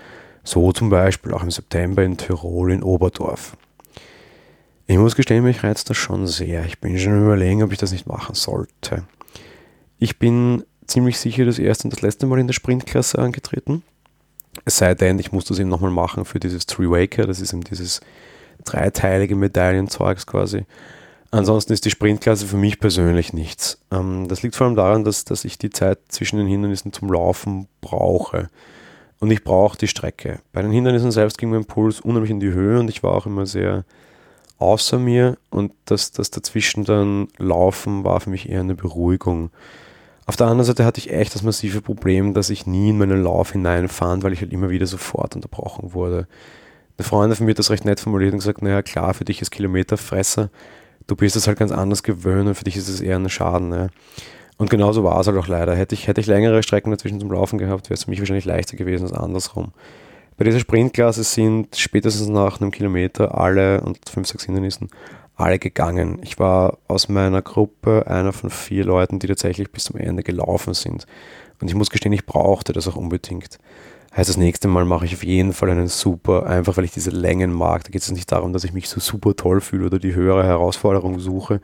So 0.45 0.73
zum 0.73 0.91
Beispiel 0.91 1.33
auch 1.33 1.43
im 1.43 1.51
September 1.51 2.03
in 2.03 2.17
Tirol 2.17 2.73
in 2.73 2.83
Oberdorf. 2.83 3.57
Ich 4.87 4.99
muss 4.99 5.17
gestehen, 5.17 5.45
mich 5.45 5.63
reizt 5.63 5.89
das 5.89 5.97
schon 5.97 6.27
sehr. 6.27 6.67
Ich 6.67 6.81
bin 6.81 6.99
schon 6.99 7.23
überlegen, 7.23 7.63
ob 7.63 7.73
ich 7.73 7.79
das 7.79 7.93
nicht 7.93 8.07
machen 8.07 8.35
sollte. 8.35 9.05
Ich 9.99 10.19
bin 10.19 10.65
ziemlich 10.87 11.19
sicher 11.19 11.45
das 11.45 11.59
erste 11.59 11.85
und 11.85 11.93
das 11.93 12.03
letzte 12.03 12.27
Mal 12.27 12.41
in 12.41 12.49
der 12.49 12.55
Sprintklasse 12.55 13.19
angetreten. 13.19 13.83
Es 14.65 14.79
sei 14.79 14.95
denn, 14.95 15.19
ich 15.19 15.33
muss 15.33 15.45
das 15.45 15.59
eben 15.59 15.71
nochmal 15.71 15.93
machen 15.93 16.25
für 16.25 16.41
dieses 16.41 16.67
Three 16.67 16.91
Waker, 16.91 17.27
das 17.27 17.41
ist 17.41 17.53
eben 17.53 17.65
dieses 17.65 18.01
dreiteilige 18.65 19.37
Medaillenzeugs 19.37 20.27
quasi. 20.27 20.67
Ansonsten 21.31 21.73
ist 21.73 21.87
die 21.87 21.91
Sprintklasse 21.91 22.47
für 22.47 22.59
mich 22.59 22.79
persönlich 22.79 23.33
nichts. 23.33 23.81
Ähm, 23.91 24.29
das 24.29 24.43
liegt 24.43 24.55
vor 24.55 24.67
allem 24.67 24.77
daran, 24.77 25.05
dass, 25.05 25.25
dass 25.25 25.47
ich 25.47 25.57
die 25.57 25.71
Zeit 25.71 26.01
zwischen 26.09 26.37
den 26.37 26.47
Hindernissen 26.47 26.93
zum 26.93 27.11
Laufen 27.11 27.69
brauche 27.81 28.51
und 29.23 29.31
ich 29.31 29.45
brauche 29.45 29.79
die 29.79 29.87
Strecke. 29.87 30.41
Bei 30.53 30.63
den 30.63 30.73
Hindernissen 30.73 31.13
selbst 31.13 31.39
ging 31.39 31.51
mein 31.51 31.65
Puls 31.65 32.01
unheimlich 32.01 32.33
in 32.33 32.41
die 32.41 32.51
Höhe 32.51 32.81
und 32.81 32.91
ich 32.91 33.05
war 33.05 33.13
auch 33.13 33.25
immer 33.25 33.47
sehr 33.47 33.85
außer 34.59 34.99
mir 34.99 35.39
und 35.49 35.73
das, 35.85 36.11
das 36.11 36.33
dazwischen 36.33 36.83
dann 36.83 37.29
Laufen 37.39 38.03
war 38.03 38.19
für 38.19 38.31
mich 38.31 38.49
eher 38.49 38.59
eine 38.59 38.75
Beruhigung. 38.75 39.51
Auf 40.27 40.35
der 40.35 40.49
anderen 40.49 40.67
Seite 40.67 40.85
hatte 40.85 40.99
ich 40.99 41.13
echt 41.13 41.37
das 41.37 41.45
massive 41.45 41.83
Problem, 41.83 42.35
dass 42.35 42.51
ich 42.51 42.67
nie 42.67 42.91
in 42.91 42.99
meinen 42.99 43.23
Lauf 43.23 43.53
hineinfand, 43.53 44.25
weil 44.25 44.33
ich 44.33 44.41
halt 44.41 44.53
immer 44.53 44.71
wieder 44.71 44.87
sofort 44.87 45.37
unterbrochen 45.37 45.95
wurde. 45.95 46.27
Eine 46.99 47.05
Freundin 47.07 47.37
von 47.37 47.47
mir 47.47 47.53
hat 47.53 47.61
das 47.61 47.71
recht 47.71 47.85
nett 47.85 48.01
formuliert 48.01 48.33
und 48.33 48.41
gesagt, 48.41 48.61
naja 48.61 48.83
klar, 48.83 49.15
für 49.15 49.25
dich 49.25 49.41
ist 49.41 49.53
Kilometerfresser, 49.53 50.51
du 51.07 51.15
bist 51.15 51.37
es 51.37 51.47
halt 51.47 51.61
ganz 51.61 51.71
anders 51.71 52.03
gewöhnt 52.03 52.49
und 52.49 52.57
für 52.57 52.65
dich 52.65 52.77
ist 52.77 52.89
es 52.89 53.01
eher 53.01 53.21
ein 53.21 53.31
Schaden. 53.31 53.69
Ne? 53.69 53.91
Und 54.59 54.71
genauso 54.71 55.03
war 55.03 55.19
es 55.21 55.27
halt 55.27 55.37
auch 55.39 55.49
leider. 55.49 55.75
Hätte 55.75 55.95
ich, 55.95 56.07
hätte 56.07 56.21
ich 56.21 56.27
längere 56.27 56.63
Strecken 56.63 56.91
dazwischen 56.91 57.21
zum 57.21 57.33
Laufen 57.33 57.59
gehabt, 57.59 57.89
wäre 57.89 57.95
es 57.95 58.05
für 58.05 58.11
mich 58.11 58.21
wahrscheinlich 58.21 58.45
leichter 58.45 58.77
gewesen 58.77 59.05
als 59.05 59.13
andersrum. 59.13 59.73
Bei 60.37 60.45
dieser 60.45 60.61
Sprintklasse 60.61 61.25
sind 61.25 61.77
spätestens 61.77 62.29
nach 62.29 62.61
einem 62.61 62.71
Kilometer 62.71 63.39
alle 63.39 63.81
und 63.81 63.99
fünf, 64.09 64.29
sechs 64.29 64.45
Hindernissen 64.45 64.89
alle 65.37 65.59
gegangen. 65.59 66.21
Ich 66.23 66.39
war 66.39 66.79
aus 66.89 67.09
meiner 67.09 67.43
Gruppe 67.43 68.07
einer 68.07 68.33
von 68.33 68.51
vier 68.51 68.85
Leuten, 68.85 69.19
die 69.19 69.27
tatsächlich 69.27 69.71
bis 69.71 69.85
zum 69.85 69.97
Ende 69.97 70.23
gelaufen 70.23 70.75
sind. 70.75 71.07
Und 71.61 71.69
ich 71.69 71.75
muss 71.75 71.91
gestehen, 71.91 72.13
ich 72.13 72.27
brauchte 72.27 72.73
das 72.73 72.89
auch 72.89 72.97
unbedingt. 72.97 73.59
Heißt, 74.17 74.29
das 74.29 74.37
nächste 74.37 74.69
Mal 74.69 74.85
mache 74.85 75.07
ich 75.07 75.15
auf 75.15 75.25
jeden 75.25 75.53
Fall 75.53 75.71
einen 75.71 75.89
super, 75.89 76.47
einfach 76.47 76.77
weil 76.77 76.85
ich 76.85 76.91
diese 76.91 77.11
Längen 77.11 77.53
mag. 77.53 77.85
Da 77.85 77.91
geht 77.91 78.03
es 78.03 78.11
nicht 78.11 78.31
darum, 78.31 78.53
dass 78.53 78.65
ich 78.65 78.73
mich 78.73 78.89
so 78.89 79.01
super 79.01 79.35
toll 79.35 79.61
fühle 79.61 79.87
oder 79.87 79.99
die 79.99 80.15
höhere 80.15 80.45
Herausforderung 80.45 81.19
suche. 81.19 81.61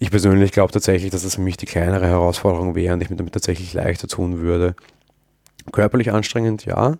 Ich 0.00 0.10
persönlich 0.10 0.52
glaube 0.52 0.72
tatsächlich, 0.72 1.10
dass 1.10 1.24
das 1.24 1.34
für 1.34 1.40
mich 1.40 1.56
die 1.56 1.66
kleinere 1.66 2.06
Herausforderung 2.06 2.76
wäre 2.76 2.94
und 2.94 3.02
ich 3.02 3.10
mir 3.10 3.16
damit 3.16 3.32
tatsächlich 3.32 3.74
leichter 3.74 4.06
tun 4.06 4.38
würde. 4.38 4.76
Körperlich 5.72 6.12
anstrengend, 6.12 6.64
ja. 6.64 6.96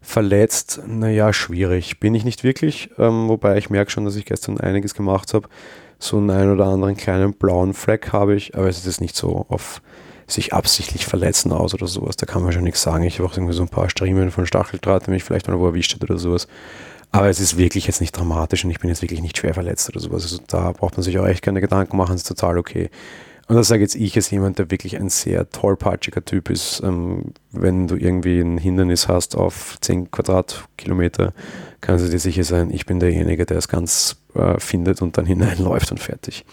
Verletzt, 0.00 0.82
naja, 0.86 1.32
schwierig. 1.32 1.98
Bin 1.98 2.14
ich 2.14 2.24
nicht 2.24 2.44
wirklich, 2.44 2.90
ähm, 2.96 3.28
wobei 3.28 3.58
ich 3.58 3.70
merke 3.70 3.90
schon, 3.90 4.04
dass 4.04 4.14
ich 4.14 4.24
gestern 4.24 4.60
einiges 4.60 4.94
gemacht 4.94 5.34
habe. 5.34 5.48
So 5.98 6.18
einen 6.18 6.30
ein 6.30 6.50
oder 6.50 6.66
anderen 6.66 6.96
kleinen 6.96 7.34
blauen 7.34 7.74
Fleck 7.74 8.12
habe 8.12 8.36
ich, 8.36 8.54
aber 8.54 8.68
es 8.68 8.78
ist 8.78 8.86
jetzt 8.86 9.00
nicht 9.00 9.16
so 9.16 9.46
auf 9.48 9.82
sich 10.28 10.52
absichtlich 10.52 11.06
verletzen 11.06 11.52
aus 11.52 11.74
oder 11.74 11.88
sowas. 11.88 12.16
Da 12.16 12.26
kann 12.26 12.42
man 12.42 12.52
schon 12.52 12.64
nichts 12.64 12.82
sagen. 12.82 13.04
Ich 13.04 13.18
habe 13.18 13.28
auch 13.28 13.36
irgendwie 13.36 13.54
so 13.54 13.62
ein 13.62 13.68
paar 13.68 13.90
Striemen 13.90 14.30
von 14.30 14.46
Stacheldraht, 14.46 15.08
mich 15.08 15.24
vielleicht 15.24 15.48
mal 15.48 15.58
wo 15.58 15.66
erwischt 15.66 15.94
hat 15.94 16.02
oder 16.04 16.18
sowas. 16.18 16.46
Aber 17.12 17.28
es 17.28 17.40
ist 17.40 17.56
wirklich 17.56 17.86
jetzt 17.86 18.00
nicht 18.00 18.12
dramatisch 18.12 18.64
und 18.64 18.70
ich 18.70 18.80
bin 18.80 18.90
jetzt 18.90 19.02
wirklich 19.02 19.22
nicht 19.22 19.38
schwer 19.38 19.54
verletzt 19.54 19.88
oder 19.88 20.00
sowas. 20.00 20.22
Also 20.24 20.38
da 20.46 20.72
braucht 20.72 20.96
man 20.96 21.02
sich 21.02 21.18
auch 21.18 21.26
echt 21.26 21.42
keine 21.42 21.60
Gedanken 21.60 21.96
machen, 21.96 22.14
ist 22.14 22.28
total 22.28 22.58
okay. 22.58 22.90
Und 23.48 23.54
das 23.54 23.68
sage 23.68 23.82
jetzt 23.82 23.94
ich 23.94 24.16
als 24.16 24.30
jemand, 24.30 24.58
der 24.58 24.70
wirklich 24.70 24.98
ein 24.98 25.08
sehr 25.08 25.48
tollpatschiger 25.50 26.24
Typ 26.24 26.50
ist. 26.50 26.82
Ähm, 26.82 27.32
wenn 27.52 27.86
du 27.86 27.94
irgendwie 27.94 28.40
ein 28.40 28.58
Hindernis 28.58 29.06
hast 29.06 29.36
auf 29.36 29.76
10 29.80 30.10
Quadratkilometer, 30.10 31.32
kannst 31.80 32.04
du 32.04 32.10
dir 32.10 32.18
sicher 32.18 32.42
sein, 32.42 32.70
ich 32.72 32.86
bin 32.86 32.98
derjenige, 32.98 33.46
der 33.46 33.58
es 33.58 33.68
ganz 33.68 34.16
äh, 34.34 34.58
findet 34.58 35.00
und 35.00 35.16
dann 35.16 35.26
hineinläuft 35.26 35.92
und 35.92 36.00
fertig. 36.00 36.44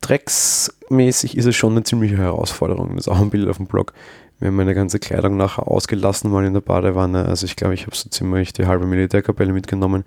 Drecksmäßig 0.00 1.36
ist 1.36 1.46
es 1.46 1.56
schon 1.56 1.72
eine 1.72 1.82
ziemliche 1.82 2.16
Herausforderung. 2.16 2.96
Das 2.96 3.06
ist 3.06 3.08
auch 3.08 3.20
ein 3.20 3.30
Bild 3.30 3.48
auf 3.48 3.58
dem 3.58 3.66
Blog. 3.66 3.92
Wir 4.40 4.48
haben 4.48 4.56
meine 4.56 4.74
ganze 4.74 4.98
Kleidung 4.98 5.36
nachher 5.36 5.68
ausgelassen 5.68 6.30
mal 6.30 6.44
in 6.44 6.54
der 6.54 6.60
Badewanne. 6.60 7.26
Also 7.26 7.46
ich 7.46 7.56
glaube, 7.56 7.74
ich 7.74 7.86
habe 7.86 7.96
so 7.96 8.08
ziemlich 8.08 8.52
die 8.52 8.66
halbe 8.66 8.86
Militärkapelle 8.86 9.52
mitgenommen. 9.52 10.04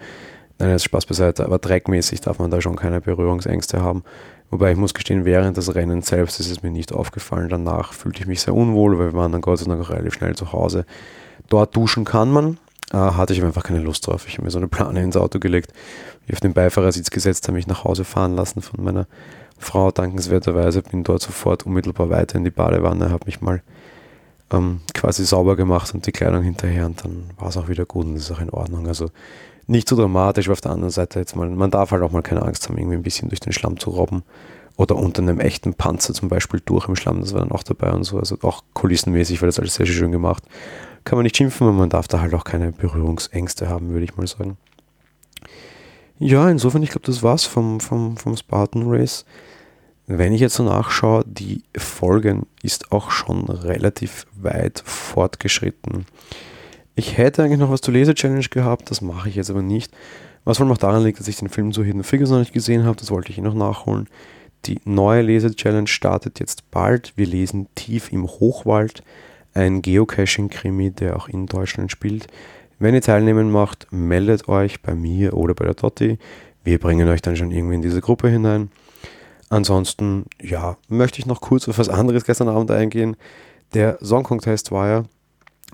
Nein, 0.59 0.69
das 0.69 0.77
ist 0.77 0.85
Spaß 0.85 1.05
beiseite, 1.05 1.45
aber 1.45 1.59
dreckmäßig 1.59 2.21
darf 2.21 2.39
man 2.39 2.51
da 2.51 2.59
schon 2.61 2.75
keine 2.75 2.99
Berührungsängste 2.99 3.81
haben. 3.81 4.03
Wobei 4.49 4.71
ich 4.71 4.77
muss 4.77 4.93
gestehen, 4.93 5.25
während 5.25 5.57
des 5.57 5.75
Rennens 5.75 6.07
selbst 6.07 6.39
ist 6.39 6.49
es 6.49 6.63
mir 6.63 6.71
nicht 6.71 6.93
aufgefallen. 6.93 7.49
Danach 7.49 7.93
fühlte 7.93 8.21
ich 8.21 8.27
mich 8.27 8.41
sehr 8.41 8.53
unwohl, 8.53 8.97
weil 8.97 9.13
wir 9.13 9.19
waren 9.19 9.31
dann 9.31 9.41
Gott 9.41 9.59
sei 9.59 9.65
Dank 9.65 9.81
auch 9.81 9.89
relativ 9.89 10.13
schnell 10.13 10.35
zu 10.35 10.53
Hause. 10.53 10.85
Dort 11.49 11.75
duschen 11.75 12.05
kann 12.05 12.31
man, 12.31 12.57
äh, 12.91 12.97
hatte 12.97 13.33
ich 13.33 13.43
einfach 13.43 13.63
keine 13.63 13.79
Lust 13.79 14.07
drauf. 14.07 14.25
Ich 14.27 14.33
habe 14.35 14.45
mir 14.45 14.51
so 14.51 14.57
eine 14.57 14.67
Plane 14.67 15.03
ins 15.03 15.17
Auto 15.17 15.39
gelegt, 15.39 15.73
mich 16.25 16.35
auf 16.35 16.39
den 16.39 16.53
Beifahrersitz 16.53 17.09
gesetzt, 17.11 17.47
habe 17.47 17.57
mich 17.57 17.67
nach 17.67 17.83
Hause 17.83 18.03
fahren 18.03 18.35
lassen 18.35 18.61
von 18.61 18.83
meiner 18.83 19.07
Frau 19.59 19.91
dankenswerterweise, 19.91 20.81
bin 20.81 21.03
dort 21.03 21.21
sofort 21.21 21.65
unmittelbar 21.65 22.09
weiter 22.09 22.37
in 22.37 22.43
die 22.43 22.51
Badewanne, 22.51 23.11
habe 23.11 23.25
mich 23.25 23.41
mal 23.41 23.61
ähm, 24.51 24.81
quasi 24.93 25.25
sauber 25.25 25.55
gemacht 25.55 25.93
und 25.93 26.05
die 26.05 26.11
Kleidung 26.11 26.43
hinterher 26.43 26.85
und 26.85 27.03
dann 27.03 27.31
war 27.37 27.49
es 27.49 27.57
auch 27.57 27.67
wieder 27.67 27.85
gut 27.85 28.05
und 28.05 28.15
ist 28.15 28.31
auch 28.31 28.39
in 28.39 28.49
Ordnung. 28.49 28.87
Also 28.87 29.09
nicht 29.67 29.89
so 29.89 29.95
dramatisch, 29.95 30.47
aber 30.47 30.53
auf 30.53 30.61
der 30.61 30.71
anderen 30.71 30.91
Seite 30.91 31.19
jetzt 31.19 31.35
mal, 31.35 31.49
man 31.49 31.71
darf 31.71 31.91
halt 31.91 32.01
auch 32.01 32.11
mal 32.11 32.21
keine 32.21 32.41
Angst 32.41 32.67
haben, 32.67 32.77
irgendwie 32.77 32.95
ein 32.95 33.03
bisschen 33.03 33.29
durch 33.29 33.41
den 33.41 33.53
Schlamm 33.53 33.79
zu 33.79 33.89
robben. 33.89 34.23
Oder 34.77 34.95
unter 34.95 35.23
einem 35.23 35.39
echten 35.39 35.73
Panzer 35.73 36.13
zum 36.13 36.29
Beispiel 36.29 36.61
durch 36.63 36.87
im 36.87 36.95
Schlamm, 36.95 37.19
das 37.19 37.33
war 37.33 37.39
dann 37.39 37.51
auch 37.51 37.63
dabei 37.63 37.91
und 37.91 38.03
so. 38.03 38.19
Also 38.19 38.37
auch 38.43 38.63
kulissenmäßig 38.73 39.41
war 39.41 39.47
das 39.47 39.59
alles 39.59 39.73
sehr, 39.73 39.87
sehr 39.87 39.95
schön 39.95 40.11
gemacht. 40.11 40.43
Kann 41.03 41.17
man 41.17 41.23
nicht 41.23 41.35
schimpfen, 41.35 41.67
aber 41.67 41.75
man 41.75 41.89
darf 41.89 42.07
da 42.07 42.21
halt 42.21 42.33
auch 42.35 42.43
keine 42.43 42.71
Berührungsängste 42.71 43.69
haben, 43.69 43.89
würde 43.89 44.05
ich 44.05 44.15
mal 44.17 44.27
sagen. 44.27 44.57
Ja, 46.19 46.49
insofern, 46.49 46.83
ich 46.83 46.91
glaube, 46.91 47.05
das 47.05 47.23
war's 47.23 47.45
vom, 47.45 47.79
vom, 47.79 48.17
vom 48.17 48.37
Spartan 48.37 48.83
Race. 48.85 49.25
Wenn 50.09 50.31
ich 50.31 50.39
jetzt 50.39 50.55
so 50.55 50.63
nachschaue, 50.63 51.25
die 51.27 51.63
Folgen 51.75 52.45
ist 52.63 52.93
auch 52.93 53.11
schon 53.11 53.43
relativ 53.49 54.25
weit 54.41 54.81
fortgeschritten. 54.85 56.05
Ich 56.95 57.17
hätte 57.17 57.43
eigentlich 57.43 57.59
noch 57.59 57.69
was 57.69 57.81
zur 57.81 57.93
Lese-Challenge 57.93 58.47
gehabt, 58.49 58.89
das 58.89 59.01
mache 59.01 59.27
ich 59.27 59.35
jetzt 59.35 59.49
aber 59.49 59.61
nicht. 59.61 59.91
Was 60.45 60.61
wohl 60.61 60.67
noch 60.67 60.77
daran 60.77 61.03
liegt, 61.03 61.19
dass 61.19 61.27
ich 61.27 61.35
den 61.35 61.49
Film 61.49 61.73
so 61.73 61.83
Hidden 61.83 62.05
Figures 62.05 62.29
noch 62.29 62.39
nicht 62.39 62.53
gesehen 62.53 62.85
habe, 62.85 62.95
das 62.95 63.11
wollte 63.11 63.31
ich 63.31 63.37
eh 63.37 63.41
noch 63.41 63.53
nachholen. 63.53 64.07
Die 64.65 64.79
neue 64.85 65.23
Lese-Challenge 65.23 65.87
startet 65.87 66.39
jetzt 66.39 66.71
bald. 66.71 67.11
Wir 67.17 67.27
lesen 67.27 67.67
Tief 67.75 68.09
im 68.13 68.25
Hochwald, 68.27 69.03
ein 69.53 69.81
Geocaching-Krimi, 69.81 70.91
der 70.91 71.17
auch 71.17 71.27
in 71.27 71.47
Deutschland 71.47 71.91
spielt. 71.91 72.27
Wenn 72.79 72.93
ihr 72.93 73.01
teilnehmen 73.01 73.51
macht, 73.51 73.87
meldet 73.91 74.47
euch 74.47 74.81
bei 74.81 74.95
mir 74.95 75.33
oder 75.33 75.53
bei 75.53 75.65
der 75.65 75.73
Dotti. 75.73 76.17
Wir 76.63 76.79
bringen 76.79 77.09
euch 77.09 77.21
dann 77.21 77.35
schon 77.35 77.51
irgendwie 77.51 77.75
in 77.75 77.81
diese 77.81 77.99
Gruppe 77.99 78.29
hinein. 78.29 78.71
Ansonsten, 79.49 80.25
ja, 80.41 80.77
möchte 80.89 81.19
ich 81.19 81.25
noch 81.25 81.41
kurz 81.41 81.67
auf 81.67 81.77
was 81.77 81.89
anderes 81.89 82.25
gestern 82.25 82.49
Abend 82.49 82.71
eingehen. 82.71 83.15
Der 83.73 83.97
Song 84.01 84.23
Contest 84.23 84.71
war 84.71 84.87
ja 84.89 85.03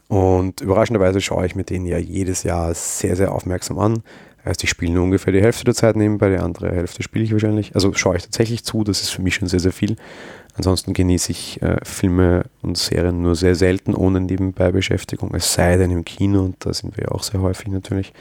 und 0.08 0.62
überraschenderweise 0.62 1.22
schaue 1.22 1.46
ich 1.46 1.56
mir 1.56 1.64
den 1.64 1.86
ja 1.86 1.98
jedes 1.98 2.44
Jahr 2.44 2.74
sehr, 2.74 3.16
sehr 3.16 3.32
aufmerksam 3.32 3.80
an. 3.80 4.04
Heißt, 4.46 4.64
ich 4.64 4.70
spiele 4.70 4.94
nur 4.94 5.06
ungefähr 5.06 5.32
die 5.32 5.42
Hälfte 5.42 5.64
der 5.64 5.74
Zeit 5.74 5.96
nebenbei, 5.96 6.30
die 6.30 6.38
andere 6.38 6.70
Hälfte 6.70 7.02
spiele 7.02 7.24
ich 7.24 7.32
wahrscheinlich. 7.32 7.76
Also 7.76 7.94
schaue 7.94 8.18
ich 8.18 8.24
tatsächlich 8.24 8.66
zu, 8.66 8.84
das 8.84 9.02
ist 9.02 9.10
für 9.10 9.22
mich 9.22 9.36
schon 9.36 9.48
sehr, 9.48 9.62
sehr 9.62 9.72
viel. 9.72 9.96
Ansonsten 10.56 10.94
genieße 10.94 11.32
ich 11.32 11.62
äh, 11.62 11.78
Filme 11.84 12.44
und 12.62 12.78
Serien 12.78 13.22
nur 13.22 13.36
sehr 13.36 13.56
selten 13.56 13.96
ohne 13.96 14.20
nebenbei 14.20 14.72
Beschäftigung, 14.72 15.34
es 15.34 15.54
sei 15.54 15.78
denn 15.78 15.92
im 15.92 16.04
Kino 16.04 16.44
und 16.44 16.58
da 16.66 16.74
sind 16.74 16.98
wir 16.98 17.12
auch 17.14 17.24
sehr 17.24 17.42
häufig 17.42 17.70
natürlich. 17.70 18.14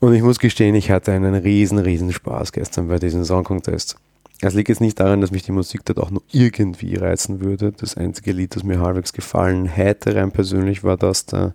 Und 0.00 0.12
ich 0.14 0.22
muss 0.22 0.38
gestehen, 0.38 0.74
ich 0.74 0.90
hatte 0.90 1.12
einen 1.12 1.34
riesen, 1.34 1.78
riesen 1.78 2.12
Spaß 2.12 2.52
gestern 2.52 2.88
bei 2.88 2.98
diesem 2.98 3.24
Song 3.24 3.44
Contest. 3.44 3.96
Das 4.40 4.54
liegt 4.54 4.68
jetzt 4.68 4.80
nicht 4.80 4.98
daran, 5.00 5.20
dass 5.20 5.30
mich 5.30 5.44
die 5.44 5.52
Musik 5.52 5.84
dort 5.84 5.98
auch 5.98 6.10
nur 6.10 6.22
irgendwie 6.32 6.96
reizen 6.96 7.40
würde. 7.40 7.72
Das 7.72 7.96
einzige 7.96 8.32
Lied, 8.32 8.56
das 8.56 8.64
mir 8.64 8.80
halbwegs 8.80 9.12
gefallen 9.12 9.66
hätte, 9.66 10.14
rein 10.16 10.32
persönlich, 10.32 10.84
war 10.84 10.96
das 10.96 11.26
der, 11.26 11.54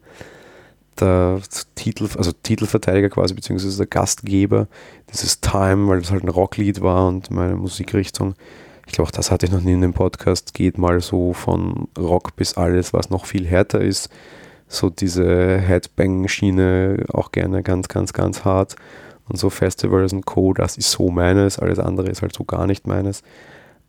der 0.99 1.41
Titel, 1.75 2.07
also 2.17 2.31
Titelverteidiger 2.31 3.09
quasi, 3.09 3.33
beziehungsweise 3.33 3.77
der 3.77 3.87
Gastgeber, 3.87 4.67
dieses 5.11 5.41
Time, 5.41 5.87
weil 5.87 5.99
das 5.99 6.11
halt 6.11 6.23
ein 6.23 6.29
Rocklied 6.29 6.81
war 6.81 7.07
und 7.07 7.29
meine 7.31 7.55
Musikrichtung. 7.55 8.35
Ich 8.87 8.93
glaube, 8.93 9.11
das 9.11 9.29
hatte 9.29 9.45
ich 9.45 9.51
noch 9.51 9.61
nie 9.61 9.73
in 9.73 9.81
dem 9.81 9.93
Podcast. 9.93 10.55
Geht 10.55 10.79
mal 10.79 10.99
so 10.99 11.33
von 11.33 11.89
Rock 11.97 12.35
bis 12.35 12.57
alles, 12.57 12.91
was 12.91 13.11
noch 13.11 13.25
viel 13.25 13.45
härter 13.45 13.81
ist. 13.81 14.09
So 14.67 14.89
diese 14.89 15.59
Headbang-Schiene 15.59 17.05
auch 17.13 17.31
gerne 17.31 17.61
ganz, 17.61 17.87
ganz, 17.87 18.13
ganz 18.13 18.45
hart 18.45 18.75
und 19.29 19.37
so 19.37 19.49
Festivals 19.49 20.13
und 20.13 20.25
Co., 20.25 20.53
das 20.53 20.77
ist 20.77 20.91
so 20.91 21.09
meines, 21.09 21.59
alles 21.59 21.79
andere 21.79 22.09
ist 22.09 22.21
halt 22.21 22.33
so 22.33 22.43
gar 22.43 22.67
nicht 22.67 22.87
meines. 22.87 23.21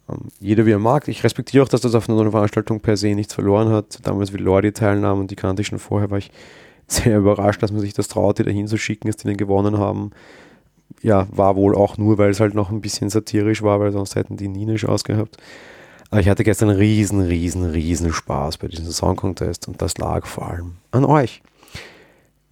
Ähm, 0.08 0.28
jeder 0.38 0.66
wie 0.66 0.72
er 0.72 0.78
mag. 0.78 1.08
Ich 1.08 1.24
respektiere 1.24 1.64
auch, 1.64 1.68
dass 1.68 1.80
das 1.80 1.94
auf 1.94 2.08
einer 2.08 2.30
Veranstaltung 2.30 2.80
per 2.80 2.96
se 2.96 3.14
nichts 3.14 3.34
verloren 3.34 3.70
hat. 3.70 3.98
Damals, 4.06 4.32
wie 4.32 4.38
Lordi 4.38 4.72
teilnahm 4.72 5.20
und 5.20 5.30
die 5.30 5.36
kannte 5.36 5.62
ich 5.62 5.68
schon 5.68 5.78
vorher, 5.78 6.10
war 6.10 6.18
ich 6.18 6.30
sehr 6.86 7.18
überrascht, 7.18 7.62
dass 7.62 7.72
man 7.72 7.80
sich 7.80 7.94
das 7.94 8.08
traut, 8.08 8.38
die 8.38 8.44
da 8.44 8.50
hinzuschicken, 8.50 9.08
dass 9.08 9.16
die 9.16 9.28
den 9.28 9.36
gewonnen 9.36 9.78
haben. 9.78 10.10
Ja, 11.02 11.26
war 11.30 11.56
wohl 11.56 11.74
auch 11.74 11.98
nur, 11.98 12.18
weil 12.18 12.30
es 12.30 12.40
halt 12.40 12.54
noch 12.54 12.70
ein 12.70 12.80
bisschen 12.80 13.10
satirisch 13.10 13.62
war, 13.62 13.80
weil 13.80 13.92
sonst 13.92 14.16
hätten 14.16 14.36
die 14.36 14.48
nie 14.48 14.62
eine 14.62 14.76
Chance 14.76 15.04
gehabt. 15.04 15.36
Aber 16.10 16.20
ich 16.20 16.28
hatte 16.28 16.42
gestern 16.42 16.70
riesen, 16.70 17.20
riesen, 17.20 17.64
riesen 17.70 18.12
Spaß 18.12 18.58
bei 18.58 18.66
diesem 18.66 18.90
Song 18.90 19.14
Contest 19.14 19.68
und 19.68 19.80
das 19.80 19.96
lag 19.98 20.26
vor 20.26 20.48
allem 20.48 20.72
an 20.90 21.04
euch. 21.04 21.42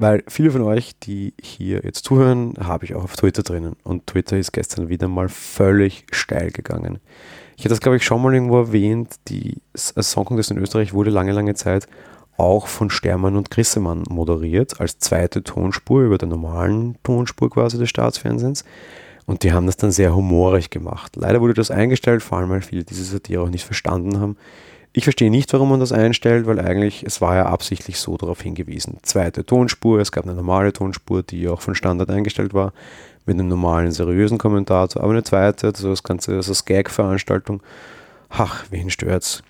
Weil 0.00 0.22
viele 0.28 0.52
von 0.52 0.62
euch, 0.62 0.96
die 1.00 1.34
hier 1.40 1.80
jetzt 1.82 2.04
zuhören, 2.04 2.54
habe 2.60 2.84
ich 2.84 2.94
auch 2.94 3.02
auf 3.02 3.16
Twitter 3.16 3.42
drinnen. 3.42 3.74
Und 3.82 4.06
Twitter 4.06 4.38
ist 4.38 4.52
gestern 4.52 4.88
wieder 4.88 5.08
mal 5.08 5.28
völlig 5.28 6.06
steil 6.12 6.52
gegangen. 6.52 7.00
Ich 7.56 7.64
hatte 7.64 7.70
das, 7.70 7.80
glaube 7.80 7.96
ich, 7.96 8.04
schon 8.04 8.22
mal 8.22 8.32
irgendwo 8.32 8.58
erwähnt. 8.58 9.16
Die 9.26 9.56
Song 9.74 10.24
Contest 10.24 10.52
in 10.52 10.58
Österreich 10.58 10.94
wurde 10.94 11.10
lange, 11.10 11.32
lange 11.32 11.54
Zeit 11.54 11.88
auch 12.36 12.68
von 12.68 12.90
Stermann 12.90 13.34
und 13.34 13.50
Grissemann 13.50 14.04
moderiert, 14.08 14.80
als 14.80 15.00
zweite 15.00 15.42
Tonspur 15.42 16.02
über 16.02 16.18
der 16.18 16.28
normalen 16.28 16.96
Tonspur 17.02 17.50
quasi 17.50 17.76
des 17.78 17.88
Staatsfernsehens. 17.88 18.64
Und 19.26 19.42
die 19.42 19.52
haben 19.52 19.66
das 19.66 19.76
dann 19.76 19.90
sehr 19.90 20.14
humorig 20.14 20.70
gemacht. 20.70 21.16
Leider 21.16 21.40
wurde 21.40 21.54
das 21.54 21.72
eingestellt, 21.72 22.22
vor 22.22 22.38
allem 22.38 22.50
weil 22.50 22.62
viele 22.62 22.84
diese 22.84 23.02
Satire 23.02 23.42
auch 23.42 23.50
nicht 23.50 23.64
verstanden 23.64 24.20
haben. 24.20 24.36
Ich 24.92 25.04
verstehe 25.04 25.30
nicht, 25.30 25.52
warum 25.52 25.68
man 25.68 25.80
das 25.80 25.92
einstellt, 25.92 26.46
weil 26.46 26.58
eigentlich 26.58 27.04
es 27.04 27.20
war 27.20 27.36
ja 27.36 27.46
absichtlich 27.46 27.98
so 27.98 28.16
darauf 28.16 28.40
hingewiesen. 28.40 28.98
Zweite 29.02 29.44
Tonspur, 29.44 30.00
es 30.00 30.12
gab 30.12 30.24
eine 30.24 30.34
normale 30.34 30.72
Tonspur, 30.72 31.22
die 31.22 31.48
auch 31.48 31.60
von 31.60 31.74
Standard 31.74 32.10
eingestellt 32.10 32.54
war, 32.54 32.72
mit 33.26 33.38
einem 33.38 33.48
normalen, 33.48 33.92
seriösen 33.92 34.38
Kommentator, 34.38 35.02
aber 35.02 35.12
eine 35.12 35.22
zweite, 35.22 35.68
also 35.68 35.90
das 35.90 36.02
Ganze, 36.02 36.34
also 36.34 36.50
das 36.50 36.64
Gag-Veranstaltung. 36.64 37.62
Ach, 38.30 38.64
wen 38.70 38.90
stört's? 38.90 39.42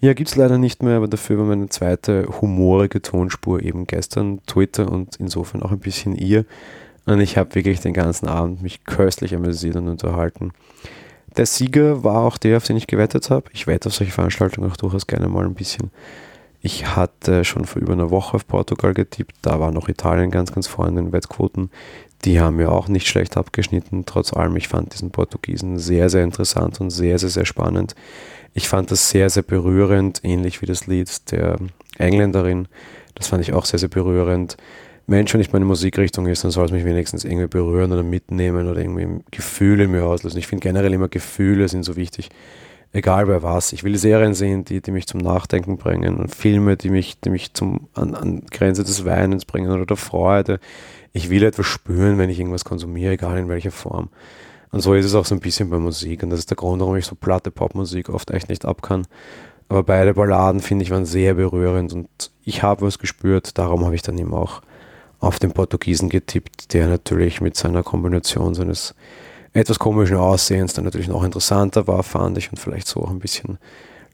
Ja, 0.00 0.12
gibt 0.12 0.28
es 0.28 0.36
leider 0.36 0.58
nicht 0.58 0.82
mehr, 0.82 0.98
aber 0.98 1.08
dafür 1.08 1.38
war 1.38 1.46
meine 1.46 1.70
zweite 1.70 2.28
humorige 2.42 3.00
Tonspur 3.00 3.62
eben 3.62 3.86
gestern 3.86 4.40
Twitter 4.46 4.92
und 4.92 5.16
insofern 5.16 5.62
auch 5.62 5.72
ein 5.72 5.78
bisschen 5.78 6.14
ihr. 6.14 6.44
Und 7.06 7.20
ich 7.20 7.38
habe 7.38 7.54
wirklich 7.54 7.80
den 7.80 7.94
ganzen 7.94 8.28
Abend 8.28 8.62
mich 8.62 8.84
köstlich 8.84 9.34
amüsiert 9.34 9.76
und 9.76 9.88
unterhalten. 9.88 10.52
Der 11.36 11.46
Sieger 11.46 12.02
war 12.02 12.22
auch 12.22 12.38
der, 12.38 12.56
auf 12.56 12.64
den 12.64 12.76
ich 12.76 12.86
gewettet 12.86 13.30
habe. 13.30 13.50
Ich 13.52 13.66
wette 13.66 13.88
auf 13.88 13.94
solche 13.94 14.12
Veranstaltungen 14.12 14.70
auch 14.70 14.76
durchaus 14.76 15.06
gerne 15.06 15.28
mal 15.28 15.44
ein 15.44 15.54
bisschen. 15.54 15.90
Ich 16.60 16.96
hatte 16.96 17.44
schon 17.44 17.64
vor 17.64 17.82
über 17.82 17.92
einer 17.92 18.10
Woche 18.10 18.36
auf 18.36 18.46
Portugal 18.46 18.94
getippt. 18.94 19.36
Da 19.42 19.60
war 19.60 19.70
noch 19.70 19.88
Italien 19.88 20.30
ganz, 20.30 20.52
ganz 20.52 20.66
vorne 20.66 20.98
in 20.98 21.06
den 21.06 21.12
Wettquoten. 21.12 21.70
Die 22.24 22.40
haben 22.40 22.56
mir 22.56 22.72
auch 22.72 22.88
nicht 22.88 23.06
schlecht 23.06 23.36
abgeschnitten. 23.36 24.04
Trotz 24.06 24.32
allem, 24.32 24.56
ich 24.56 24.68
fand 24.68 24.94
diesen 24.94 25.10
Portugiesen 25.10 25.78
sehr, 25.78 26.08
sehr 26.08 26.24
interessant 26.24 26.80
und 26.80 26.90
sehr, 26.90 27.18
sehr, 27.18 27.28
sehr 27.28 27.44
spannend. 27.44 27.94
Ich 28.54 28.68
fand 28.68 28.90
das 28.90 29.10
sehr, 29.10 29.28
sehr 29.28 29.42
berührend, 29.42 30.24
ähnlich 30.24 30.62
wie 30.62 30.66
das 30.66 30.86
Lied 30.86 31.30
der 31.30 31.58
Engländerin. 31.98 32.68
Das 33.14 33.28
fand 33.28 33.42
ich 33.42 33.52
auch 33.52 33.66
sehr, 33.66 33.78
sehr 33.78 33.90
berührend. 33.90 34.56
Mensch, 35.06 35.32
wenn 35.32 35.38
nicht 35.38 35.52
meine 35.52 35.64
Musikrichtung 35.64 36.26
ist, 36.26 36.42
dann 36.42 36.50
soll 36.50 36.66
es 36.66 36.72
mich 36.72 36.84
wenigstens 36.84 37.24
irgendwie 37.24 37.46
berühren 37.46 37.92
oder 37.92 38.02
mitnehmen 38.02 38.68
oder 38.68 38.80
irgendwie 38.80 39.22
Gefühle 39.30 39.84
in 39.84 39.92
mir 39.92 40.04
auslösen. 40.04 40.38
Ich 40.38 40.48
finde 40.48 40.62
generell 40.62 40.92
immer 40.92 41.08
Gefühle 41.08 41.68
sind 41.68 41.84
so 41.84 41.96
wichtig. 41.96 42.30
Egal 42.92 43.26
bei 43.26 43.42
was. 43.42 43.72
Ich 43.72 43.84
will 43.84 43.96
Serien 43.98 44.34
sehen, 44.34 44.64
die, 44.64 44.80
die 44.80 44.90
mich 44.90 45.06
zum 45.06 45.20
Nachdenken 45.20 45.76
bringen 45.76 46.16
und 46.16 46.34
Filme, 46.34 46.76
die 46.76 46.90
mich, 46.90 47.20
die 47.20 47.30
mich 47.30 47.52
zum, 47.52 47.88
an, 47.94 48.14
an 48.14 48.42
Grenze 48.50 48.84
des 48.84 49.04
Weinens 49.04 49.44
bringen 49.44 49.70
oder 49.70 49.86
der 49.86 49.96
Freude. 49.96 50.58
Ich 51.12 51.30
will 51.30 51.44
etwas 51.44 51.66
spüren, 51.66 52.18
wenn 52.18 52.30
ich 52.30 52.38
irgendwas 52.38 52.64
konsumiere, 52.64 53.12
egal 53.12 53.38
in 53.38 53.48
welcher 53.48 53.70
Form. 53.70 54.08
Und 54.72 54.80
so 54.80 54.94
ist 54.94 55.04
es 55.04 55.14
auch 55.14 55.24
so 55.24 55.34
ein 55.34 55.40
bisschen 55.40 55.70
bei 55.70 55.78
Musik. 55.78 56.22
Und 56.22 56.30
das 56.30 56.40
ist 56.40 56.50
der 56.50 56.56
Grund, 56.56 56.80
warum 56.80 56.96
ich 56.96 57.06
so 57.06 57.14
platte 57.14 57.50
Popmusik 57.50 58.08
oft 58.08 58.30
echt 58.30 58.48
nicht 58.48 58.64
ab 58.64 58.82
kann. 58.82 59.06
Aber 59.68 59.82
beide 59.82 60.14
Balladen, 60.14 60.60
finde 60.60 60.84
ich, 60.84 60.90
waren 60.90 61.06
sehr 61.06 61.34
berührend 61.34 61.92
und 61.92 62.08
ich 62.44 62.62
habe 62.62 62.86
was 62.86 62.98
gespürt. 62.98 63.58
Darum 63.58 63.84
habe 63.84 63.94
ich 63.94 64.02
dann 64.02 64.18
eben 64.18 64.34
auch 64.34 64.62
auf 65.26 65.38
den 65.38 65.52
Portugiesen 65.52 66.08
getippt, 66.08 66.72
der 66.72 66.88
natürlich 66.88 67.40
mit 67.40 67.56
seiner 67.56 67.82
Kombination 67.82 68.54
seines 68.54 68.94
etwas 69.52 69.78
komischen 69.78 70.16
Aussehens 70.16 70.74
dann 70.74 70.84
natürlich 70.84 71.08
noch 71.08 71.24
interessanter 71.24 71.86
war, 71.86 72.02
fand 72.02 72.36
ich, 72.38 72.50
und 72.50 72.58
vielleicht 72.58 72.86
so 72.86 73.02
auch 73.02 73.10
ein 73.10 73.18
bisschen 73.18 73.58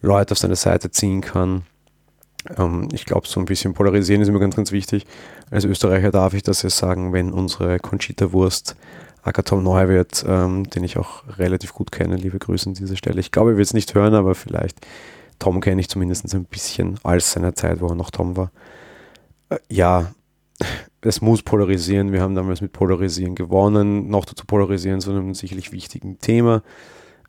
Leute 0.01 0.33
auf 0.33 0.39
seine 0.39 0.57
Seite 0.57 0.91
ziehen 0.91 1.21
kann. 1.21 1.63
Ähm, 2.57 2.89
ich 2.93 3.05
glaube, 3.05 3.27
so 3.27 3.41
ein 3.41 3.47
bisschen 3.47 3.75
polarisieren 3.75 4.23
ist 4.23 4.29
immer 4.29 4.39
ganz, 4.39 4.57
ganz 4.57 4.73
wichtig. 4.73 5.07
Als 5.51 5.65
Österreicher 5.65 6.11
darf 6.11 6.35
ich 6.35 6.43
das 6.43 6.63
ja 6.63 6.71
sagen, 6.71 7.13
wenn 7.13 7.33
unsere 7.33 7.79
Conchita-Wurst 7.79 8.77
Agathon 9.23 9.63
Neuwirth, 9.63 10.25
ähm, 10.27 10.69
den 10.71 10.83
ich 10.83 10.97
auch 10.97 11.23
relativ 11.39 11.75
gut 11.75 11.93
kenne, 11.93 12.17
liebe 12.17 12.39
Grüße 12.39 12.69
an 12.69 12.75
dieser 12.75 12.97
Stelle. 12.97 13.21
Ich 13.21 13.31
glaube, 13.31 13.53
er 13.53 13.57
wird 13.57 13.67
es 13.67 13.75
nicht 13.75 13.95
hören, 13.95 14.15
aber 14.15 14.35
vielleicht 14.35 14.85
Tom 15.39 15.61
kenne 15.61 15.81
ich 15.81 15.89
zumindest 15.89 16.33
ein 16.35 16.45
bisschen 16.45 16.99
als 17.03 17.33
seiner 17.33 17.55
Zeit, 17.55 17.81
wo 17.81 17.89
er 17.89 17.95
noch 17.95 18.11
Tom 18.11 18.37
war. 18.37 18.51
Äh, 19.49 19.59
ja, 19.69 20.13
es 21.03 21.20
muss 21.20 21.42
polarisieren. 21.42 22.12
Wir 22.12 22.20
haben 22.20 22.34
damals 22.34 22.61
mit 22.61 22.72
Polarisieren 22.72 23.34
gewonnen, 23.34 24.09
noch 24.09 24.24
dazu 24.24 24.46
polarisieren 24.46 25.00
zu 25.00 25.11
einem 25.11 25.34
sicherlich 25.34 25.72
wichtigen 25.72 26.18
Thema. 26.18 26.62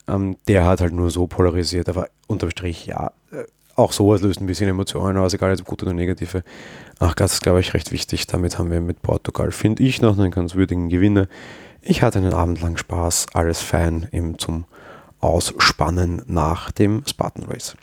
Ähm, 0.08 0.38
der 0.48 0.66
hat 0.66 0.82
halt 0.82 0.94
nur 0.94 1.10
so 1.10 1.28
polarisiert, 1.28 1.90
aber 1.90 2.10
unterm 2.28 2.52
Strich, 2.52 2.86
ja, 2.86 3.12
äh, 3.32 3.46
auch 3.76 3.92
sowas 3.92 4.22
löst 4.22 4.40
ein 4.40 4.46
bisschen 4.46 4.70
Emotionen 4.70 5.18
aus, 5.18 5.34
egal 5.34 5.54
ob 5.60 5.66
gut 5.66 5.82
oder 5.82 5.94
negative. 5.94 6.44
Ach, 7.00 7.16
das 7.16 7.34
ist, 7.34 7.42
glaube 7.42 7.60
ich, 7.60 7.74
recht 7.74 7.92
wichtig. 7.92 8.28
Damit 8.28 8.60
haben 8.60 8.70
wir 8.70 8.82
mit 8.82 9.02
Portugal, 9.02 9.52
finde 9.52 9.82
ich, 9.82 10.02
noch 10.02 10.18
einen 10.18 10.30
ganz 10.30 10.54
würdigen 10.54 10.90
Gewinner. 10.90 11.28
Ich 11.82 12.04
hatte 12.04 12.20
einen 12.20 12.34
Abend 12.34 12.62
lang 12.62 12.78
Spaß, 12.78 13.28
alles 13.34 13.62
Fan 13.62 14.08
eben 14.12 14.38
zum 14.38 14.66
Ausspannen 15.20 16.22
nach 16.28 16.72
dem 16.72 17.04
Spartan 17.08 17.46
Race. 17.46 17.76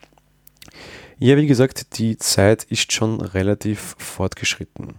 Ja, 1.18 1.36
wie 1.36 1.47
gesagt, 1.47 1.99
die 1.99 2.16
Zeit 2.16 2.64
ist 2.64 2.93
schon 2.93 3.20
relativ 3.20 3.97
fortgeschritten. 3.99 4.95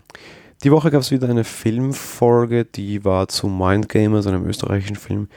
Die 0.63 0.71
Woche 0.71 0.91
gab 0.91 1.01
es 1.01 1.09
wieder 1.09 1.27
eine 1.27 1.43
Filmfolge, 1.43 2.65
die 2.65 3.03
war 3.03 3.27
zu 3.27 3.47
Mind 3.47 3.89
Gamers, 3.89 4.27
einem 4.27 4.45
österreichischen 4.45 4.95
Film. 4.95 5.27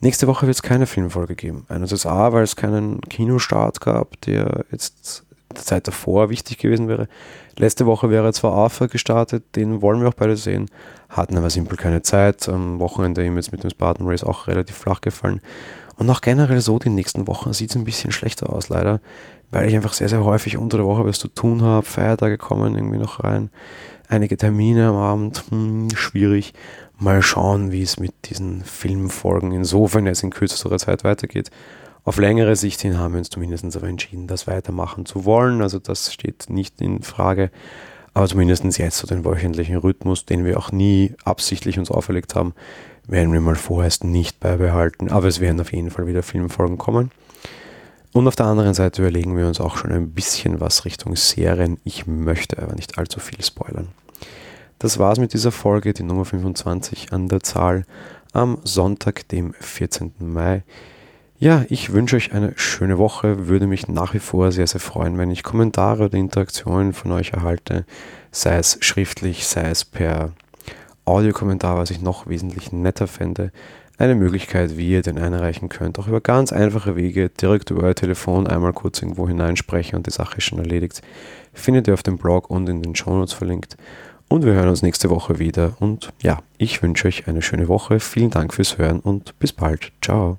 Nächste 0.00 0.28
Woche 0.28 0.46
wird 0.46 0.54
es 0.54 0.62
keine 0.62 0.86
Filmfolge 0.86 1.34
geben. 1.34 1.66
Einerseits 1.68 2.06
A, 2.06 2.32
weil 2.32 2.44
es 2.44 2.54
keinen 2.54 3.00
Kinostart 3.00 3.80
gab, 3.80 4.20
der 4.20 4.64
jetzt 4.70 5.24
der 5.52 5.62
Zeit 5.62 5.88
davor 5.88 6.30
wichtig 6.30 6.58
gewesen 6.58 6.86
wäre. 6.86 7.08
Letzte 7.56 7.86
Woche 7.86 8.08
wäre 8.08 8.32
zwar 8.32 8.52
AFA 8.52 8.86
gestartet, 8.86 9.56
den 9.56 9.82
wollen 9.82 10.00
wir 10.00 10.10
auch 10.10 10.14
beide 10.14 10.36
sehen, 10.36 10.70
hatten 11.08 11.36
aber 11.36 11.50
simpel 11.50 11.76
keine 11.76 12.02
Zeit. 12.02 12.48
Am 12.48 12.78
Wochenende 12.78 13.24
ihm 13.24 13.34
jetzt 13.34 13.50
mit 13.50 13.64
dem 13.64 13.70
Spartan 13.70 14.06
Race 14.06 14.22
auch 14.22 14.46
relativ 14.46 14.76
flach 14.76 15.00
gefallen. 15.00 15.40
Und 15.96 16.08
auch 16.08 16.20
generell 16.20 16.60
so, 16.60 16.78
die 16.78 16.90
nächsten 16.90 17.26
Wochen 17.26 17.52
sieht 17.52 17.70
es 17.70 17.76
ein 17.76 17.82
bisschen 17.82 18.12
schlechter 18.12 18.52
aus, 18.52 18.68
leider, 18.68 19.00
weil 19.50 19.68
ich 19.68 19.74
einfach 19.74 19.92
sehr, 19.92 20.08
sehr 20.08 20.24
häufig 20.24 20.56
unter 20.58 20.78
der 20.78 20.86
Woche 20.86 21.04
was 21.04 21.18
zu 21.18 21.28
tun 21.28 21.62
habe. 21.62 21.86
Feiertage 21.86 22.38
kommen 22.38 22.74
irgendwie 22.74 22.98
noch 22.98 23.24
rein. 23.24 23.50
Einige 24.08 24.36
Termine 24.36 24.88
am 24.88 24.96
Abend, 24.96 25.44
hm, 25.50 25.88
schwierig. 25.94 26.54
Mal 26.98 27.22
schauen, 27.22 27.70
wie 27.70 27.82
es 27.82 28.00
mit 28.00 28.12
diesen 28.24 28.64
Filmfolgen 28.64 29.52
insofern 29.52 30.06
jetzt 30.06 30.22
in 30.22 30.30
kürzerer 30.30 30.78
Zeit 30.78 31.04
weitergeht. 31.04 31.50
Auf 32.04 32.16
längere 32.16 32.56
Sicht 32.56 32.80
hin 32.80 32.98
haben 32.98 33.12
wir 33.12 33.18
uns 33.18 33.30
zumindest 33.30 33.76
aber 33.76 33.88
entschieden, 33.88 34.26
das 34.26 34.46
weitermachen 34.46 35.06
zu 35.06 35.24
wollen. 35.24 35.62
Also 35.62 35.78
das 35.78 36.12
steht 36.12 36.46
nicht 36.48 36.80
in 36.80 37.02
Frage. 37.02 37.50
Aber 38.14 38.26
zumindest 38.26 38.64
jetzt 38.78 38.98
so 38.98 39.06
den 39.06 39.24
wöchentlichen 39.24 39.76
Rhythmus, 39.76 40.24
den 40.24 40.44
wir 40.44 40.58
auch 40.58 40.72
nie 40.72 41.14
absichtlich 41.24 41.78
uns 41.78 41.90
auferlegt 41.90 42.34
haben, 42.34 42.54
werden 43.06 43.32
wir 43.32 43.40
mal 43.40 43.54
vorerst 43.54 44.04
nicht 44.04 44.40
beibehalten. 44.40 45.10
Aber 45.10 45.28
es 45.28 45.40
werden 45.40 45.60
auf 45.60 45.72
jeden 45.72 45.90
Fall 45.90 46.06
wieder 46.06 46.22
Filmfolgen 46.22 46.78
kommen. 46.78 47.10
Und 48.12 48.26
auf 48.26 48.36
der 48.36 48.46
anderen 48.46 48.74
Seite 48.74 49.02
überlegen 49.02 49.36
wir 49.36 49.46
uns 49.46 49.60
auch 49.60 49.76
schon 49.76 49.92
ein 49.92 50.12
bisschen 50.12 50.60
was 50.60 50.84
Richtung 50.84 51.14
Serien. 51.16 51.78
Ich 51.84 52.06
möchte 52.06 52.60
aber 52.62 52.74
nicht 52.74 52.98
allzu 52.98 53.20
viel 53.20 53.42
spoilern. 53.42 53.88
Das 54.78 54.98
war's 54.98 55.18
mit 55.18 55.32
dieser 55.32 55.52
Folge, 55.52 55.92
die 55.92 56.04
Nummer 56.04 56.24
25 56.24 57.12
an 57.12 57.28
der 57.28 57.40
Zahl, 57.40 57.84
am 58.32 58.58
Sonntag, 58.64 59.28
dem 59.28 59.54
14. 59.54 60.12
Mai. 60.20 60.62
Ja, 61.40 61.64
ich 61.68 61.92
wünsche 61.92 62.16
euch 62.16 62.32
eine 62.32 62.52
schöne 62.56 62.98
Woche, 62.98 63.48
würde 63.48 63.66
mich 63.66 63.88
nach 63.88 64.14
wie 64.14 64.18
vor 64.18 64.50
sehr, 64.52 64.66
sehr 64.66 64.80
freuen, 64.80 65.18
wenn 65.18 65.30
ich 65.30 65.42
Kommentare 65.42 66.06
oder 66.06 66.18
Interaktionen 66.18 66.92
von 66.92 67.12
euch 67.12 67.32
erhalte, 67.32 67.84
sei 68.32 68.56
es 68.56 68.78
schriftlich, 68.80 69.46
sei 69.46 69.70
es 69.70 69.84
per 69.84 70.32
Audiokommentar, 71.04 71.76
was 71.76 71.90
ich 71.90 72.00
noch 72.00 72.26
wesentlich 72.26 72.72
netter 72.72 73.06
fände. 73.06 73.52
Eine 73.98 74.14
Möglichkeit, 74.14 74.76
wie 74.76 74.90
ihr 74.90 75.02
den 75.02 75.18
einreichen 75.18 75.68
könnt, 75.68 75.98
auch 75.98 76.06
über 76.06 76.20
ganz 76.20 76.52
einfache 76.52 76.94
Wege, 76.94 77.30
direkt 77.30 77.70
über 77.72 77.82
euer 77.82 77.96
Telefon 77.96 78.46
einmal 78.46 78.72
kurz 78.72 79.02
irgendwo 79.02 79.26
hineinsprechen 79.26 79.96
und 79.96 80.06
die 80.06 80.12
Sache 80.12 80.38
ist 80.38 80.44
schon 80.44 80.60
erledigt, 80.60 81.02
findet 81.52 81.88
ihr 81.88 81.94
auf 81.94 82.04
dem 82.04 82.16
Blog 82.16 82.48
und 82.48 82.68
in 82.68 82.80
den 82.80 82.94
Shownotes 82.94 83.32
verlinkt. 83.32 83.76
Und 84.28 84.44
wir 84.44 84.52
hören 84.52 84.68
uns 84.68 84.82
nächste 84.82 85.10
Woche 85.10 85.38
wieder. 85.40 85.72
Und 85.80 86.12
ja, 86.22 86.42
ich 86.58 86.82
wünsche 86.82 87.08
euch 87.08 87.26
eine 87.26 87.42
schöne 87.42 87.66
Woche. 87.66 87.98
Vielen 87.98 88.30
Dank 88.30 88.54
fürs 88.54 88.78
Hören 88.78 89.00
und 89.00 89.36
bis 89.38 89.52
bald. 89.52 89.90
Ciao. 90.00 90.38